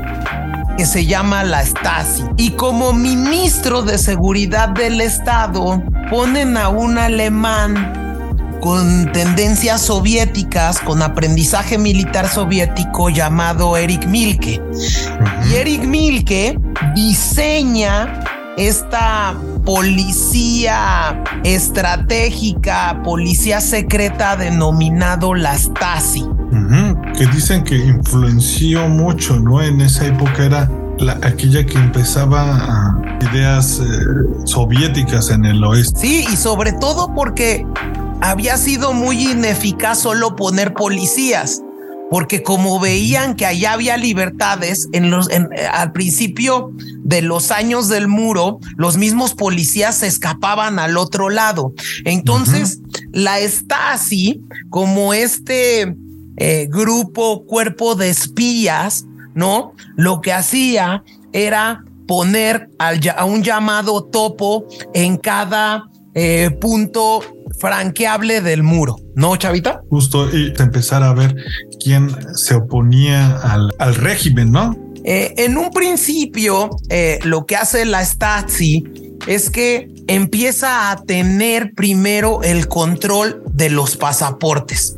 que 0.77 0.87
se 0.87 1.07
llama 1.07 1.45
la 1.45 1.65
Stasi. 1.65 2.25
Y 2.37 2.51
como 2.51 2.93
ministro 2.93 3.83
de 3.83 3.99
Seguridad 3.99 4.71
del 4.71 5.01
Estado, 5.01 5.83
ponen 6.11 6.57
a 6.57 6.69
un 6.69 6.99
alemán 6.99 8.06
con 8.67 9.13
tendencias 9.13 9.81
soviéticas, 9.81 10.81
con 10.81 11.01
aprendizaje 11.01 11.79
militar 11.79 12.29
soviético 12.29 13.11
llamado 13.11 13.77
Eric 13.77 14.09
Milke. 14.09 14.61
Y 15.49 15.55
Eric 15.55 15.85
Milke 15.85 16.59
diseña 16.97 18.25
esta 18.57 19.37
policía 19.65 21.23
estratégica, 21.45 23.03
policía 23.05 23.61
secreta 23.61 24.35
denominado 24.37 25.35
la 25.35 25.57
Stasi. 25.57 26.27
Que 27.17 27.27
dicen 27.27 27.63
que 27.63 27.77
influenció 27.77 28.89
mucho, 28.89 29.39
¿no? 29.39 29.63
En 29.63 29.81
esa 29.81 30.07
época 30.07 30.45
era 30.45 30.69
la, 30.99 31.19
aquella 31.23 31.65
que 31.65 31.79
empezaba 31.79 32.99
ideas 33.33 33.81
eh, 33.81 33.85
soviéticas 34.45 35.31
en 35.31 35.45
el 35.45 35.63
oeste. 35.65 36.01
Sí, 36.01 36.27
y 36.33 36.37
sobre 36.37 36.73
todo 36.73 37.15
porque 37.15 37.67
había 38.21 38.57
sido 38.57 38.93
muy 38.93 39.31
ineficaz 39.31 40.01
solo 40.01 40.37
poner 40.37 40.73
policías, 40.75 41.63
porque 42.11 42.43
como 42.43 42.79
veían 42.79 43.35
que 43.35 43.47
allá 43.47 43.73
había 43.73 43.97
libertades, 43.97 44.89
en 44.93 45.11
los, 45.11 45.31
en, 45.31 45.49
al 45.73 45.93
principio 45.93 46.71
de 47.05 47.23
los 47.23 47.51
años 47.51 47.89
del 47.89 48.09
muro, 48.09 48.61
los 48.77 48.97
mismos 48.97 49.35
policías 49.35 49.99
se 49.99 50.07
escapaban 50.07 50.79
al 50.79 50.97
otro 50.97 51.31
lado. 51.31 51.73
Entonces, 52.05 52.79
uh 52.81 52.87
-huh. 52.87 53.09
la 53.13 53.39
Stasi, 53.41 54.43
como 54.71 55.15
este 55.15 55.97
eh, 56.37 56.69
grupo, 56.71 57.45
cuerpo 57.45 57.97
de 57.97 58.11
espías, 58.11 59.05
¿no? 59.37 59.75
Lo 59.95 60.21
que 60.21 60.33
hacía 60.33 61.05
era 61.33 61.85
poner 62.09 62.69
al, 62.79 63.01
a 63.17 63.25
un 63.25 63.45
llamado 63.45 64.03
topo 64.05 64.67
en 64.95 65.17
cada 65.17 65.85
eh, 66.15 66.51
punto 66.61 67.21
franqueable 67.59 68.41
del 68.41 68.63
muro, 68.63 68.97
¿no, 69.15 69.37
Chavita? 69.37 69.83
Justo 69.91 70.35
y 70.35 70.53
empezar 70.59 71.03
a 71.03 71.13
ver 71.13 71.37
quién 71.83 72.11
se 72.35 72.55
oponía 72.55 73.37
al, 73.39 73.73
al 73.79 73.95
régimen, 73.95 74.51
¿no? 74.51 74.75
Eh, 75.05 75.35
en 75.37 75.57
un 75.57 75.71
principio, 75.71 76.71
eh, 76.89 77.19
lo 77.23 77.47
que 77.47 77.57
hace 77.57 77.85
la 77.85 78.05
Stasi 78.05 78.85
es 79.27 79.51
que 79.51 79.89
empieza 80.09 80.91
a 80.91 80.97
tener 80.97 81.73
primero 81.75 82.43
el 82.43 82.67
control 82.69 83.43
de 83.53 83.71
los 83.71 83.97
pasaportes. 83.97 84.97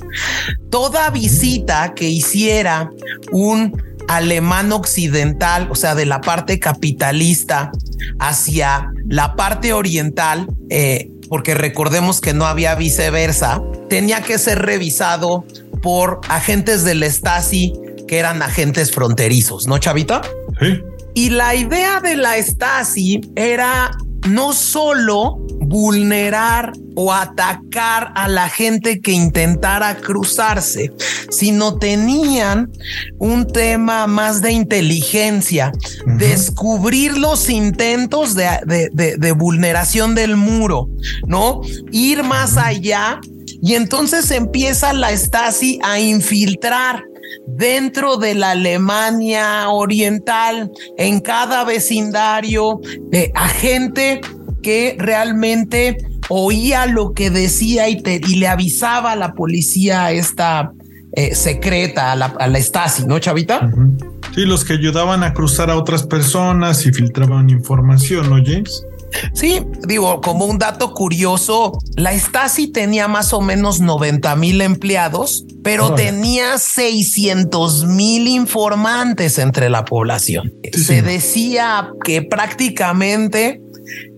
Toda 0.70 1.10
visita 1.10 1.94
que 1.94 2.08
hiciera 2.08 2.90
un 3.32 3.82
alemán 4.08 4.72
occidental, 4.72 5.68
o 5.70 5.74
sea, 5.74 5.94
de 5.94 6.06
la 6.06 6.20
parte 6.20 6.58
capitalista 6.58 7.70
hacia 8.18 8.90
la 9.06 9.36
parte 9.36 9.72
oriental, 9.72 10.48
eh, 10.70 11.10
porque 11.28 11.54
recordemos 11.54 12.20
que 12.20 12.32
no 12.32 12.46
había 12.46 12.74
viceversa, 12.74 13.62
tenía 13.88 14.22
que 14.22 14.38
ser 14.38 14.60
revisado 14.60 15.44
por 15.82 16.20
agentes 16.28 16.84
del 16.84 17.04
Stasi 17.04 17.74
que 18.08 18.18
eran 18.18 18.42
agentes 18.42 18.90
fronterizos, 18.90 19.66
¿no, 19.66 19.78
Chavita? 19.78 20.22
Sí. 20.60 20.80
Y 21.14 21.30
la 21.30 21.54
idea 21.54 22.00
de 22.00 22.16
la 22.16 22.38
Stasi 22.38 23.20
era 23.36 23.90
no 24.28 24.52
solo 24.52 25.38
vulnerar 25.68 26.72
o 26.94 27.12
atacar 27.12 28.12
a 28.14 28.26
la 28.26 28.48
gente 28.48 29.00
que 29.00 29.12
intentara 29.12 29.98
cruzarse, 29.98 30.92
sino 31.30 31.78
tenían 31.78 32.72
un 33.18 33.46
tema 33.46 34.06
más 34.06 34.40
de 34.40 34.52
inteligencia, 34.52 35.72
uh 35.72 36.10
-huh. 36.10 36.16
descubrir 36.16 37.16
los 37.16 37.50
intentos 37.50 38.34
de, 38.34 38.48
de, 38.66 38.88
de, 38.92 39.16
de, 39.16 39.32
vulneración 39.32 40.14
del 40.14 40.36
muro, 40.36 40.88
¿no? 41.26 41.60
Ir 41.92 42.22
más 42.22 42.52
uh 42.52 42.56
-huh. 42.56 42.66
allá 42.66 43.20
y 43.60 43.74
entonces 43.74 44.30
empieza 44.30 44.92
la 44.92 45.16
Stasi 45.16 45.78
a 45.82 45.98
infiltrar 45.98 47.04
dentro 47.46 48.16
de 48.16 48.34
la 48.34 48.50
Alemania 48.52 49.68
oriental, 49.70 50.70
en 50.96 51.20
cada 51.20 51.64
vecindario, 51.64 52.80
eh, 53.12 53.30
a 53.34 53.48
gente 53.48 54.20
que 54.68 54.96
realmente 54.98 55.96
oía 56.28 56.84
lo 56.84 57.14
que 57.14 57.30
decía 57.30 57.88
y, 57.88 58.02
te, 58.02 58.20
y 58.28 58.36
le 58.36 58.48
avisaba 58.48 59.12
a 59.12 59.16
la 59.16 59.32
policía 59.32 60.12
esta 60.12 60.72
eh, 61.12 61.34
secreta, 61.34 62.12
a 62.12 62.16
la, 62.16 62.26
a 62.38 62.46
la, 62.48 62.60
Stasi, 62.60 63.06
¿no, 63.06 63.18
Chavita? 63.18 63.60
Uh 63.62 63.68
-huh. 63.68 64.20
Sí, 64.34 64.42
los 64.42 64.66
que 64.66 64.74
ayudaban 64.74 65.22
a 65.22 65.32
cruzar 65.32 65.70
a 65.70 65.76
otras 65.76 66.02
personas 66.02 66.84
y 66.84 66.92
filtraban 66.92 67.48
información, 67.48 68.28
¿no, 68.28 68.36
James? 68.44 68.84
Sí, 69.32 69.62
digo, 69.86 70.20
como 70.20 70.44
un 70.44 70.58
dato 70.58 70.92
curioso, 70.92 71.72
la 71.96 72.12
Stasi 72.12 72.70
tenía 72.70 73.08
más 73.08 73.32
o 73.32 73.40
menos 73.40 73.80
90 73.80 74.36
mil 74.36 74.60
empleados, 74.60 75.46
pero 75.64 75.86
oh. 75.86 75.94
tenía 75.94 76.58
600 76.58 77.86
mil 77.86 78.28
informantes 78.28 79.38
entre 79.38 79.70
la 79.70 79.86
población. 79.86 80.52
Sí. 80.74 80.84
Se 80.84 81.00
decía 81.00 81.90
que 82.04 82.20
prácticamente 82.20 83.62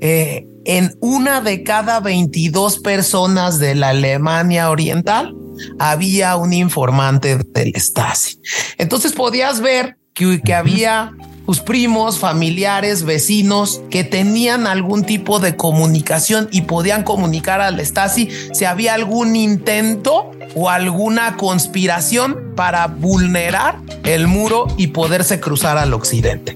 eh, 0.01 0.47
en 0.65 0.95
una 1.01 1.41
de 1.41 1.63
cada 1.63 2.01
22 2.01 2.81
personas 2.81 3.59
de 3.59 3.75
la 3.75 3.91
Alemania 3.91 4.71
Oriental 4.71 5.35
había 5.79 6.37
un 6.37 6.53
informante 6.53 7.39
del 7.39 7.73
Stasi. 7.77 8.41
Entonces 8.79 9.13
podías 9.13 9.61
ver 9.61 9.97
que, 10.15 10.41
que 10.43 10.55
había 10.55 11.13
pues, 11.47 11.61
primos, 11.61 12.19
familiares, 12.19 13.05
vecinos 13.05 13.83
que 13.91 14.05
tenían 14.05 14.67
algún 14.67 15.05
tipo 15.05 15.41
de 15.41 15.57
comunicación 15.57 16.49
y 16.53 16.63
podían 16.63 17.03
comunicar 17.03 17.61
al 17.61 17.85
Stasi 17.85 18.29
si 18.53 18.65
había 18.65 18.95
algún 18.95 19.35
intento 19.37 20.31
o 20.55 20.71
alguna 20.71 21.37
conspiración 21.37 22.55
para 22.55 22.87
vulnerar 22.87 23.81
el 24.05 24.27
muro 24.27 24.67
y 24.77 24.89
poderse 24.89 25.41
cruzar 25.41 25.79
al 25.79 25.93
occidente. 25.93 26.55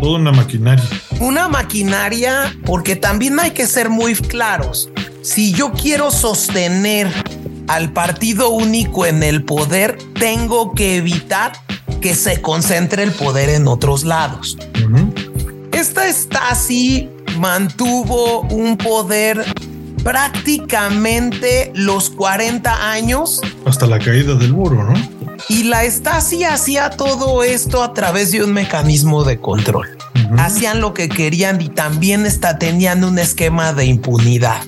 Toda 0.00 0.18
una 0.18 0.32
maquinaria. 0.32 0.84
Una 1.24 1.48
maquinaria 1.48 2.54
porque 2.66 2.96
también 2.96 3.40
hay 3.40 3.52
que 3.52 3.66
ser 3.66 3.88
muy 3.88 4.14
claros. 4.14 4.90
Si 5.22 5.54
yo 5.54 5.72
quiero 5.72 6.10
sostener 6.10 7.10
al 7.66 7.94
partido 7.94 8.50
único 8.50 9.06
en 9.06 9.22
el 9.22 9.42
poder, 9.42 9.96
tengo 10.20 10.74
que 10.74 10.98
evitar 10.98 11.52
que 12.02 12.14
se 12.14 12.42
concentre 12.42 13.04
el 13.04 13.10
poder 13.10 13.48
en 13.48 13.68
otros 13.68 14.04
lados. 14.04 14.58
Esta 15.72 16.12
Stasi 16.12 17.08
mantuvo 17.38 18.42
un 18.42 18.76
poder 18.76 19.46
prácticamente 20.02 21.72
los 21.74 22.10
40 22.10 22.90
años. 22.90 23.40
Hasta 23.64 23.86
la 23.86 23.98
caída 23.98 24.34
del 24.34 24.52
muro, 24.52 24.84
¿no? 24.84 24.92
Y 25.48 25.62
la 25.62 25.90
Stasi 25.90 26.44
hacía 26.44 26.90
todo 26.90 27.42
esto 27.42 27.82
a 27.82 27.94
través 27.94 28.30
de 28.30 28.44
un 28.44 28.52
mecanismo 28.52 29.24
de 29.24 29.40
control. 29.40 29.96
Hacían 30.38 30.80
lo 30.80 30.94
que 30.94 31.08
querían 31.08 31.60
y 31.60 31.68
también 31.68 32.26
está, 32.26 32.58
tenían 32.58 33.04
un 33.04 33.18
esquema 33.18 33.72
de 33.72 33.86
impunidad. 33.86 34.62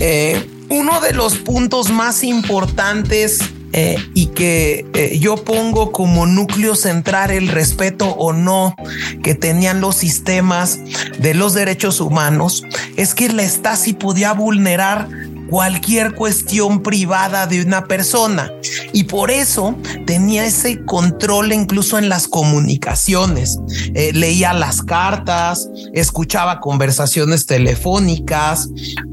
Eh, 0.00 0.48
uno 0.68 1.00
de 1.00 1.12
los 1.12 1.36
puntos 1.36 1.90
más 1.90 2.24
importantes 2.24 3.38
eh, 3.72 3.96
y 4.14 4.26
que 4.26 4.86
eh, 4.94 5.18
yo 5.18 5.36
pongo 5.36 5.90
como 5.90 6.26
núcleo 6.26 6.76
central 6.76 7.32
el 7.32 7.48
respeto 7.48 8.08
o 8.08 8.32
no 8.32 8.76
que 9.22 9.34
tenían 9.34 9.80
los 9.80 9.96
sistemas 9.96 10.78
de 11.18 11.34
los 11.34 11.54
derechos 11.54 12.00
humanos 12.00 12.62
es 12.96 13.14
que 13.14 13.28
la 13.28 13.42
Stasi 13.42 13.92
podía 13.94 14.32
vulnerar 14.32 15.08
cualquier 15.48 16.14
cuestión 16.14 16.82
privada 16.82 17.46
de 17.46 17.62
una 17.62 17.84
persona 17.84 18.50
y 18.92 19.04
por 19.04 19.30
eso 19.30 19.76
tenía 20.06 20.44
ese 20.44 20.84
control 20.84 21.52
incluso 21.52 21.98
en 21.98 22.08
las 22.08 22.28
comunicaciones. 22.28 23.58
Eh, 23.94 24.12
leía 24.12 24.52
las 24.52 24.82
cartas, 24.82 25.68
escuchaba 25.92 26.60
conversaciones 26.60 27.46
telefónicas 27.46 28.68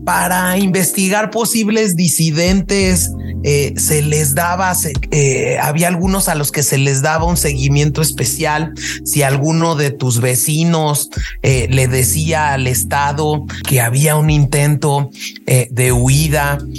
para 0.06 0.58
investigar 0.58 1.32
posibles 1.32 1.96
disidentes. 1.96 3.12
Eh, 3.44 3.74
se 3.78 4.04
les 4.04 4.36
daba, 4.36 4.74
eh, 5.10 5.58
había 5.60 5.88
algunos 5.88 6.30
a 6.30 6.36
los 6.36 6.52
que 6.52 6.62
se 6.62 6.78
les 6.78 7.02
daba 7.02 7.26
un 7.26 7.38
seguimiento 7.38 8.02
especial. 8.02 8.74
Si 9.04 9.24
alguno 9.24 9.76
de 9.76 9.92
tus 9.92 10.22
vecinos 10.22 11.10
le 11.42 11.88
decía 11.88 12.54
al 12.54 12.68
Estado 12.68 13.46
que 13.68 13.82
había 13.82 14.16
un 14.16 14.30
intento 14.30 15.10
de 15.46 15.92
huir 15.92 16.31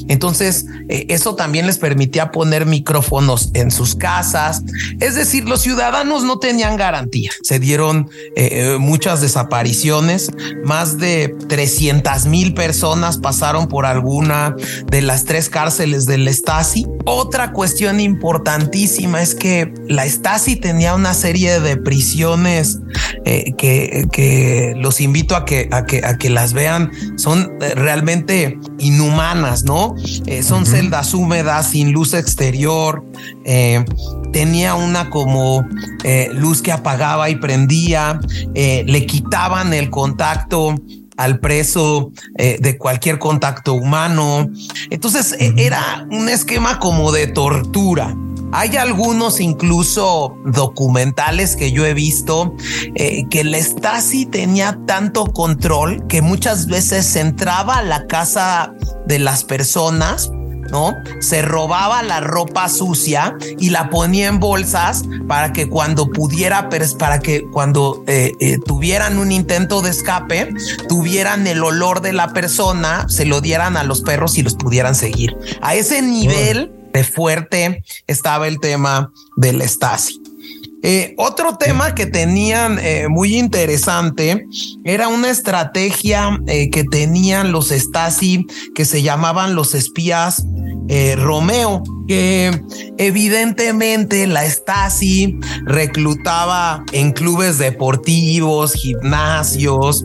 entonces, 0.09 0.67
eh, 0.89 1.07
eso 1.09 1.35
también 1.35 1.67
les 1.67 1.79
permitía 1.79 2.31
poner 2.31 2.67
micrófonos 2.67 3.51
en 3.55 3.71
sus 3.71 3.95
casas. 3.95 4.63
Es 5.01 5.15
decir, 5.15 5.49
los 5.49 5.61
ciudadanos 5.63 6.25
no 6.25 6.39
tenían 6.39 6.77
garantía. 6.77 7.31
Se 7.43 7.59
dieron 7.59 8.09
eh, 8.37 8.49
eh, 8.53 8.77
muchas 8.79 9.21
desapariciones. 9.21 10.31
Más 10.65 10.99
de 10.99 11.35
300 11.49 12.27
mil 12.27 12.55
personas 12.55 13.19
pasaron 13.19 13.69
por 13.69 13.87
alguna 13.87 14.57
de 14.87 15.03
las 15.03 15.25
tres 15.25 15.49
cárceles 15.49 16.07
del 16.07 16.29
Stasi. 16.29 16.87
Otra 17.05 17.53
cuestión 17.53 18.01
importantísima 18.01 19.23
es 19.23 19.35
que 19.35 19.73
la 19.89 20.07
Stasi 20.09 20.57
tenía 20.57 20.95
una 20.95 21.15
serie 21.15 21.61
de 21.61 21.77
prisiones 21.77 22.79
que, 23.25 24.75
los 24.77 25.01
invito 25.01 25.37
a 25.37 25.45
que, 25.45 25.69
a 25.73 25.85
que, 25.85 26.05
a 26.05 26.17
que 26.17 26.31
las 26.31 26.53
vean. 26.53 26.91
Son 27.17 27.59
realmente 27.61 28.59
inhumanas 28.79 29.32
¿no? 29.35 29.95
Eh, 30.27 30.43
son 30.43 30.67
celdas 30.67 31.15
húmedas, 31.15 31.71
sin 31.71 31.93
luz 31.93 32.15
exterior. 32.15 33.05
Eh, 33.45 33.85
tenía 34.33 34.75
una 34.75 35.11
como 35.11 35.67
eh, 36.05 36.29
luz 36.33 36.63
que 36.63 36.73
apagaba 36.73 37.31
y 37.31 37.37
prendía. 37.37 38.21
le 38.55 39.07
quitaban 39.07 39.73
el 39.73 39.91
contacto 39.91 40.75
al 41.17 41.39
preso 41.41 42.11
de 42.37 42.79
cualquier 42.79 43.19
contacto 43.19 43.75
humano. 43.75 44.49
Entonces 44.91 45.37
era 45.39 46.07
un 46.11 46.29
esquema 46.29 46.79
como 46.79 47.13
de 47.13 47.29
tortura. 47.29 48.17
Hay 48.53 48.77
algunos 48.77 49.41
incluso 49.41 50.37
documentales 50.45 51.57
que 51.57 51.73
yo 51.73 51.87
he 51.87 51.95
visto 51.95 52.55
eh, 52.95 53.27
que 53.31 53.41
el 53.41 53.55
Stasi 53.55 54.27
tenía 54.27 54.79
tanto 54.87 55.25
control 55.33 56.07
que 56.07 56.23
muchas 56.23 56.67
veces 56.67 57.17
entraba 57.17 57.79
a 57.79 57.83
la 57.83 58.07
casa 58.07 58.75
de 59.07 59.19
las 59.19 59.45
personas 59.45 60.31
¿no? 60.71 60.95
Se 61.21 61.43
robaba 61.43 62.03
la 62.03 62.21
ropa 62.21 62.69
sucia 62.69 63.37
y 63.59 63.71
la 63.71 63.91
ponía 63.91 64.27
en 64.29 64.41
bolsas 64.41 65.05
para 65.29 65.53
que 65.53 65.69
cuando 65.69 66.11
pudiera, 66.11 66.69
para 66.99 67.21
que 67.21 67.43
cuando 67.53 68.03
eh, 68.07 68.33
eh, 68.41 68.59
tuvieran 68.59 69.19
un 69.19 69.33
intento 69.33 69.83
de 69.83 69.91
escape, 69.91 70.55
tuvieran 70.89 71.47
el 71.47 71.63
olor 71.63 72.01
de 72.01 72.15
la 72.15 72.33
persona, 72.33 73.07
se 73.09 73.27
lo 73.27 73.41
dieran 73.41 73.77
a 73.77 73.85
los 73.85 74.01
perros 74.01 74.39
y 74.39 74.43
los 74.43 74.55
pudieran 74.55 74.95
seguir. 74.95 75.37
A 75.61 75.75
ese 75.75 76.01
nivel 76.01 76.73
de 76.93 77.05
fuerte 77.05 77.83
estaba 78.07 78.49
el 78.49 78.61
tema 78.61 79.13
del 79.37 79.63
Stasi. 79.63 80.23
Eh, 80.85 81.15
otro 81.17 81.57
tema 81.59 81.95
que 81.95 82.07
tenían 82.07 82.81
eh, 82.81 83.07
muy 83.09 83.37
interesante 83.37 84.45
era 84.83 85.07
una 85.07 85.31
estrategia 85.31 86.41
eh, 86.49 86.71
que 86.71 86.83
tenían 86.83 87.53
los 87.53 87.71
Stasi 87.71 88.45
que 88.75 88.85
se 88.85 89.01
llamaban 89.01 89.55
los 89.55 89.77
espías 89.77 90.45
Romeo, 91.17 91.83
que 92.07 92.51
evidentemente 92.99 94.27
la 94.27 94.45
Stasi 94.45 95.39
reclutaba 95.65 96.85
en 96.93 97.13
clubes 97.13 97.59
deportivos, 97.59 98.75
gimnasios, 98.75 100.05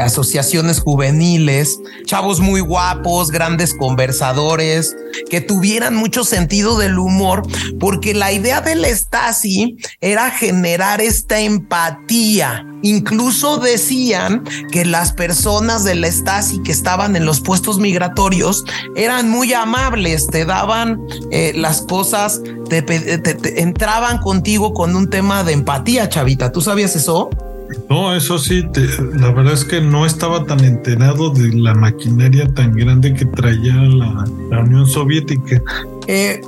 asociaciones 0.00 0.80
juveniles, 0.80 1.78
chavos 2.06 2.40
muy 2.40 2.60
guapos, 2.60 3.30
grandes 3.30 3.74
conversadores, 3.74 4.96
que 5.28 5.40
tuvieran 5.40 5.94
mucho 5.94 6.24
sentido 6.24 6.78
del 6.78 6.98
humor, 6.98 7.42
porque 7.78 8.14
la 8.14 8.32
idea 8.32 8.60
del 8.60 8.84
Stasi 8.86 9.76
era 10.00 10.30
generar 10.30 11.00
esta 11.00 11.40
empatía. 11.40 12.66
Incluso 12.82 13.56
decían 13.56 14.44
que 14.70 14.84
las 14.84 15.12
personas 15.12 15.84
de 15.84 15.94
la 15.94 16.08
Stasi 16.08 16.62
que 16.62 16.72
estaban 16.72 17.16
en 17.16 17.24
los 17.24 17.40
puestos 17.40 17.78
migratorios 17.78 18.64
eran 18.94 19.30
muy 19.30 19.54
amables, 19.54 19.73
te 20.30 20.44
daban 20.44 21.00
eh, 21.30 21.52
las 21.54 21.82
cosas, 21.82 22.40
te, 22.68 22.84
entraban 23.60 24.18
contigo 24.18 24.72
con 24.72 24.94
un 24.94 25.10
tema 25.10 25.44
de 25.44 25.52
empatía, 25.52 26.08
chavita. 26.08 26.52
¿Tú 26.52 26.60
sabías 26.60 26.94
eso? 26.96 27.30
No, 27.88 28.14
eso 28.14 28.38
sí, 28.38 28.62
la 29.14 29.30
verdad 29.32 29.54
es 29.54 29.64
que 29.64 29.80
no 29.80 30.06
estaba 30.06 30.44
tan 30.44 30.62
enterado 30.64 31.30
de 31.30 31.48
la 31.54 31.74
maquinaria 31.74 32.46
tan 32.54 32.74
grande 32.74 33.14
que 33.14 33.24
traía 33.24 33.74
la, 33.74 34.24
Unión 34.60 34.86
Soviética. 34.86 35.60
Eh, 36.06 36.40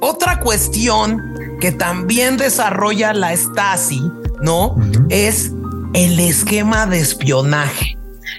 otra 0.00 0.40
cuestión 0.40 1.22
que 1.60 1.72
también 1.72 2.36
desarrolla 2.36 3.14
la 3.14 3.34
Stasi, 3.34 4.02
¿no? 4.42 4.76
Es 5.08 5.52
el 5.94 6.20
esquema 6.20 6.86
de 6.86 7.00
espionaje. 7.00 7.96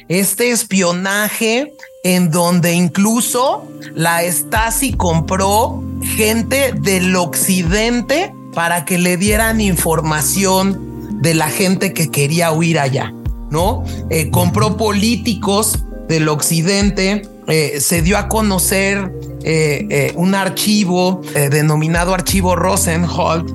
Este 0.07 0.51
espionaje 0.51 1.73
en 2.05 2.29
donde 2.29 2.71
incluso 2.73 3.67
la 3.95 4.21
Stasi 4.21 4.93
compró 4.93 5.83
gente 6.03 6.71
del 6.71 7.15
occidente 7.15 8.31
para 8.53 8.85
que 8.85 8.99
le 8.99 9.17
dieran 9.17 9.59
información 9.59 11.19
de 11.19 11.33
la 11.33 11.49
gente 11.49 11.93
que 11.93 12.11
quería 12.11 12.51
huir 12.51 12.77
allá, 12.77 13.11
¿no? 13.49 13.83
Eh, 14.11 14.29
compró 14.29 14.77
políticos 14.77 15.83
del 16.07 16.29
occidente, 16.29 17.23
eh, 17.47 17.79
se 17.81 18.03
dio 18.03 18.19
a 18.19 18.27
conocer 18.27 19.11
eh, 19.43 20.13
un 20.15 20.35
archivo 20.35 21.21
denominado 21.49 22.13
Archivo 22.13 22.55
Rosenholt, 22.55 23.49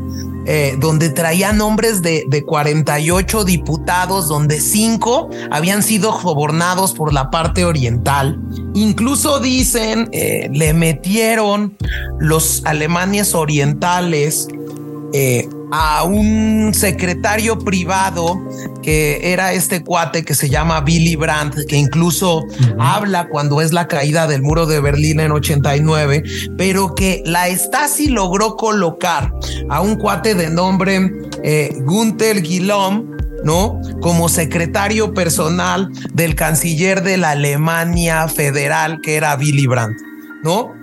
donde 0.79 1.11
traía 1.11 1.53
nombres 1.53 2.03
de, 2.03 2.25
de, 2.29 2.45
48 2.45 3.45
diputados, 3.45 4.29
donde 4.29 4.61
cinco 4.61 5.31
habían 5.51 5.83
sido 5.83 6.19
sobornados 6.21 6.93
por 6.93 7.13
la 7.13 7.31
parte 7.31 7.65
oriental. 7.65 8.41
Incluso 8.75 9.39
dicen, 9.39 10.09
le 10.13 10.73
metieron 10.75 11.77
los 12.19 12.65
alemanes 12.65 13.35
orientales 13.35 14.49
a 15.71 16.05
un 16.05 16.73
secretario 16.75 17.59
privado 17.59 18.41
que 18.83 19.33
era 19.33 19.53
este 19.53 19.83
cuate 19.83 20.25
que 20.25 20.35
se 20.35 20.49
llama 20.49 20.81
Billy 20.81 21.17
Brandt, 21.17 21.67
que 21.69 21.77
incluso 21.77 22.45
habla 22.79 23.29
cuando 23.29 23.61
es 23.61 23.73
la 23.73 23.87
caída 23.89 24.27
del 24.27 24.43
muro 24.43 24.67
de 24.67 24.81
Berlín 24.81 25.21
en 25.21 25.33
89, 25.33 26.23
pero 26.57 26.95
que 26.95 27.23
la 27.27 27.49
Stasi 27.49 28.09
logró 28.09 28.57
colocar 28.57 29.33
a 29.69 29.81
un 29.81 29.97
cuate 29.97 30.35
de 30.35 30.51
nombre 30.51 31.11
eh, 31.43 31.77
Gunther 31.81 32.43
Guillaume, 32.43 33.05
¿no? 33.45 33.81
Como 34.01 34.29
secretario 34.29 35.15
personal 35.15 35.91
del 36.13 36.35
canciller 36.35 37.03
de 37.03 37.17
la 37.17 37.31
Alemania 37.31 38.29
federal, 38.29 39.01
que 39.03 39.17
era 39.17 39.37
Willy 39.37 39.67
Brandt, 39.67 39.97
¿no? 40.43 40.75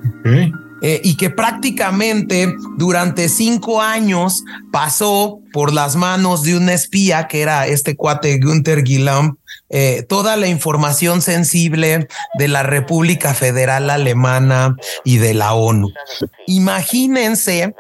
Eh, 0.81 1.01
y 1.03 1.17
que 1.17 1.31
prácticamente 1.31 2.53
durante 2.77 3.29
cinco 3.29 3.81
años 3.81 4.43
pasó 4.71 5.39
por 5.51 5.73
las 5.73 5.95
manos 5.95 6.43
de 6.43 6.55
un 6.55 6.69
espía 6.69 7.27
que 7.27 7.41
era 7.41 7.65
este 7.65 7.95
cuate 7.95 8.39
Günther 8.39 8.83
Guillaume 8.83 9.33
eh, 9.69 10.05
toda 10.07 10.37
la 10.37 10.47
información 10.47 11.21
sensible 11.21 12.07
de 12.37 12.47
la 12.47 12.63
República 12.63 13.33
Federal 13.33 13.89
Alemana 13.89 14.77
y 15.03 15.17
de 15.17 15.33
la 15.33 15.53
ONU. 15.55 15.91
Imagínense 16.45 17.75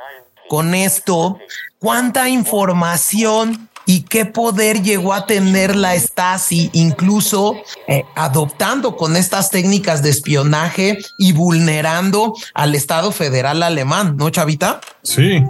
con 0.49 0.75
esto 0.75 1.37
cuánta 1.79 2.27
información 2.27 3.69
y 3.87 4.01
qué 4.01 4.25
poder 4.25 4.83
llegó 4.83 5.13
a 5.13 5.25
tener 5.25 5.75
la 5.75 5.95
Stasi, 5.97 6.69
incluso 6.73 7.55
eh, 7.87 8.03
adoptando 8.15 8.95
con 8.95 9.15
estas 9.15 9.49
técnicas 9.49 10.03
de 10.03 10.11
espionaje 10.11 10.99
y 11.17 11.31
vulnerando 11.31 12.35
al 12.53 12.75
Estado 12.75 13.11
federal 13.11 13.63
alemán, 13.63 14.17
¿no, 14.17 14.29
Chavita? 14.29 14.81
Sí, 15.01 15.41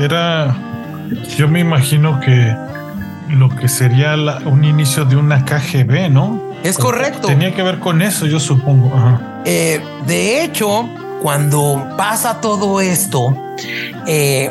era, 0.00 0.56
yo 1.36 1.46
me 1.46 1.60
imagino 1.60 2.18
que 2.20 2.56
lo 3.28 3.54
que 3.54 3.68
sería 3.68 4.14
un 4.46 4.64
inicio 4.64 5.04
de 5.04 5.16
una 5.16 5.44
KGB, 5.44 6.08
¿no? 6.10 6.42
Es 6.64 6.78
correcto. 6.78 7.28
Tenía 7.28 7.54
que 7.54 7.62
ver 7.62 7.78
con 7.78 8.00
eso, 8.00 8.26
yo 8.26 8.40
supongo. 8.40 8.90
Eh, 9.44 9.82
de 10.06 10.42
hecho, 10.42 10.88
cuando 11.20 11.86
pasa 11.98 12.40
todo 12.40 12.80
esto, 12.80 13.36
eh, 14.06 14.50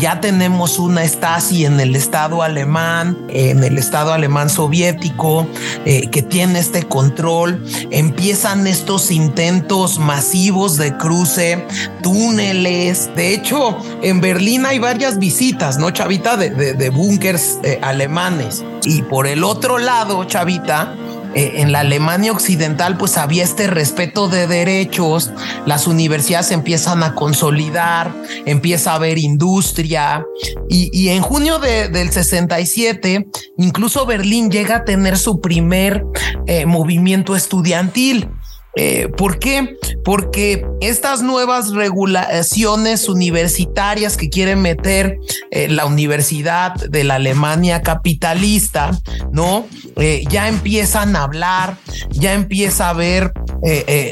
ya 0.00 0.20
tenemos 0.20 0.78
una 0.78 1.06
Stasi 1.06 1.64
en 1.64 1.80
el 1.80 1.96
Estado 1.96 2.42
alemán, 2.42 3.16
en 3.28 3.64
el 3.64 3.78
Estado 3.78 4.12
alemán 4.12 4.50
soviético, 4.50 5.46
eh, 5.84 6.08
que 6.10 6.22
tiene 6.22 6.58
este 6.58 6.84
control. 6.84 7.64
Empiezan 7.90 8.66
estos 8.66 9.10
intentos 9.10 9.98
masivos 9.98 10.76
de 10.76 10.96
cruce, 10.96 11.66
túneles. 12.02 13.10
De 13.16 13.34
hecho, 13.34 13.76
en 14.02 14.20
Berlín 14.20 14.66
hay 14.66 14.78
varias 14.78 15.18
visitas, 15.18 15.78
¿no, 15.78 15.90
Chavita? 15.90 16.36
De, 16.36 16.50
de, 16.50 16.90
búnkers 16.90 17.58
eh, 17.62 17.78
alemanes. 17.82 18.64
Y 18.84 19.02
por 19.02 19.26
el 19.26 19.44
otro 19.44 19.78
lado, 19.78 20.24
Chavita, 20.24 20.94
eh, 21.34 21.54
en 21.56 21.72
la 21.72 21.80
Alemania 21.80 22.32
occidental 22.32 22.96
pues 22.96 23.16
había 23.16 23.44
este 23.44 23.66
respeto 23.66 24.28
de 24.28 24.46
derechos, 24.46 25.30
las 25.66 25.86
universidades 25.86 26.50
empiezan 26.50 27.02
a 27.02 27.14
consolidar, 27.14 28.14
empieza 28.46 28.92
a 28.92 28.94
haber 28.96 29.18
industria 29.18 30.24
y, 30.68 31.08
en 31.08 31.22
junio 31.22 31.58
del 31.58 32.10
67 32.10 33.26
incluso 33.56 34.06
Berlín 34.06 34.50
llega 34.50 34.76
a 34.76 34.84
tener 34.84 35.18
su 35.18 35.40
primer 35.40 36.04
eh, 36.46 36.66
movimiento 36.66 37.36
estudiantil. 37.36 38.28
Eh, 38.76 39.08
¿Por 39.16 39.38
qué? 39.38 39.76
Porque 40.04 40.64
estas 40.80 41.22
nuevas 41.22 41.70
regulaciones 41.70 43.08
universitarias 43.08 44.16
que 44.16 44.28
quieren 44.28 44.60
meter 44.62 45.18
eh, 45.50 45.68
la 45.68 45.86
universidad 45.86 46.74
de 46.74 47.02
la 47.02 47.16
Alemania 47.16 47.82
capitalista, 47.82 48.96
¿no? 49.32 49.66
Eh, 49.96 50.24
ya 50.30 50.48
empiezan 50.48 51.16
a 51.16 51.24
hablar, 51.24 51.76
ya 52.10 52.34
empieza 52.34 52.86
a 52.86 52.90
haber 52.90 53.32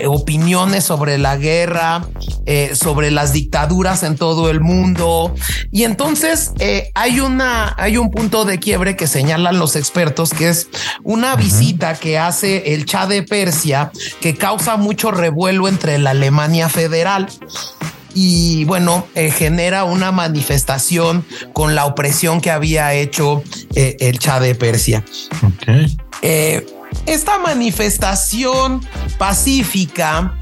opiniones 0.08 0.82
sobre 0.82 1.18
la 1.18 1.36
guerra, 1.36 2.04
sobre 2.74 3.12
las 3.12 3.32
dictaduras 3.32 4.02
en 4.02 4.16
todo 4.16 4.50
el 4.50 4.60
mundo. 4.60 5.32
Y 5.70 5.84
entonces 5.84 6.52
hay 6.94 7.20
una, 7.20 7.72
hay 7.78 7.96
un 7.96 8.10
punto 8.10 8.44
de 8.44 8.58
quiebre 8.58 8.96
que 8.96 9.06
señalan 9.06 9.60
los 9.60 9.76
expertos, 9.76 10.30
que 10.30 10.48
es 10.48 10.68
una 11.04 11.36
visita 11.36 11.94
que 11.94 12.18
hace 12.18 12.74
el 12.74 12.86
Shah 12.86 13.06
de 13.06 13.22
Persia, 13.22 13.92
que 14.20 14.34
causa 14.46 14.76
mucho 14.76 15.10
revuelo 15.10 15.66
entre 15.66 15.98
la 15.98 16.10
Alemania 16.10 16.68
federal 16.68 17.26
y 18.14 18.64
bueno, 18.64 19.04
eh, 19.16 19.32
genera 19.32 19.82
una 19.82 20.12
manifestación 20.12 21.24
con 21.52 21.74
la 21.74 21.84
opresión 21.84 22.40
que 22.40 22.52
había 22.52 22.94
hecho 22.94 23.42
eh, 23.74 23.96
el 23.98 24.20
Shah 24.20 24.38
de 24.38 24.54
Persia. 24.54 25.04
Eh, 26.22 26.64
esta 27.06 27.40
manifestación 27.40 28.86
pacífica 29.18 30.38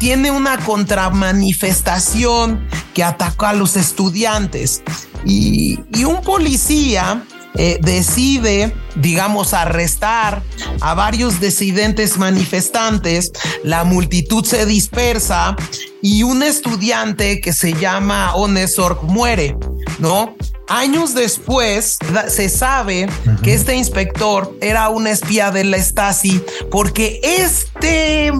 tiene 0.00 0.32
una 0.32 0.58
contramanifestación 0.58 2.66
que 2.94 3.04
ataca 3.04 3.50
a 3.50 3.52
los 3.52 3.76
estudiantes 3.76 4.82
y, 5.24 5.78
y 5.94 6.02
un 6.02 6.20
policía 6.22 7.22
eh, 7.54 7.78
decide, 7.82 8.74
digamos, 8.96 9.54
arrestar 9.54 10.42
a 10.80 10.94
varios 10.94 11.40
disidentes 11.40 12.16
manifestantes, 12.18 13.32
la 13.64 13.84
multitud 13.84 14.44
se 14.44 14.66
dispersa 14.66 15.56
y 16.02 16.22
un 16.22 16.42
estudiante 16.42 17.40
que 17.40 17.52
se 17.52 17.72
llama 17.74 18.34
Onesorg 18.34 19.02
muere, 19.02 19.56
¿no? 19.98 20.36
Años 20.68 21.14
después 21.14 21.98
se 22.28 22.48
sabe 22.48 23.08
que 23.42 23.54
este 23.54 23.74
inspector 23.74 24.56
era 24.60 24.88
un 24.88 25.08
espía 25.08 25.50
de 25.50 25.64
la 25.64 25.78
Stasi 25.78 26.40
porque 26.70 27.20
este 27.24 28.30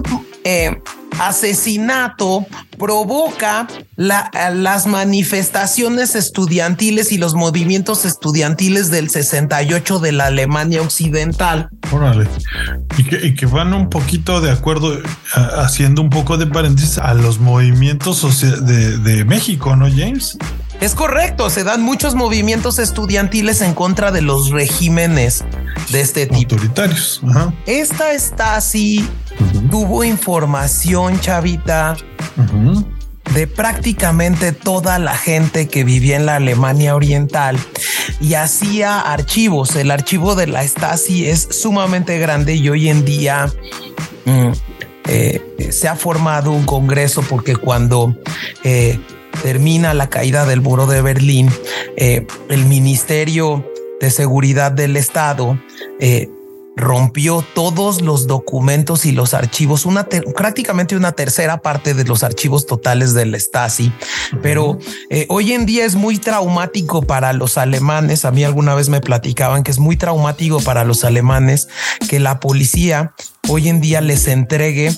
eh, 0.45 0.81
asesinato 1.19 2.45
provoca 2.77 3.67
las 3.95 4.87
manifestaciones 4.87 6.15
estudiantiles 6.15 7.11
y 7.11 7.17
los 7.17 7.35
movimientos 7.35 8.05
estudiantiles 8.05 8.89
del 8.89 9.09
68 9.09 9.99
de 9.99 10.11
la 10.11 10.25
Alemania 10.27 10.81
Occidental. 10.81 11.69
Órale. 11.91 12.27
Y 12.97 13.35
que, 13.35 13.45
van 13.45 13.73
un 13.73 13.89
poquito 13.89 14.41
de 14.41 14.51
acuerdo, 14.51 14.97
haciendo 15.33 16.01
un 16.01 16.09
poco 16.09 16.37
de 16.37 16.47
paréntesis 16.47 16.97
a 16.97 17.13
los 17.13 17.39
movimientos 17.39 18.41
de, 18.41 18.97
de 18.97 19.25
México, 19.25 19.75
¿no, 19.75 19.87
James? 19.89 20.37
Es 20.81 20.95
correcto, 20.95 21.51
se 21.51 21.63
dan 21.63 21.83
muchos 21.83 22.15
movimientos 22.15 22.79
estudiantiles 22.79 23.61
en 23.61 23.75
contra 23.75 24.11
de 24.11 24.23
los 24.23 24.49
regímenes 24.49 25.45
de 25.91 26.01
este 26.01 26.25
tipo. 26.25 26.55
Autoritarios. 26.55 27.21
Esta 27.67 28.13
está 28.13 28.55
así, 28.55 29.07
tuvo 29.69 30.03
información, 30.03 31.19
chavita, 31.19 31.95
de 33.35 33.45
prácticamente 33.45 34.53
toda 34.53 34.97
la 34.97 35.15
gente 35.15 35.67
que 35.67 35.83
vivía 35.83 36.15
en 36.15 36.25
la 36.25 36.37
Alemania 36.37 36.95
Oriental 36.95 37.59
y 38.19 38.33
hacía 38.33 39.01
archivos. 39.01 39.75
El 39.75 39.91
archivo 39.91 40.33
de 40.33 40.47
la 40.47 40.63
Stasi 40.63 41.27
es 41.27 41.47
sumamente 41.51 42.17
grande 42.17 42.55
y 42.55 42.67
hoy 42.69 42.89
en 42.89 43.05
día 43.05 43.53
mm, 44.25 44.51
eh, 45.07 45.71
se 45.71 45.87
ha 45.87 45.95
formado 45.95 46.51
un 46.51 46.65
congreso 46.65 47.21
porque 47.21 47.55
cuando 47.55 48.15
eh, 48.63 48.99
termina 49.41 49.93
la 49.93 50.09
caída 50.09 50.45
del 50.45 50.61
muro 50.61 50.87
de 50.87 51.01
Berlín, 51.01 51.49
eh, 51.97 52.25
el 52.49 52.65
Ministerio 52.65 53.65
de 53.99 54.11
Seguridad 54.11 54.71
del 54.71 54.97
Estado 54.97 55.59
eh, 55.99 56.29
rompió 56.75 57.45
todos 57.53 58.01
los 58.01 58.27
documentos 58.27 59.05
y 59.05 59.11
los 59.11 59.33
archivos, 59.33 59.85
una 59.85 60.07
prácticamente 60.07 60.95
una 60.95 61.11
tercera 61.11 61.61
parte 61.61 61.93
de 61.93 62.05
los 62.05 62.23
archivos 62.23 62.65
totales 62.65 63.13
del 63.13 63.39
Stasi. 63.39 63.91
Pero 64.41 64.79
eh, 65.09 65.25
hoy 65.29 65.51
en 65.51 65.65
día 65.65 65.85
es 65.85 65.95
muy 65.95 66.17
traumático 66.17 67.01
para 67.01 67.33
los 67.33 67.57
alemanes. 67.57 68.25
A 68.25 68.31
mí 68.31 68.43
alguna 68.43 68.73
vez 68.73 68.89
me 68.89 69.01
platicaban 69.01 69.63
que 69.63 69.71
es 69.71 69.79
muy 69.79 69.97
traumático 69.97 70.59
para 70.61 70.83
los 70.83 71.03
alemanes 71.03 71.67
que 72.09 72.19
la 72.19 72.39
policía 72.39 73.13
hoy 73.47 73.69
en 73.69 73.81
día 73.81 74.01
les 74.01 74.27
entregue 74.27 74.87
eh, 74.87 74.93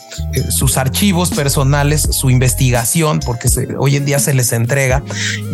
sus 0.49 0.77
archivos 0.77 1.31
personales, 1.31 2.01
su 2.11 2.29
investigación, 2.29 3.19
porque 3.19 3.49
hoy 3.77 3.95
en 3.95 4.05
día 4.05 4.19
se 4.19 4.33
les 4.33 4.51
entrega. 4.53 5.03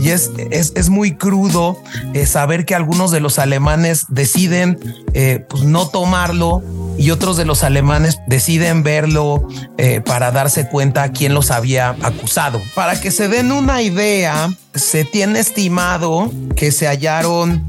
Y 0.01 0.09
es, 0.09 0.31
es, 0.51 0.89
muy 0.89 1.15
crudo 1.15 1.81
eh, 2.13 2.25
saber 2.25 2.65
que 2.65 2.75
algunos 2.75 3.11
de 3.11 3.19
los 3.19 3.39
alemanes 3.39 4.05
deciden 4.09 4.79
pues 5.49 5.63
no 5.63 5.87
tomar 5.87 6.29
y 6.97 7.11
otros 7.11 7.37
de 7.37 7.45
los 7.45 7.63
alemanes 7.63 8.19
deciden 8.27 8.83
verlo 8.83 9.47
eh, 9.77 10.01
para 10.01 10.31
darse 10.31 10.67
cuenta 10.67 11.11
quién 11.11 11.33
los 11.33 11.49
había 11.49 11.95
acusado. 12.01 12.61
Para 12.75 12.99
que 12.99 13.09
se 13.09 13.27
den 13.27 13.51
una 13.51 13.81
idea, 13.81 14.49
se 14.76 15.03
tiene 15.03 15.39
estimado 15.39 16.32
que 16.55 16.72
se 16.72 16.88
hallaron 16.88 17.65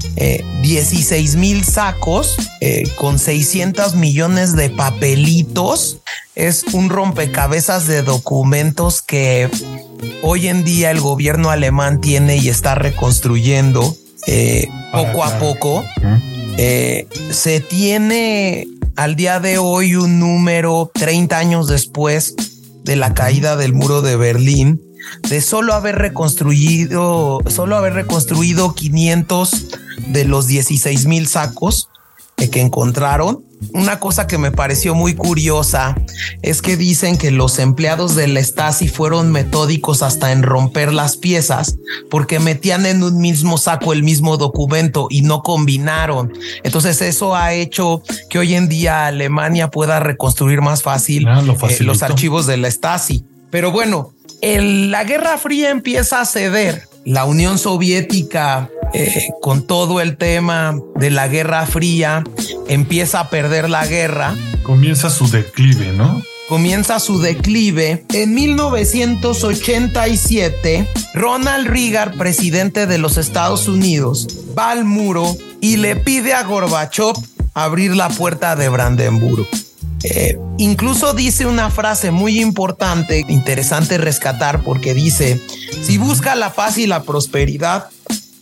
16 0.61 1.33
eh, 1.33 1.37
mil 1.37 1.63
sacos 1.63 2.35
eh, 2.59 2.83
con 2.95 3.19
600 3.19 3.95
millones 3.95 4.55
de 4.55 4.69
papelitos. 4.69 5.99
Es 6.35 6.63
un 6.73 6.89
rompecabezas 6.89 7.87
de 7.87 8.03
documentos 8.03 9.01
que 9.01 9.49
hoy 10.21 10.47
en 10.47 10.63
día 10.63 10.91
el 10.91 11.01
gobierno 11.01 11.49
alemán 11.49 12.01
tiene 12.01 12.37
y 12.37 12.49
está 12.49 12.75
reconstruyendo 12.75 13.95
poco 14.91 15.23
a 15.23 15.39
poco. 15.39 15.83
Eh, 16.57 17.07
se 17.31 17.59
tiene 17.59 18.67
al 18.95 19.15
día 19.15 19.39
de 19.39 19.57
hoy 19.57 19.95
un 19.95 20.19
número 20.19 20.91
30 20.93 21.37
años 21.37 21.67
después 21.67 22.35
de 22.83 22.95
la 22.95 23.13
caída 23.13 23.55
del 23.55 23.73
muro 23.73 24.01
de 24.01 24.15
Berlín 24.15 24.81
de 25.27 25.41
solo 25.41 25.73
haber 25.73 25.95
reconstruido, 25.95 27.39
solo 27.47 27.75
haber 27.75 27.93
reconstruido 27.93 28.73
500 28.75 29.67
de 30.07 30.25
los 30.25 30.47
16 30.47 31.05
mil 31.05 31.27
sacos 31.27 31.89
que 32.49 32.61
encontraron. 32.61 33.43
Una 33.73 33.99
cosa 33.99 34.25
que 34.25 34.39
me 34.39 34.51
pareció 34.51 34.95
muy 34.95 35.13
curiosa 35.13 35.95
es 36.41 36.63
que 36.63 36.77
dicen 36.77 37.19
que 37.19 37.29
los 37.29 37.59
empleados 37.59 38.15
de 38.15 38.27
la 38.27 38.43
Stasi 38.43 38.87
fueron 38.87 39.31
metódicos 39.31 40.01
hasta 40.01 40.31
en 40.31 40.41
romper 40.41 40.91
las 40.91 41.17
piezas 41.17 41.77
porque 42.09 42.39
metían 42.39 42.87
en 42.87 43.03
un 43.03 43.19
mismo 43.19 43.59
saco 43.59 43.93
el 43.93 44.01
mismo 44.01 44.37
documento 44.37 45.05
y 45.11 45.21
no 45.21 45.43
combinaron. 45.43 46.33
Entonces 46.63 47.03
eso 47.03 47.35
ha 47.35 47.53
hecho 47.53 48.01
que 48.31 48.39
hoy 48.39 48.55
en 48.55 48.67
día 48.67 49.05
Alemania 49.05 49.69
pueda 49.69 49.99
reconstruir 49.99 50.61
más 50.61 50.81
fácil 50.81 51.27
Ah, 51.27 51.43
lo 51.43 51.53
eh, 51.53 51.77
los 51.81 52.01
archivos 52.01 52.47
de 52.47 52.57
la 52.57 52.71
Stasi. 52.71 53.25
Pero 53.51 53.71
bueno, 53.71 54.13
el- 54.41 54.91
la 54.91 55.03
Guerra 55.03 55.37
Fría 55.37 55.69
empieza 55.69 56.21
a 56.21 56.25
ceder. 56.25 56.87
La 57.05 57.25
Unión 57.25 57.57
Soviética, 57.57 58.69
eh, 58.93 59.29
con 59.41 59.65
todo 59.65 60.01
el 60.01 60.17
tema 60.17 60.77
de 60.95 61.09
la 61.09 61.27
Guerra 61.27 61.65
Fría, 61.65 62.23
empieza 62.67 63.21
a 63.21 63.29
perder 63.29 63.69
la 63.69 63.85
guerra 63.87 64.35
Comienza 64.63 65.09
su 65.09 65.27
declive, 65.29 65.91
¿no? 65.93 66.21
comienza 66.47 66.99
su 66.99 67.19
declive. 67.19 68.05
En 68.13 68.33
1987, 68.35 70.85
Ronald 71.13 71.67
Reagan, 71.67 72.17
presidente 72.17 72.87
de 72.87 72.97
los 72.97 73.17
Estados 73.17 73.67
Unidos, 73.69 74.27
va 74.57 74.71
al 74.71 74.83
muro 74.85 75.37
y 75.61 75.77
le 75.77 75.95
pide 75.95 76.33
a 76.33 76.43
Gorbachev 76.43 77.13
abrir 77.53 77.95
la 77.95 78.09
puerta 78.09 78.55
de 78.57 78.67
Brandenburgo. 78.69 79.47
Eh, 80.03 80.37
incluso 80.57 81.13
dice 81.13 81.45
una 81.45 81.69
frase 81.69 82.11
muy 82.11 82.39
importante, 82.41 83.23
interesante 83.27 83.97
rescatar, 83.97 84.63
porque 84.63 84.93
dice, 84.93 85.39
si 85.83 85.97
busca 85.97 86.35
la 86.35 86.53
paz 86.53 86.77
y 86.77 86.87
la 86.87 87.03
prosperidad, 87.03 87.87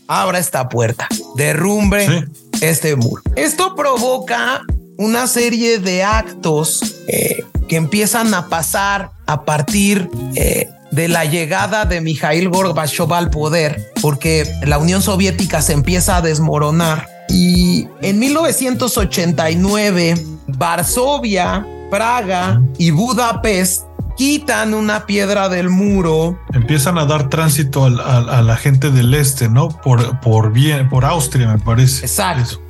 abra 0.07 0.39
esta 0.39 0.69
puerta, 0.69 1.07
derrumbe 1.35 2.07
Sí. 2.07 2.57
este 2.61 2.95
muro. 2.95 3.21
Esto 3.35 3.75
provoca 3.75 4.61
una 4.97 5.27
serie 5.27 5.79
de 5.79 6.03
actos 6.03 6.95
eh, 7.07 7.43
que 7.67 7.75
empiezan 7.75 8.33
a 8.33 8.47
pasar 8.47 9.11
a 9.27 9.45
partir 9.45 10.09
eh, 10.35 10.67
de 10.91 11.07
la 11.07 11.25
llegada 11.25 11.85
de 11.85 12.01
Mikhail 12.01 12.49
Gorbachev 12.49 13.13
al 13.13 13.29
poder, 13.29 13.91
porque 14.01 14.49
la 14.63 14.77
Unión 14.79 15.01
Soviética 15.01 15.61
se 15.61 15.73
empieza 15.73 16.17
a 16.17 16.21
desmoronar. 16.21 17.07
Y 17.29 17.87
en 18.01 18.17
1989, 18.17 20.15
Varsovia, 20.59 21.65
Praga 21.89 22.61
y 22.77 22.91
Budapest 22.91 23.83
quitan 24.17 24.73
una 24.73 25.05
piedra 25.05 25.47
del 25.47 25.69
muro 25.69 26.37
Empiezan 26.53 26.97
a 26.97 27.05
dar 27.05 27.29
tránsito 27.29 27.85
al- 27.85 27.99
al- 28.01 28.29
a, 28.29 28.41
la 28.41 28.57
gente 28.57 28.91
del 28.91 29.13
este, 29.13 29.47
¿no? 29.47 29.69
Por, 29.69 30.19
por 30.19 30.51
bien, 30.51 30.89
por 30.89 31.05
Austria, 31.05 31.47
me 31.47 31.57
parece. 31.59 32.05
Exacto. 32.05 32.61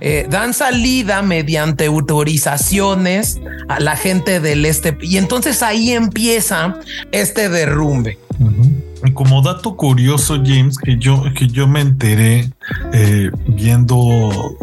Eh, 0.00 0.26
dan 0.28 0.54
salida 0.54 1.22
mediante 1.22 1.86
autorizaciones 1.86 3.40
a 3.68 3.78
la 3.78 3.94
gente 3.96 4.40
del 4.40 4.66
este 4.66 4.98
y 5.02 5.18
entonces 5.18 5.62
ahí 5.62 5.92
empieza 5.92 6.74
este 7.12 7.48
derrumbe. 7.48 8.18
Y 8.40 8.91
Como 9.14 9.42
dato 9.42 9.76
curioso, 9.76 10.40
James, 10.44 10.78
que 10.78 10.96
yo, 10.96 11.24
que 11.34 11.48
yo 11.48 11.66
me 11.66 11.80
enteré 11.80 12.50
eh, 12.92 13.30
viendo 13.48 14.56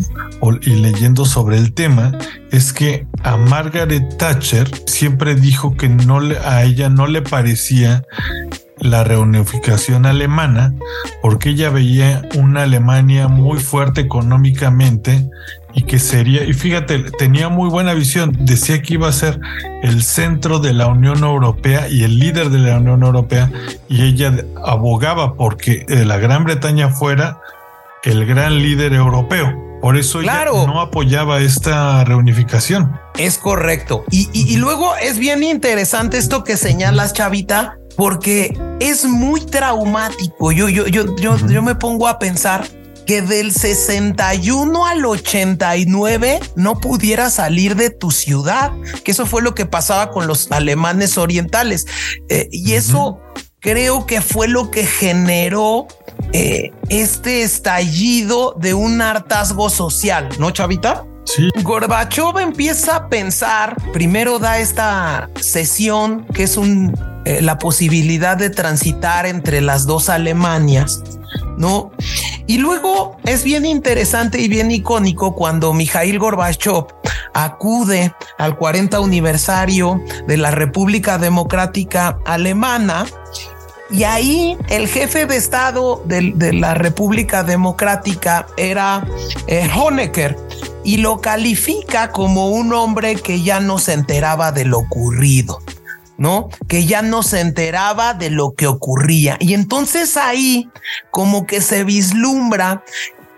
y 0.62 0.70
leyendo 0.76 1.26
sobre 1.26 1.58
el 1.58 1.74
tema, 1.74 2.18
es 2.52 2.72
que 2.72 3.06
a 3.24 3.36
Margaret 3.38 4.18
Thatcher 4.18 4.70
siempre 4.86 5.36
dijo 5.36 5.76
que 5.76 5.90
no 5.90 6.22
a 6.44 6.64
ella 6.64 6.90
no 6.90 7.08
le 7.08 7.22
parecía 7.22 8.04
la 8.80 9.04
reunificación 9.04 10.06
alemana 10.06 10.74
porque 11.22 11.50
ella 11.50 11.70
veía 11.70 12.22
una 12.36 12.64
Alemania 12.64 13.28
muy 13.28 13.60
fuerte 13.60 14.02
económicamente 14.02 15.30
y 15.80 15.84
que 15.84 15.98
sería, 15.98 16.44
y 16.44 16.52
fíjate, 16.52 17.00
tenía 17.18 17.48
muy 17.48 17.70
buena 17.70 17.94
visión, 17.94 18.36
decía 18.42 18.82
que 18.82 18.96
iba 18.96 19.08
a 19.08 19.14
ser 19.14 19.40
el 19.82 20.04
centro 20.04 20.60
de 20.60 20.74
la 20.74 20.88
Unión 20.88 21.24
Europea 21.24 21.88
y 21.88 22.04
el 22.04 22.20
líder 22.20 22.50
de 22.50 22.60
la 22.60 22.78
Unión 22.80 23.02
Europea 23.02 23.50
y 23.88 24.04
ella 24.04 24.34
abogaba 24.66 25.36
porque 25.36 25.86
la 25.88 26.18
Gran 26.18 26.44
Bretaña 26.44 26.90
fuera 26.90 27.40
el 28.04 28.26
gran 28.26 28.58
líder 28.62 28.92
europeo. 28.94 29.54
Por 29.82 29.96
eso 29.96 30.20
Claro. 30.20 30.58
ella 30.58 30.68
no 30.68 30.82
apoyaba 30.82 31.40
esta 31.40 32.04
reunificación. 32.04 33.00
Es 33.18 33.38
correcto. 33.38 34.04
Y, 34.12 34.28
y- 34.34 34.54
y 34.54 34.58
luego 34.58 34.98
es 34.98 35.18
bien 35.18 35.44
interesante 35.44 36.18
esto 36.18 36.44
que 36.44 36.58
señalas, 36.58 37.14
Chavita, 37.14 37.78
porque 37.96 38.58
es 38.82 39.06
muy 39.06 39.40
traumático. 39.46 40.52
Yo, 40.52 40.68
yo, 40.68 40.88
yo, 40.88 41.16
yo, 41.16 41.38
yo 41.48 41.62
me 41.62 41.76
pongo 41.76 42.10
a 42.10 42.20
pensar 42.20 42.66
que 43.10 43.24
del 43.24 43.52
61 43.52 44.86
al 44.86 45.04
89 45.04 46.40
no 46.56 46.80
pudiera 46.80 47.32
salir 47.32 47.76
de 47.76 47.90
tu 47.90 48.12
ciudad, 48.12 48.72
que 49.04 49.14
eso 49.14 49.26
fue 49.26 49.42
lo 49.42 49.56
que 49.56 49.66
pasaba 49.66 50.12
con 50.12 50.28
los 50.28 50.52
alemanes 50.52 51.18
orientales. 51.18 51.88
Eh, 52.30 52.50
y 52.52 52.74
eso 52.74 53.20
creo 53.62 54.06
que 54.06 54.22
fue 54.22 54.48
lo 54.48 54.70
que 54.70 54.86
generó 54.86 55.88
eh, 56.34 56.72
este 56.90 57.42
estallido 57.42 58.56
de 58.60 58.76
un 58.76 59.02
hartazgo 59.02 59.72
social, 59.72 60.30
¿no, 60.38 60.52
Chavita? 60.52 61.04
Sí, 61.26 61.50
Gorbachev 61.64 62.38
empieza 62.38 62.96
a 62.96 63.10
pensar, 63.10 63.76
primero 63.92 64.38
da 64.38 64.60
esta 64.60 65.32
sesión 65.42 66.28
que 66.28 66.44
es 66.44 66.58
un, 66.58 66.94
eh, 67.26 67.42
la 67.42 67.58
posibilidad 67.58 68.38
de 68.38 68.52
transitar 68.52 69.26
entre 69.26 69.62
las 69.62 69.88
dos 69.88 70.10
Alemanias, 70.10 71.02
¿no? 71.60 71.92
Y 72.48 72.58
luego 72.58 73.18
es 73.26 73.44
bien 73.44 73.66
interesante 73.68 74.40
y 74.42 74.48
bien 74.48 74.72
icónico 74.72 75.36
cuando 75.36 75.72
Mikhail 75.74 76.18
Gorbachev 76.18 76.88
acude 77.36 78.12
al 78.40 78.58
40 78.58 78.98
aniversario 78.98 80.02
de 80.26 80.38
la 80.38 80.50
República 80.50 81.20
Democrática 81.20 82.18
Alemana 82.26 83.06
y 83.92 84.04
ahí 84.04 84.58
el 84.70 84.88
jefe 84.88 85.26
de 85.26 85.36
Estado 85.36 86.02
de, 86.06 86.54
la 86.54 86.76
República 86.76 87.44
Democrática 87.44 88.48
era 88.56 89.06
eh, 89.48 89.70
Honecker 89.76 90.38
y 90.84 90.98
lo 90.98 91.22
califica 91.22 92.12
como 92.12 92.50
un 92.50 92.74
hombre 92.74 93.16
que 93.16 93.42
ya 93.42 93.60
no 93.60 93.80
se 93.80 93.94
enteraba 93.94 94.52
de 94.52 94.66
lo 94.66 94.80
ocurrido. 94.80 95.60
¿No? 96.20 96.50
Que 96.68 96.86
ya 96.86 97.02
no 97.02 97.24
se 97.24 97.40
enteraba 97.40 98.14
de 98.14 98.30
lo 98.30 98.54
que 98.54 98.68
ocurría. 98.68 99.38
Y 99.40 99.56
entonces 99.56 100.18
ahí 100.18 100.70
como 101.10 101.48
que 101.48 101.62
se 101.62 101.84
vislumbra 101.84 102.84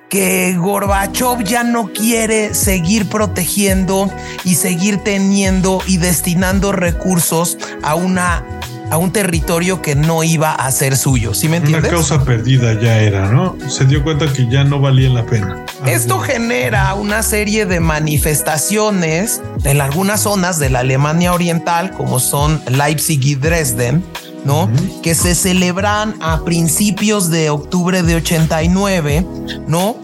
que 0.09 0.57
Gorbachev 0.57 1.45
ya 1.45 1.63
no 1.63 1.93
quiere 1.93 2.53
seguir 2.53 3.07
protegiendo 3.07 4.11
y 4.43 4.55
seguir 4.55 4.97
teniendo 4.97 5.81
y 5.87 5.97
destinando 5.97 6.73
recursos 6.73 7.57
a 7.81 7.95
una 7.95 8.43
a 8.91 8.97
un 8.97 9.11
territorio 9.11 9.81
que 9.81 9.95
no 9.95 10.23
iba 10.23 10.51
a 10.53 10.69
ser 10.71 10.97
suyo. 10.97 11.33
¿Sí 11.33 11.47
me 11.47 11.57
una 11.57 11.65
entiendes? 11.65 11.91
causa 11.91 12.23
perdida 12.25 12.79
ya 12.79 12.99
era, 12.99 13.31
¿no? 13.31 13.55
Se 13.69 13.85
dio 13.85 14.03
cuenta 14.03 14.31
que 14.31 14.47
ya 14.49 14.65
no 14.65 14.81
valía 14.81 15.09
la 15.09 15.25
pena. 15.25 15.65
Esto 15.85 16.19
genera 16.19 16.93
una 16.93 17.23
serie 17.23 17.65
de 17.65 17.79
manifestaciones 17.79 19.41
en 19.63 19.79
algunas 19.79 20.21
zonas 20.21 20.59
de 20.59 20.69
la 20.69 20.79
Alemania 20.79 21.33
Oriental, 21.33 21.91
como 21.91 22.19
son 22.19 22.61
Leipzig 22.69 23.23
y 23.23 23.35
Dresden, 23.35 24.03
¿no? 24.43 24.69
Que 25.01 25.15
se 25.15 25.35
celebran 25.35 26.15
a 26.19 26.43
principios 26.43 27.29
de 27.29 27.49
octubre 27.49 28.03
de 28.03 28.15
89, 28.15 29.25
¿no? 29.67 29.95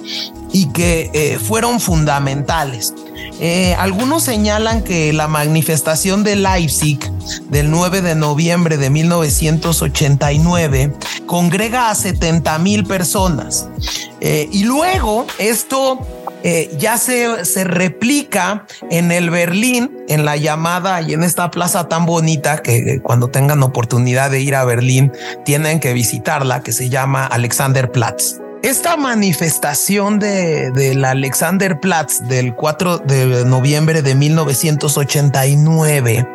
Y 0.53 0.67
que 0.67 1.11
eh, 1.13 1.39
fueron 1.39 1.81
fundamentales. 1.81 2.93
Eh, 3.39 3.75
algunos 3.75 4.23
señalan 4.23 4.83
que 4.83 5.13
la 5.13 5.27
manifestación 5.27 6.23
de 6.23 6.35
Leipzig 6.35 6.99
del 7.49 7.69
9 7.69 8.01
de 8.01 8.15
noviembre 8.15 8.77
de 8.77 8.89
1989 8.89 10.93
congrega 11.25 11.91
a 11.91 11.95
70 11.95 12.57
mil 12.59 12.85
personas. 12.85 13.67
Eh, 14.21 14.49
y 14.51 14.63
luego 14.63 15.27
esto 15.38 15.99
eh, 16.43 16.75
ya 16.79 16.97
se, 16.97 17.45
se 17.45 17.63
replica 17.63 18.65
en 18.89 19.11
el 19.11 19.29
Berlín, 19.29 19.91
en 20.07 20.25
la 20.25 20.38
llamada 20.38 21.01
y 21.01 21.13
en 21.13 21.23
esta 21.23 21.51
plaza 21.51 21.88
tan 21.88 22.05
bonita 22.05 22.63
que 22.63 23.01
cuando 23.03 23.27
tengan 23.27 23.61
oportunidad 23.61 24.31
de 24.31 24.41
ir 24.41 24.55
a 24.55 24.65
Berlín 24.65 25.11
tienen 25.45 25.79
que 25.79 25.93
visitarla, 25.93 26.63
que 26.63 26.71
se 26.71 26.89
llama 26.89 27.27
Alexanderplatz. 27.27 28.46
Esta 28.64 28.97
manifestación 28.97 30.18
de, 30.20 30.72
del 30.72 31.05
Alexanderplatz 31.05 32.28
del 32.28 32.55
4 32.55 32.97
de 32.97 33.45
noviembre 33.45 34.01
de 34.01 34.16
1989 34.16 36.28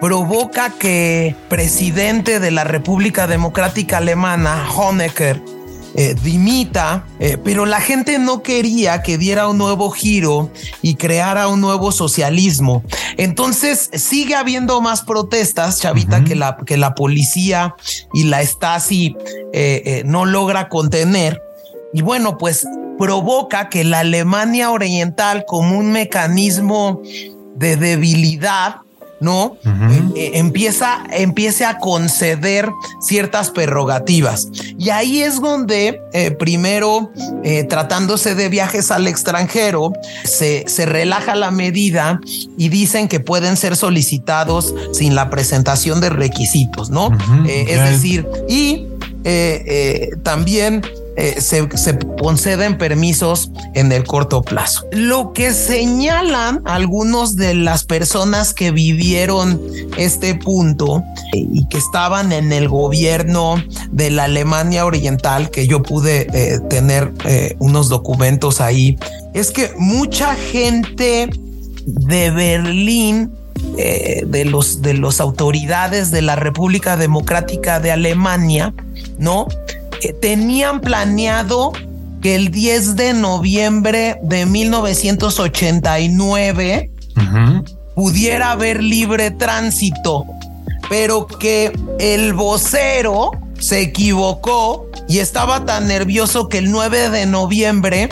provoca 0.00 0.70
que 0.70 1.36
presidente 1.48 2.40
de 2.40 2.50
la 2.50 2.64
República 2.64 3.28
Democrática 3.28 3.98
Alemana, 3.98 4.66
Honecker, 4.76 5.40
eh, 5.96 6.16
dimita, 6.20 7.06
eh, 7.20 7.38
pero 7.42 7.66
la 7.66 7.80
gente 7.80 8.18
no 8.18 8.42
quería 8.42 9.00
que 9.02 9.16
diera 9.16 9.46
un 9.46 9.58
nuevo 9.58 9.92
giro 9.92 10.50
y 10.82 10.96
creara 10.96 11.46
un 11.46 11.60
nuevo 11.60 11.92
socialismo. 11.92 12.82
Entonces 13.16 13.90
sigue 13.92 14.34
habiendo 14.34 14.80
más 14.80 15.02
protestas, 15.02 15.80
Chavita, 15.80 16.24
que, 16.24 16.34
la, 16.34 16.56
que 16.66 16.78
la 16.78 16.96
policía 16.96 17.76
y 18.12 18.24
la 18.24 18.42
Stasi 18.42 19.16
eh, 19.52 20.02
no 20.04 20.24
logra 20.24 20.68
contener. 20.68 21.40
Y 21.94 22.02
bueno, 22.02 22.36
pues 22.36 22.66
provoca 22.98 23.70
que 23.70 23.84
la 23.84 24.00
Alemania 24.00 24.70
Oriental 24.70 25.44
como 25.46 25.78
un 25.78 25.92
mecanismo 25.92 27.00
de 27.56 27.76
debilidad 27.76 28.76
¿no? 29.20 29.56
Eh, 29.64 30.02
eh, 30.16 30.30
empieza, 30.34 31.02
empiece 31.10 31.64
a 31.64 31.78
conceder 31.78 32.70
ciertas 33.00 33.50
prerrogativas. 33.50 34.48
Y 34.78 34.90
ahí 34.90 35.22
es 35.22 35.40
donde 35.40 36.00
eh, 36.12 36.30
primero, 36.32 37.10
tratándose 37.68 38.34
de 38.34 38.48
viajes 38.48 38.90
al 38.90 39.06
extranjero, 39.06 39.92
se, 40.24 40.64
se, 40.68 40.84
relaja 40.84 41.34
la 41.34 41.50
medida 41.50 42.20
y 42.58 42.68
dicen 42.68 43.08
que 43.08 43.20
pueden 43.20 43.56
ser 43.56 43.76
solicitados 43.76 44.74
sin 44.92 45.14
la 45.14 45.30
presentación 45.30 46.00
de 46.00 46.10
requisitos, 46.10 46.90
¿no? 46.90 47.16
es 47.46 47.80
decir, 47.80 48.26
y 48.48 48.88
también 50.22 50.82
eh, 51.16 51.40
se, 51.40 51.68
conceden 52.20 52.76
permisos 52.76 53.52
en 53.74 53.92
el 53.92 54.04
corto 54.04 54.42
plazo. 54.42 54.84
Lo 54.90 55.32
que 55.32 55.52
señalan 55.52 56.60
algunos 56.64 57.36
de 57.36 57.54
las 57.54 57.84
personas 57.84 58.52
que 58.52 58.72
vivieron 58.72 59.60
este 59.96 60.34
punto 60.34 61.04
y 61.32 61.68
que 61.68 61.78
estaban 61.78 62.32
en 62.32 62.52
el 62.52 62.68
gobierno 62.68 63.62
de 63.92 64.10
la 64.10 64.24
Alemania 64.24 64.84
Oriental, 64.84 65.50
que 65.50 65.68
yo 65.68 65.82
pude 65.82 66.26
eh, 66.32 66.58
tener 66.68 67.12
eh, 67.24 67.54
unos 67.60 67.88
documentos 67.88 68.60
ahí, 68.60 68.98
es 69.34 69.52
que 69.52 69.70
mucha 69.78 70.34
gente 70.34 71.30
de 71.86 72.30
Berlín 72.30 73.30
de 73.76 74.44
los 74.44 74.82
de 74.82 74.94
las 74.94 75.20
autoridades 75.20 76.10
de 76.10 76.22
la 76.22 76.36
República 76.36 76.96
Democrática 76.96 77.80
de 77.80 77.92
Alemania, 77.92 78.74
¿no? 79.18 79.46
Tenían 80.12 80.80
planeado 80.80 81.72
que 82.22 82.34
el 82.34 82.50
10 82.50 82.96
de 82.96 83.12
noviembre 83.12 84.18
de 84.22 84.46
1989 84.46 86.90
pudiera 87.94 88.52
haber 88.52 88.82
libre 88.82 89.30
tránsito, 89.30 90.24
pero 90.88 91.26
que 91.26 91.72
el 91.98 92.32
vocero 92.32 93.32
se 93.58 93.80
equivocó 93.80 94.88
y 95.08 95.18
estaba 95.18 95.64
tan 95.64 95.86
nervioso 95.86 96.48
que 96.48 96.58
el 96.58 96.70
9 96.70 97.10
de 97.10 97.26
noviembre 97.26 98.08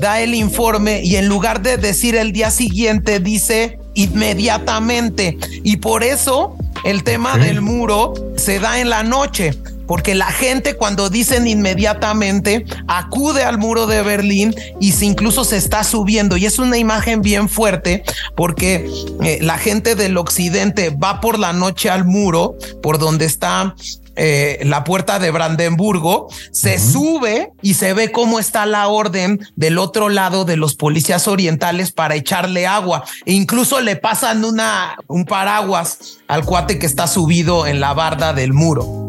da 0.00 0.20
el 0.20 0.34
informe 0.34 1.02
y 1.02 1.16
en 1.16 1.28
lugar 1.28 1.62
de 1.62 1.76
decir 1.76 2.16
el 2.16 2.32
día 2.32 2.50
siguiente 2.50 3.20
dice 3.20 3.78
inmediatamente. 3.94 5.38
Y 5.62 5.76
por 5.76 6.02
eso 6.02 6.56
el 6.84 7.04
tema 7.04 7.38
del 7.38 7.60
muro 7.60 8.14
se 8.36 8.58
da 8.58 8.80
en 8.80 8.90
la 8.90 9.02
noche 9.02 9.52
porque 9.92 10.14
la 10.14 10.32
gente 10.32 10.74
cuando 10.74 11.10
dicen 11.10 11.46
inmediatamente 11.46 12.64
acude 12.88 13.44
al 13.44 13.58
muro 13.58 13.86
de 13.86 14.00
Berlín 14.00 14.54
y 14.80 14.92
se 14.92 15.04
incluso 15.04 15.44
se 15.44 15.58
está 15.58 15.84
subiendo 15.84 16.38
y 16.38 16.46
es 16.46 16.58
una 16.58 16.78
imagen 16.78 17.20
bien 17.20 17.46
fuerte 17.46 18.02
porque 18.34 18.88
eh, 19.22 19.40
la 19.42 19.58
gente 19.58 19.94
del 19.94 20.16
occidente 20.16 20.88
va 20.88 21.20
por 21.20 21.38
la 21.38 21.52
noche 21.52 21.90
al 21.90 22.06
muro 22.06 22.56
por 22.82 22.98
donde 22.98 23.26
está 23.26 23.74
eh, 24.16 24.60
la 24.64 24.84
puerta 24.84 25.18
de 25.18 25.30
Brandenburgo, 25.30 26.28
se 26.50 26.78
sube 26.78 27.52
y 27.62 27.74
se 27.74 27.94
ve 27.94 28.12
cómo 28.12 28.38
está 28.38 28.66
la 28.66 28.88
orden 28.88 29.40
del 29.56 29.78
otro 29.78 30.08
lado 30.08 30.44
de 30.44 30.56
los 30.56 30.74
policías 30.74 31.28
orientales 31.28 31.92
para 31.92 32.14
echarle 32.14 32.66
agua. 32.66 33.04
E 33.24 33.32
incluso 33.32 33.80
le 33.80 33.96
pasan 33.96 34.44
una, 34.44 34.96
un 35.06 35.24
paraguas 35.24 36.18
al 36.28 36.44
cuate 36.44 36.78
que 36.78 36.86
está 36.86 37.06
subido 37.06 37.66
en 37.66 37.80
la 37.80 37.94
barda 37.94 38.32
del 38.32 38.52
muro. 38.52 39.02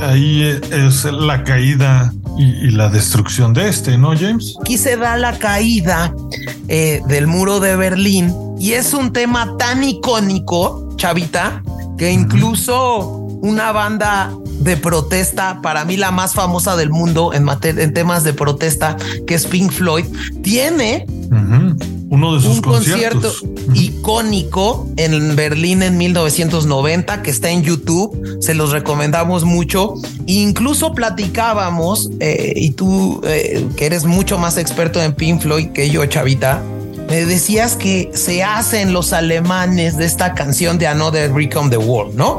Ahí 0.00 0.42
es 0.70 1.04
la 1.04 1.44
caída 1.44 2.12
y, 2.36 2.70
la 2.70 2.88
destrucción 2.88 3.52
de 3.52 3.68
este, 3.68 3.98
¿no, 3.98 4.16
James? 4.16 4.54
Aquí 4.60 4.78
se 4.78 4.96
da 4.96 5.16
la 5.16 5.38
caída 5.38 6.14
eh, 6.68 7.02
del 7.08 7.26
muro 7.26 7.60
de 7.60 7.76
Berlín 7.76 8.32
y 8.58 8.72
es 8.72 8.94
un 8.94 9.12
tema 9.12 9.56
tan 9.58 9.82
icónico, 9.82 10.94
Chavita, 10.96 11.62
que 11.96 12.10
incluso 12.10 13.27
una 13.40 13.72
banda 13.72 14.32
de 14.60 14.76
protesta, 14.76 15.60
para 15.62 15.84
mí 15.84 15.96
la 15.96 16.10
más 16.10 16.34
famosa 16.34 16.76
del 16.76 16.90
mundo 16.90 17.32
en, 17.32 17.48
en 17.62 17.94
temas 17.94 18.24
de 18.24 18.32
protesta, 18.32 18.96
que 19.26 19.34
es 19.34 19.46
Pink 19.46 19.70
Floyd, 19.70 20.04
tiene 20.42 21.06
uno 22.10 22.34
de 22.34 22.40
sus 22.40 22.56
un 22.56 22.62
concierto 22.62 23.30
icónico 23.74 24.88
en 24.96 25.36
Berlín 25.36 25.82
en 25.82 25.98
1990 25.98 27.22
que 27.22 27.30
está 27.30 27.50
en 27.50 27.62
YouTube. 27.62 28.38
Se 28.40 28.54
los 28.54 28.72
recomendamos 28.72 29.44
mucho. 29.44 29.94
Incluso 30.26 30.94
platicábamos, 30.94 32.10
eh, 32.20 32.54
y 32.56 32.70
tú 32.70 33.20
eh, 33.24 33.66
que 33.76 33.86
eres 33.86 34.04
mucho 34.04 34.38
más 34.38 34.56
experto 34.56 35.02
en 35.02 35.12
Pink 35.12 35.42
Floyd 35.42 35.68
que 35.68 35.90
yo, 35.90 36.04
Chavita, 36.06 36.62
me 37.08 37.24
decías 37.24 37.76
que 37.76 38.10
se 38.14 38.42
hacen 38.42 38.92
los 38.92 39.12
alemanes 39.12 39.96
de 39.96 40.06
esta 40.06 40.34
canción 40.34 40.78
de 40.78 40.86
Another 40.86 41.30
Brick 41.30 41.56
on 41.56 41.70
the 41.70 41.78
Wall, 41.78 42.14
¿no? 42.14 42.38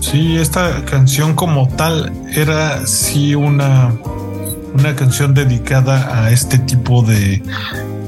Sí, 0.00 0.36
esta 0.36 0.84
canción 0.84 1.34
como 1.34 1.68
tal 1.68 2.12
era 2.34 2.86
sí 2.86 3.34
una, 3.34 3.92
una 4.74 4.94
canción 4.94 5.34
dedicada 5.34 6.24
a 6.24 6.30
este 6.30 6.58
tipo 6.58 7.02
de 7.02 7.42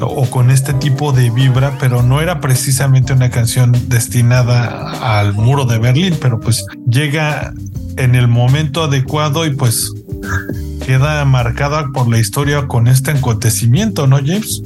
o 0.00 0.28
con 0.30 0.50
este 0.50 0.72
tipo 0.74 1.12
de 1.12 1.30
vibra, 1.30 1.76
pero 1.78 2.02
no 2.02 2.20
era 2.20 2.40
precisamente 2.40 3.12
una 3.12 3.30
canción 3.30 3.72
destinada 3.88 5.18
al 5.18 5.34
muro 5.34 5.66
de 5.66 5.78
Berlín, 5.78 6.16
pero 6.20 6.40
pues 6.40 6.64
llega 6.88 7.52
en 7.96 8.14
el 8.14 8.28
momento 8.28 8.84
adecuado 8.84 9.44
y 9.44 9.50
pues 9.50 9.92
queda 10.86 11.24
marcada 11.24 11.88
por 11.92 12.08
la 12.08 12.18
historia 12.18 12.66
con 12.66 12.88
este 12.88 13.10
acontecimiento, 13.10 14.06
¿no, 14.06 14.16
James? 14.16 14.62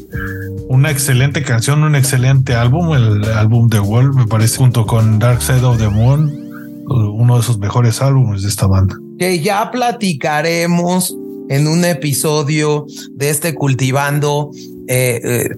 Una 0.68 0.90
excelente 0.90 1.42
canción, 1.42 1.82
un 1.82 1.96
excelente 1.96 2.54
álbum, 2.54 2.94
el 2.94 3.24
álbum 3.24 3.68
The 3.68 3.80
Wall, 3.80 4.14
me 4.14 4.26
parece, 4.26 4.58
junto 4.58 4.86
con 4.86 5.18
Dark 5.18 5.42
Side 5.42 5.64
of 5.64 5.78
the 5.78 5.88
Moon, 5.88 6.43
uno 6.86 7.36
de 7.36 7.42
sus 7.42 7.58
mejores 7.58 8.02
álbumes 8.02 8.42
de 8.42 8.48
esta 8.48 8.66
banda. 8.66 8.96
Que 9.18 9.40
ya 9.40 9.70
platicaremos 9.70 11.14
en 11.48 11.66
un 11.66 11.84
episodio 11.84 12.86
de 13.12 13.30
este 13.30 13.54
Cultivando 13.54 14.50
eh, 14.88 15.20
eh, 15.22 15.48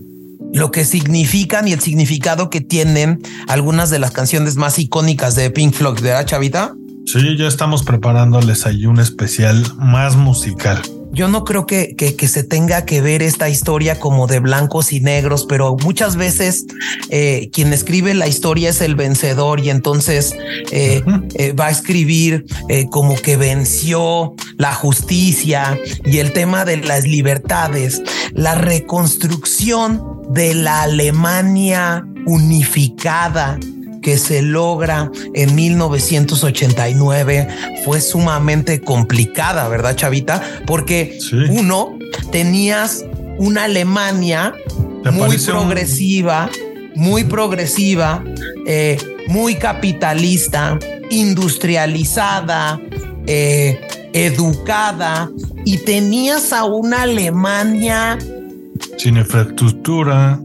lo 0.53 0.71
que 0.71 0.85
significan 0.85 1.69
y 1.69 1.73
el 1.73 1.81
significado 1.81 2.51
que 2.51 2.61
tienen 2.61 3.21
algunas 3.49 3.91
de 3.91 3.99
las 3.99 4.11
canciones 4.11 4.57
más 4.57 4.79
icónicas 4.79 5.35
de 5.35 5.51
Pink 5.51 5.75
Floyd, 5.75 6.01
¿verdad, 6.01 6.27
Chavita? 6.27 6.75
Sí, 7.07 7.37
ya 7.37 7.47
estamos 7.47 7.83
preparándoles 7.83 8.67
ahí 8.67 8.87
un 8.87 8.99
especial 8.99 9.63
más 9.79 10.17
musical 10.17 10.83
yo 11.17 11.29
no 11.29 11.45
creo 11.45 11.65
que, 11.67 11.97
que, 11.97 12.29
se 12.29 12.45
tenga 12.45 12.85
que 12.85 13.01
ver 13.01 13.23
esta 13.23 13.49
historia 13.49 13.99
como 13.99 14.27
de 14.27 14.39
blancos 14.39 14.93
y 14.93 15.01
negros, 15.01 15.47
pero 15.49 15.75
muchas 15.83 16.17
veces 16.17 16.67
eh, 17.09 17.49
quien 17.55 17.73
escribe 17.73 18.13
la 18.13 18.29
historia 18.29 18.69
es 18.69 18.83
el 18.83 18.97
vencedor 18.97 19.61
y 19.61 19.71
entonces 19.71 20.35
eh, 20.71 21.03
eh, 21.37 21.53
va 21.53 21.69
a 21.69 21.71
escribir 21.71 22.45
como 22.91 23.17
que 23.17 23.39
venció 23.39 24.35
la 24.59 24.75
justicia 24.75 25.79
y 26.05 26.19
el 26.19 26.35
tema 26.35 26.67
de 26.67 26.77
las 26.77 27.05
libertades, 27.05 28.03
la 28.35 28.55
reconstrucción 28.55 30.03
de 30.29 30.53
la 30.53 30.83
Alemania 30.83 32.05
unificada 32.27 33.59
que 34.07 34.19
se 34.19 34.41
logra 34.41 35.11
en 35.35 35.57
1989 35.57 37.49
fue 37.85 38.01
sumamente 38.01 38.81
complicada, 38.81 39.67
¿verdad, 39.67 39.97
Chavita? 39.97 40.41
Porque 40.65 41.19
uno, 41.51 41.99
tenías 42.31 43.05
una 43.37 43.65
Alemania 43.65 44.55
muy 45.13 45.37
progresiva, 45.39 46.49
muy 46.95 47.25
progresiva, 47.25 48.23
eh, 48.65 48.97
muy 49.27 49.57
capitalista, 49.57 50.79
industrializada, 51.11 52.81
eh, 53.27 53.81
educada, 54.13 55.33
y 55.65 55.79
tenías 55.79 56.53
a 56.53 56.63
una 56.63 57.03
Alemania 57.03 58.17
sin 58.99 59.17
infraestructura, 59.17 60.41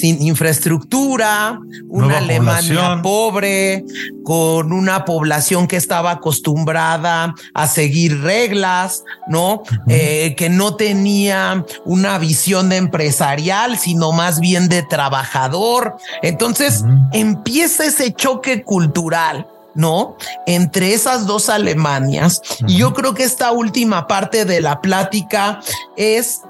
sin 0.00 0.22
infraestructura, 0.22 1.60
una 1.88 2.18
Alemania 2.18 3.00
pobre, 3.02 3.84
con 4.24 4.72
una 4.72 5.04
población 5.04 5.66
que 5.66 5.76
estaba 5.76 6.12
acostumbrada 6.12 7.34
a 7.52 7.68
seguir 7.68 8.22
reglas, 8.22 9.04
¿no? 9.28 9.62
Eh, 9.88 10.34
que 10.36 10.48
no 10.48 10.76
tenía 10.76 11.64
una 11.84 12.18
visión 12.18 12.72
empresarial, 12.72 13.76
sino 13.76 14.12
más 14.12 14.40
bien 14.40 14.68
de 14.68 14.82
trabajador. 14.82 15.96
Entonces 16.22 16.84
empieza 17.12 17.84
ese 17.84 18.12
choque 18.12 18.62
cultural 18.62 19.46
¿no? 19.74 20.16
Entre 20.46 20.94
esas 20.94 21.26
dos 21.26 21.48
Alemanias. 21.48 22.42
Y 22.66 22.78
yo 22.78 22.92
creo 22.92 23.14
que 23.14 23.22
esta 23.22 23.52
última 23.52 24.08
parte 24.08 24.44
de 24.44 24.60
la 24.60 24.80
plática 24.80 25.60
es 25.96 26.40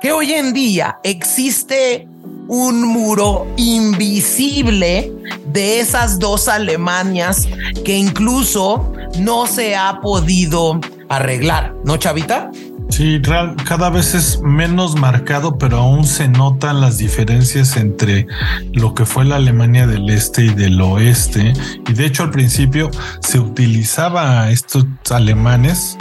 que 0.00 0.12
hoy 0.12 0.34
en 0.34 0.52
día 0.52 0.98
existe 1.02 2.06
un 2.48 2.82
muro 2.82 3.46
invisible 3.56 5.12
de 5.52 5.80
esas 5.80 6.18
dos 6.18 6.48
Alemanias 6.48 7.48
que 7.84 7.96
incluso 7.96 8.92
no 9.18 9.46
se 9.46 9.76
ha 9.76 10.00
podido 10.00 10.80
arreglar, 11.08 11.74
¿no, 11.84 11.96
Chavita? 11.96 12.50
Sí, 12.88 13.20
cada 13.64 13.90
vez 13.90 14.14
es 14.14 14.40
menos 14.42 14.94
marcado, 14.94 15.58
pero 15.58 15.78
aún 15.78 16.04
se 16.04 16.28
notan 16.28 16.80
las 16.80 16.98
diferencias 16.98 17.76
entre 17.76 18.26
lo 18.72 18.94
que 18.94 19.04
fue 19.04 19.24
la 19.24 19.36
Alemania 19.36 19.86
del 19.86 20.08
Este 20.08 20.44
y 20.44 20.54
del 20.54 20.80
Oeste. 20.80 21.52
Y 21.88 21.92
de 21.92 22.06
hecho 22.06 22.22
al 22.22 22.30
principio 22.30 22.90
se 23.20 23.40
utilizaba 23.40 24.42
a 24.42 24.50
estos 24.50 24.86
alemanes 25.10 25.98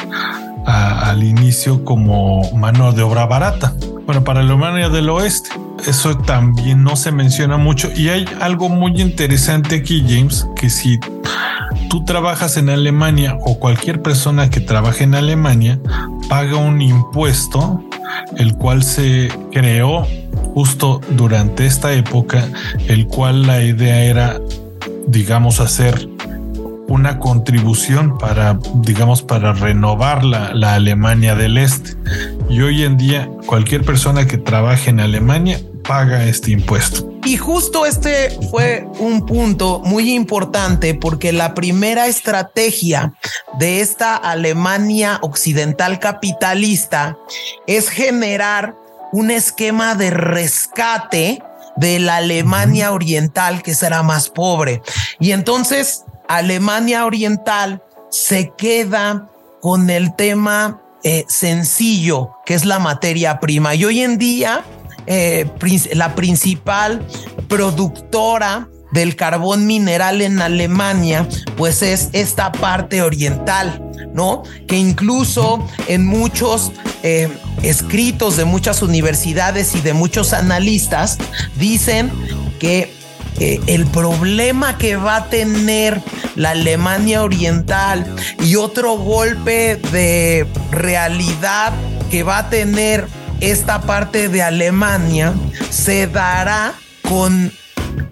al 0.66 1.24
inicio 1.24 1.84
como 1.84 2.52
mano 2.54 2.92
de 2.92 3.02
obra 3.02 3.26
barata. 3.26 3.76
Bueno, 4.06 4.24
para 4.24 4.42
Alemania 4.42 4.88
del 4.90 5.10
Oeste. 5.10 5.50
Eso 5.88 6.18
también 6.18 6.84
no 6.84 6.96
se 6.96 7.12
menciona 7.12 7.58
mucho. 7.58 7.90
Y 7.96 8.10
hay 8.10 8.26
algo 8.42 8.70
muy 8.70 9.00
interesante 9.00 9.76
aquí, 9.76 10.04
James, 10.08 10.48
que 10.56 10.70
si 10.70 11.00
tú 11.90 12.04
trabajas 12.06 12.58
en 12.58 12.70
Alemania 12.70 13.38
o 13.42 13.60
cualquier 13.60 14.02
persona 14.02 14.50
que 14.50 14.62
trabaje 14.62 15.04
en 15.04 15.14
Alemania 15.14 15.80
paga 16.28 16.58
un 16.58 16.82
impuesto, 16.82 17.84
el 18.38 18.56
cual 18.56 18.82
se 18.82 19.30
creó 19.52 20.08
justo 20.56 21.02
durante 21.12 21.68
esta 21.68 21.94
época, 21.94 22.48
el 22.88 23.06
cual 23.08 23.46
la 23.46 23.62
idea 23.62 24.04
era, 24.06 24.40
digamos, 25.08 25.60
hacer 25.60 26.10
una 26.88 27.20
contribución 27.20 28.18
para, 28.18 28.58
digamos, 28.76 29.22
para 29.22 29.54
renovar 29.54 30.24
la, 30.24 30.54
la, 30.54 30.76
Alemania 30.76 31.36
del 31.36 31.58
Este. 31.58 31.92
Y 32.50 32.62
hoy 32.62 32.84
en 32.84 32.98
día 32.98 33.30
cualquier 33.46 33.84
persona 33.84 34.26
que 34.26 34.38
trabaje 34.38 34.90
en 34.90 35.00
Alemania 35.00 35.60
paga 35.88 36.24
este 36.26 36.52
impuesto. 36.52 37.10
Y 37.26 37.38
justo 37.38 37.86
este 37.86 38.38
fue 38.52 38.88
un 39.00 39.26
punto 39.26 39.80
muy 39.84 40.14
importante 40.14 40.94
porque 40.94 41.32
la 41.32 41.54
primera 41.54 42.08
estrategia 42.08 43.14
de 43.58 43.82
esta 43.82 44.16
Alemania 44.16 45.20
occidental 45.22 46.00
capitalista 46.00 47.18
es 47.68 47.90
generar 47.90 48.76
un 49.12 49.32
esquema 49.32 49.96
de 49.96 50.12
rescate 50.12 51.42
de 51.76 52.00
la 52.00 52.18
Alemania 52.18 52.92
oriental 52.92 53.62
que 53.62 53.76
será 53.76 54.04
más 54.04 54.30
pobre. 54.30 54.82
Y 55.20 55.32
entonces 55.32 56.04
Alemania 56.28 57.06
Oriental 57.06 57.82
se 58.10 58.52
queda 58.58 59.30
con 59.62 59.90
el 59.90 60.16
tema 60.16 60.82
eh, 61.04 61.26
sencillo, 61.28 62.32
que 62.46 62.54
es 62.54 62.66
la 62.66 62.80
materia 62.80 63.40
prima. 63.40 63.76
Y 63.76 63.86
hoy 63.86 64.02
en 64.02 64.18
día, 64.18 64.64
eh, 65.08 65.48
la 65.94 66.16
principal 66.16 67.06
productora 67.48 68.68
del 68.92 69.16
carbón 69.16 69.68
mineral 69.68 70.22
en 70.22 70.42
Alemania, 70.42 71.28
pues 71.58 71.82
es 71.82 72.10
esta 72.14 72.52
parte 72.52 73.02
oriental, 73.02 73.82
¿no? 74.14 74.44
Que 74.68 74.78
incluso 74.78 75.68
en 75.88 76.06
muchos 76.06 76.72
eh, 77.04 77.30
escritos 77.62 78.38
de 78.38 78.46
muchas 78.46 78.82
universidades 78.82 79.76
y 79.76 79.82
de 79.82 79.94
muchos 79.94 80.34
analistas 80.34 81.18
dicen 81.58 82.12
que 82.60 82.94
el 83.38 83.86
problema 83.88 84.78
que 84.78 84.96
va 84.96 85.18
a 85.18 85.30
tener 85.30 86.02
la 86.36 86.52
Alemania 86.52 87.22
Oriental 87.22 88.06
y 88.42 88.56
otro 88.56 88.98
golpe 88.98 89.76
de 89.92 90.48
realidad 90.72 91.74
que 92.10 92.24
va 92.24 92.38
a 92.38 92.50
tener 92.50 93.08
esta 93.42 93.82
parte 93.82 94.30
de 94.30 94.42
Alemania 94.42 95.34
se 95.70 96.08
dará 96.08 96.74
con 97.08 97.52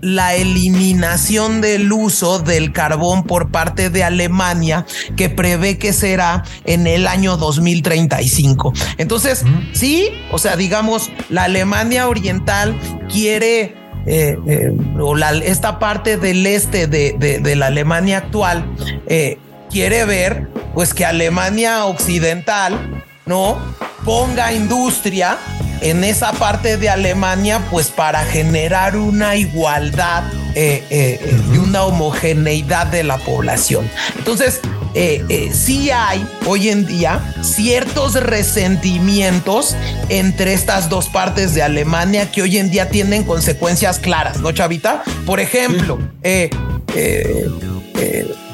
la 0.02 0.36
eliminación 0.36 1.62
del 1.62 1.92
uso 1.92 2.40
del 2.40 2.74
carbón 2.74 3.24
por 3.24 3.52
parte 3.52 3.90
de 3.90 4.04
Alemania 4.04 4.86
que 5.16 5.30
prevé 5.30 5.78
que 5.78 5.94
será 5.94 6.44
en 6.66 6.88
el 6.88 7.08
año 7.08 7.38
2035. 7.38 8.74
Entonces, 8.98 9.44
sí, 9.74 10.10
o 10.32 10.38
sea, 10.38 10.56
digamos, 10.56 11.10
la 11.30 11.46
Alemania 11.46 12.08
Oriental 12.08 12.78
quiere 13.10 13.76
eh, 14.06 14.38
eh, 14.46 14.78
o 15.00 15.16
la, 15.16 15.32
esta 15.32 15.80
parte 15.80 16.18
del 16.18 16.46
este 16.46 16.88
de, 16.88 17.14
de, 17.18 17.56
la 17.56 17.68
Alemania 17.68 18.18
actual 18.18 18.66
eh, 19.08 19.38
quiere 19.72 20.04
ver 20.04 20.50
pues 20.74 20.94
que 20.94 21.06
Alemania 21.06 21.86
occidental 21.86 23.02
no 23.26 23.58
ponga 24.06 24.54
industria 24.54 25.38
en 25.82 26.04
esa 26.04 26.32
parte 26.34 26.78
de 26.78 26.89
Alemania 26.89 27.62
pues 27.70 27.89
para 27.89 28.24
generar 28.26 28.95
una 28.95 29.36
igualdad 29.36 30.24
y 30.56 31.58
una 31.58 31.84
homogeneidad 31.84 32.88
de 32.88 33.04
la 33.04 33.18
población 33.18 33.89
entonces 34.18 34.62
eh, 34.95 35.26
eh, 35.28 35.51
sí 35.51 35.89
hay 35.89 36.24
hoy 36.45 36.70
en 36.70 36.86
día 36.86 37.34
ciertos 37.41 38.14
resentimientos 38.14 39.76
entre 40.10 40.54
estas 40.54 40.88
dos 40.88 41.10
partes 41.10 41.56
de 41.56 41.64
Alemania 41.64 42.32
que 42.32 42.43
hoy 42.43 42.58
en 42.60 42.70
día 42.70 42.89
tienen 42.89 43.24
consecuencias 43.24 43.97
claras, 43.97 44.39
¿no, 44.39 44.51
Chavita? 44.51 45.01
Por 45.26 45.39
ejemplo, 45.39 45.97
eh, 46.22 46.51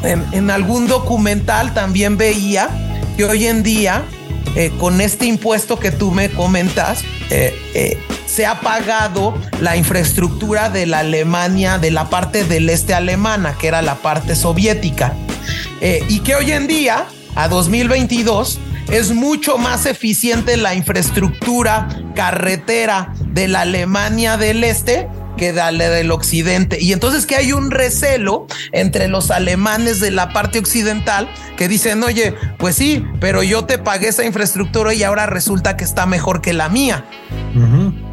en, 0.02 0.50
algún 0.50 0.88
documental 0.88 1.74
también 1.74 2.16
veía 2.16 2.70
que 3.18 3.26
hoy 3.26 3.45
en 3.45 3.62
día, 3.62 4.04
con 4.80 5.00
este 5.02 5.26
impuesto 5.26 5.80
que 5.80 5.92
tú 5.92 6.12
me 6.12 6.30
comentas, 6.30 7.04
se 8.30 8.46
ha 8.46 8.62
pagado 8.62 9.36
la 9.60 9.76
infraestructura 9.76 10.70
de 10.70 10.86
la 10.86 11.00
Alemania, 11.00 11.80
de 11.80 11.92
la 11.92 12.10
parte 12.10 12.44
del 12.44 12.70
este 12.70 12.94
alemana, 12.94 13.58
que 13.58 13.68
era 13.68 13.82
la 13.82 13.96
parte 13.96 14.36
soviética. 14.36 15.16
Eh, 15.82 16.04
y 16.08 16.20
que 16.20 16.36
hoy 16.36 16.52
en 16.52 16.68
día, 16.68 17.06
a 17.36 17.48
2022, 17.48 18.60
es 18.92 19.12
mucho 19.12 19.58
más 19.58 19.86
eficiente 19.86 20.58
la 20.58 20.76
infraestructura 20.76 21.88
carretera 22.16 23.14
de 23.20 23.48
la 23.48 23.62
Alemania 23.62 24.38
del 24.38 24.64
Este 24.64 25.08
que 25.40 25.54
la 25.54 25.72
del 25.72 26.12
occidente. 26.12 26.78
Y 26.82 26.92
entonces 26.92 27.26
que 27.26 27.38
hay 27.38 27.54
un 27.54 27.72
recelo 27.72 28.46
entre 28.74 29.08
los 29.08 29.32
alemanes 29.32 30.02
de 30.02 30.12
la 30.12 30.34
parte 30.34 30.60
occidental 30.60 31.30
que 31.56 31.70
dicen, 31.70 32.04
oye, 32.04 32.36
pues 32.58 32.76
sí, 32.76 33.06
pero 33.22 33.42
yo 33.42 33.64
te 33.64 33.78
pagué 33.78 34.10
esa 34.10 34.26
infraestructura 34.26 34.94
y 34.94 35.04
ahora 35.04 35.28
resulta 35.28 35.78
que 35.78 35.86
está 35.86 36.06
mejor 36.06 36.42
que 36.42 36.52
la 36.52 36.68
mía. 36.68 37.06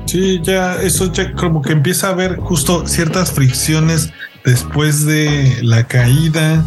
Sí, 0.07 0.41
ya 0.43 0.77
eso 0.77 1.13
ya 1.13 1.33
como 1.33 1.63
que 1.63 1.73
empieza 1.73 2.07
a 2.07 2.11
haber 2.11 2.37
justo 2.37 2.87
ciertas 2.87 3.33
fricciones 3.33 4.11
después 4.45 5.05
de 5.05 5.59
la 5.63 5.89
caída 5.89 6.65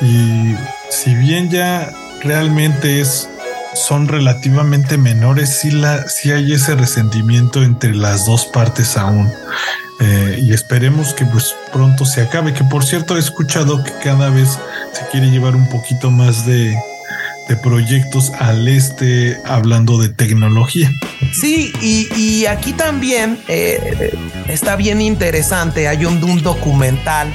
y 0.00 0.56
si 0.90 1.14
bien 1.14 1.50
ya 1.50 1.92
realmente 2.24 3.00
es 3.00 3.28
son 3.74 4.08
relativamente 4.08 4.98
menores, 4.98 5.50
sí, 5.50 5.70
la, 5.70 6.06
sí 6.08 6.30
hay 6.30 6.52
ese 6.52 6.74
resentimiento 6.76 7.62
entre 7.62 7.94
las 7.94 8.26
dos 8.26 8.46
partes 8.46 8.96
aún. 8.96 9.28
Eh, 10.04 10.40
y 10.42 10.52
esperemos 10.52 11.14
que 11.14 11.24
pues 11.24 11.54
pronto 11.72 12.04
se 12.04 12.20
acabe. 12.20 12.52
Que 12.52 12.64
por 12.64 12.84
cierto 12.84 13.16
he 13.16 13.20
escuchado 13.20 13.82
que 13.82 13.92
cada 14.02 14.28
vez 14.28 14.58
se 14.92 15.06
quiere 15.10 15.30
llevar 15.30 15.56
un 15.56 15.68
poquito 15.68 16.10
más 16.10 16.44
de, 16.44 16.76
de 17.48 17.56
proyectos 17.56 18.30
al 18.38 18.68
este 18.68 19.38
hablando 19.46 19.98
de 19.98 20.10
tecnología. 20.10 20.90
Sí, 21.32 21.72
y, 21.80 22.44
aquí 22.46 22.74
también 22.74 23.38
eh, 23.48 24.12
está 24.48 24.76
bien 24.76 25.00
interesante. 25.00 25.88
Hay 25.88 26.04
un, 26.04 26.22
un 26.22 26.42
documental 26.42 27.32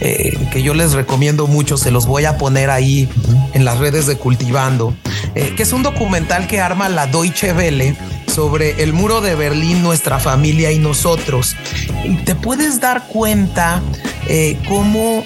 eh, 0.00 0.36
que 0.50 0.62
yo 0.62 0.74
les 0.74 0.92
recomiendo 0.92 1.46
mucho, 1.46 1.76
se 1.76 1.90
los 1.90 2.06
voy 2.06 2.26
a 2.26 2.36
poner 2.36 2.70
ahí 2.70 3.08
en 3.54 3.64
las 3.64 3.78
redes 3.78 4.06
de 4.06 4.16
Cultivando, 4.16 4.94
eh, 5.34 5.54
que 5.56 5.62
es 5.62 5.72
un 5.72 5.82
documental 5.82 6.46
que 6.46 6.60
arma 6.60 6.88
la 6.88 7.06
Deutsche 7.06 7.52
Welle 7.52 7.96
sobre 8.36 8.82
el 8.82 8.92
muro 8.92 9.22
de 9.22 9.34
Berlín, 9.34 9.82
nuestra 9.82 10.18
familia 10.18 10.70
y 10.70 10.78
nosotros. 10.78 11.56
Y 12.04 12.16
te 12.16 12.34
puedes 12.34 12.80
dar 12.80 13.08
cuenta 13.08 13.80
eh, 14.28 14.58
cómo 14.68 15.24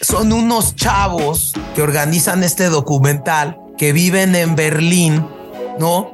son 0.00 0.32
unos 0.32 0.74
chavos 0.74 1.52
que 1.74 1.82
organizan 1.82 2.42
este 2.42 2.70
documental, 2.70 3.58
que 3.76 3.92
viven 3.92 4.34
en 4.36 4.56
Berlín, 4.56 5.26
¿no? 5.78 6.13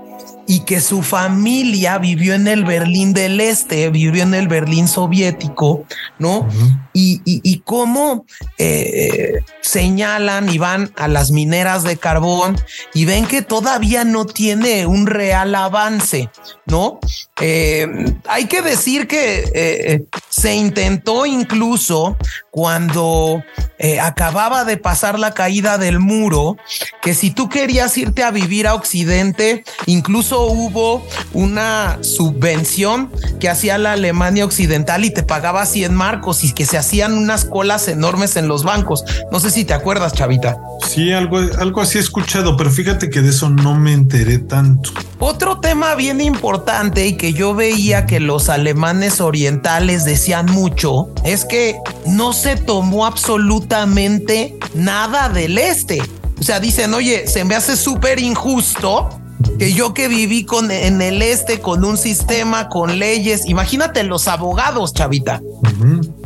Y 0.51 0.65
que 0.65 0.81
su 0.81 1.03
familia 1.03 1.99
vivió 1.99 2.35
en 2.35 2.49
el 2.49 2.65
Berlín 2.65 3.13
del 3.13 3.39
Este, 3.41 3.89
vivió 3.89 4.25
en 4.25 4.35
el 4.35 4.49
Berlín 4.49 4.89
soviético, 4.89 5.85
¿no? 6.19 6.49
y, 6.93 7.21
y, 7.25 7.61
cómo 7.61 8.27
eh, 8.59 9.43
señalan 9.61 10.49
y 10.53 10.59
van 10.59 10.93
a 10.97 11.07
las 11.07 11.31
mineras 11.31 11.85
de 11.85 11.97
carbón 11.97 12.57
y 12.95 13.05
ven 13.05 13.27
que 13.27 13.43
todavía 13.43 14.05
no 14.05 14.27
tiene 14.27 14.87
un 14.87 15.07
real 15.07 15.55
avance, 15.55 16.31
¿no? 16.67 16.99
Eh, 17.41 17.87
hay 18.27 18.47
que 18.47 18.63
decir 18.63 19.07
que 19.07 19.51
eh, 19.55 20.05
se 20.29 20.55
intentó 20.55 21.27
incluso 21.27 22.17
cuando 22.51 23.43
eh, 23.79 24.01
acababa 24.01 24.65
de 24.65 24.77
pasar 24.77 25.19
la 25.19 25.33
caída 25.33 25.79
del 25.79 26.01
muro, 26.01 26.57
que 27.01 27.15
si 27.15 27.31
tú 27.31 27.49
querías 27.49 27.97
irte 27.97 28.25
a 28.25 28.31
vivir 28.31 28.67
a 28.67 28.75
Occidente, 28.75 29.65
incluso 29.87 30.47
hubo 30.47 31.07
una 31.33 31.99
subvención 32.03 33.11
que 33.39 33.49
hacía 33.49 33.79
la 33.79 33.93
Alemania 33.93 34.45
Occidental 34.45 35.05
y 35.05 35.11
te 35.11 35.23
pagaba 35.23 35.65
100 35.65 35.95
marcos 35.95 36.45
y 36.45 36.53
que 36.53 36.67
se 36.67 36.77
hacían 36.77 37.15
unas 37.15 37.45
colas 37.45 37.89
enormes 37.89 38.37
en 38.37 38.49
los 38.49 38.65
bancos. 38.65 39.05
No 39.31 39.41
sé 39.41 39.51
si 39.51 39.65
te 39.65 39.75
acuerdas, 39.75 40.13
Chavita. 40.13 40.59
Sí, 40.87 41.13
algo, 41.13 41.39
algo 41.39 41.81
así 41.81 41.99
he 41.99 42.01
escuchado, 42.01 42.57
pero 42.57 42.71
fíjate 42.71 43.11
que 43.11 43.23
de 43.23 43.31
eso 43.31 43.49
no 43.49 43.75
me 43.75 43.93
enteré 43.93 44.39
tanto. 44.39 44.91
Otro 45.23 45.61
tema 45.61 45.95
bien 45.97 46.23
importante 46.23 47.07
y 47.07 47.19
que 47.19 47.35
yo 47.35 47.55
veía 47.55 48.07
que 48.07 48.21
los 48.21 48.49
alemanes 48.49 49.21
orientales 49.21 50.07
decían 50.07 50.47
mucho 50.47 51.11
es 51.25 51.45
que 51.45 51.77
no 52.07 52.33
se 52.33 52.57
tomó 52.57 53.05
absolutamente 53.05 54.59
nada 54.75 55.29
del 55.29 55.59
este. 55.59 56.01
O 56.39 56.43
sea, 56.43 56.59
dicen, 56.59 56.95
oye, 56.95 57.27
se 57.27 57.45
me 57.45 57.55
hace 57.55 57.77
súper 57.77 58.19
injusto 58.19 59.11
que 59.59 59.75
yo 59.75 59.93
que 59.93 60.09
viví 60.09 60.47
con 60.47 60.71
en 60.71 61.03
el 61.03 61.21
este 61.21 61.61
con 61.61 61.85
un 61.85 61.99
sistema 61.99 62.71
con 62.71 62.99
leyes, 62.99 63.47
imagínate 63.47 64.03
los 64.05 64.27
abogados, 64.27 64.95
chavita. 64.95 65.43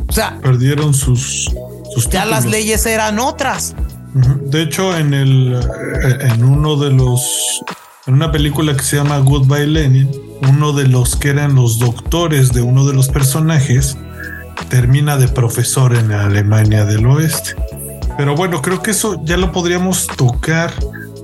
O 0.07 0.11
sea, 0.13 0.39
perdieron 0.41 0.93
sus, 0.93 1.53
sus 1.93 2.09
ya 2.09 2.23
las 2.23 2.45
leyes 2.45 2.85
eran 2.85 3.19
otras. 3.19 3.75
De 4.13 4.61
hecho, 4.61 4.95
en 4.95 5.13
el 5.13 5.53
eh, 5.53 6.17
en 6.33 6.45
uno 6.45 6.77
de 6.77 6.91
los 6.91 7.61
en 8.07 8.13
una 8.13 8.31
película 8.31 8.75
que 8.75 8.83
se 8.83 8.97
llama 8.97 9.17
Goodbye 9.19 9.67
Lenin, 9.67 10.09
uno 10.47 10.73
de 10.73 10.87
los 10.87 11.15
que 11.15 11.29
eran 11.29 11.55
los 11.55 11.79
doctores 11.79 12.53
de 12.53 12.61
uno 12.61 12.85
de 12.85 12.93
los 12.93 13.07
personajes 13.07 13.97
termina 14.69 15.17
de 15.17 15.27
profesor 15.27 15.95
en 15.95 16.11
Alemania 16.11 16.85
del 16.85 17.05
Oeste. 17.07 17.55
Pero 18.17 18.35
bueno, 18.35 18.61
creo 18.61 18.81
que 18.81 18.91
eso 18.91 19.19
ya 19.25 19.37
lo 19.37 19.51
podríamos 19.51 20.07
tocar 20.07 20.71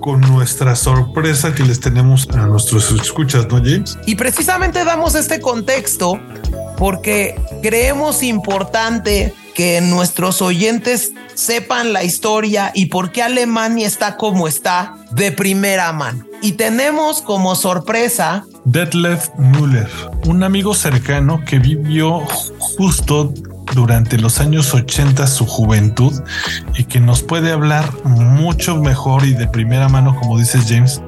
con 0.02 0.22
nuestra 0.22 0.76
sorpresa 0.76 1.54
que 1.54 1.64
les 1.64 1.80
tenemos 1.80 2.28
a 2.32 2.48
nuestros 2.48 2.92
escuchas, 2.92 3.48
¿no, 3.50 3.58
James? 3.58 3.98
Y 4.08 4.16
precisamente 4.16 4.84
damos 4.84 5.14
este 5.14 5.40
contexto 5.40 6.20
porque 6.78 7.40
creemos 7.62 8.24
importante 8.24 9.34
que 9.54 9.82
nuestros 9.82 10.42
oyentes 10.42 11.12
sepan 11.34 11.94
la 11.94 12.04
historia 12.04 12.72
y 12.74 12.88
por 12.88 13.12
qué 13.12 13.24
Alemania 13.24 13.88
está 13.88 14.18
como 14.18 14.48
está 14.48 14.96
de 15.12 15.32
primera 15.32 15.92
mano. 15.92 16.26
Y 16.42 16.54
tenemos 16.54 17.22
como 17.22 17.56
sorpresa 17.56 18.46
Detlef 18.66 19.30
Müller, 19.38 19.90
un 20.26 20.44
amigo 20.44 20.74
cercano 20.74 21.44
que 21.46 21.60
vivió 21.60 22.20
justo 22.60 23.34
durante 23.74 24.18
los 24.18 24.40
años 24.40 24.74
80 24.74 25.26
su 25.28 25.46
juventud 25.46 26.14
y 26.76 26.84
que 26.86 27.00
nos 27.00 27.24
puede 27.24 27.52
hablar 27.52 27.92
mucho 28.04 28.76
mejor 28.78 29.26
y 29.26 29.34
de 29.34 29.48
primera 29.48 29.88
mano, 29.90 30.16
como 30.16 30.38
dices 30.38 30.66
James, 30.68 31.02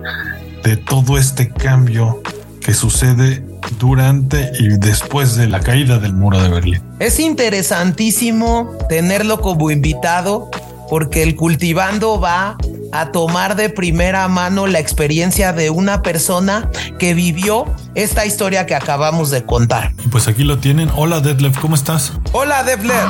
de 0.64 0.78
todo 0.78 1.18
este 1.18 1.50
cambio 1.50 2.22
que 2.62 2.74
sucede 2.74 3.44
durante 3.80 4.52
y 4.60 4.78
después 4.78 5.36
de 5.36 5.48
la 5.48 5.60
caída 5.60 6.00
del 6.00 6.14
muro 6.14 6.42
de 6.42 6.50
Berlín. 6.50 6.82
Es 7.00 7.20
interesantísimo 7.20 8.78
tenerlo 8.90 9.42
como 9.42 9.72
invitado 9.72 10.50
porque 10.90 11.24
el 11.24 11.36
cultivando 11.36 12.20
va 12.20 12.58
a 12.92 13.12
tomar 13.12 13.56
de 13.56 13.70
primera 13.70 14.28
mano 14.28 14.68
la 14.68 14.80
experiencia 14.80 15.52
de 15.52 15.72
una 15.72 16.04
persona 16.04 16.70
que 17.00 17.16
vivió 17.16 17.66
esta 17.96 18.26
historia 18.26 18.68
que 18.68 18.76
acabamos 18.76 19.32
de 19.32 19.44
contar. 19.44 19.94
Y 20.06 20.10
pues 20.10 20.28
aquí 20.28 20.44
lo 20.44 20.60
tienen. 20.60 20.92
Hola 20.96 21.20
Detlef, 21.20 21.58
¿cómo 21.58 21.76
estás? 21.76 22.14
Hola 22.32 22.64
Detlef. 22.64 23.10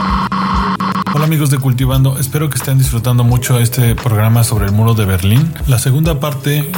Hola 1.13 1.25
amigos 1.25 1.51
de 1.51 1.59
Cultivando, 1.59 2.17
espero 2.17 2.49
que 2.49 2.57
estén 2.57 2.77
disfrutando 2.77 3.23
mucho 3.23 3.59
este 3.59 3.93
programa 3.93 4.43
sobre 4.43 4.65
el 4.65 4.71
muro 4.71 4.93
de 4.93 5.05
Berlín. 5.05 5.53
La 5.67 5.77
segunda 5.77 6.19
parte 6.19 6.71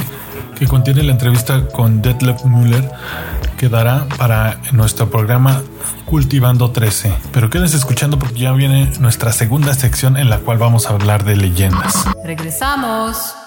que 0.58 0.66
contiene 0.66 1.02
la 1.04 1.12
entrevista 1.12 1.68
con 1.68 2.02
Detlef 2.02 2.44
Müller 2.44 2.90
quedará 3.56 4.06
para 4.16 4.60
nuestro 4.72 5.10
programa 5.10 5.62
Cultivando 6.04 6.70
13. 6.70 7.12
Pero 7.32 7.50
quédense 7.50 7.76
escuchando 7.76 8.18
porque 8.18 8.40
ya 8.40 8.52
viene 8.52 8.92
nuestra 9.00 9.32
segunda 9.32 9.74
sección 9.74 10.16
en 10.16 10.30
la 10.30 10.38
cual 10.38 10.58
vamos 10.58 10.86
a 10.86 10.90
hablar 10.90 11.24
de 11.24 11.36
leyendas. 11.36 12.04
Regresamos. 12.24 13.45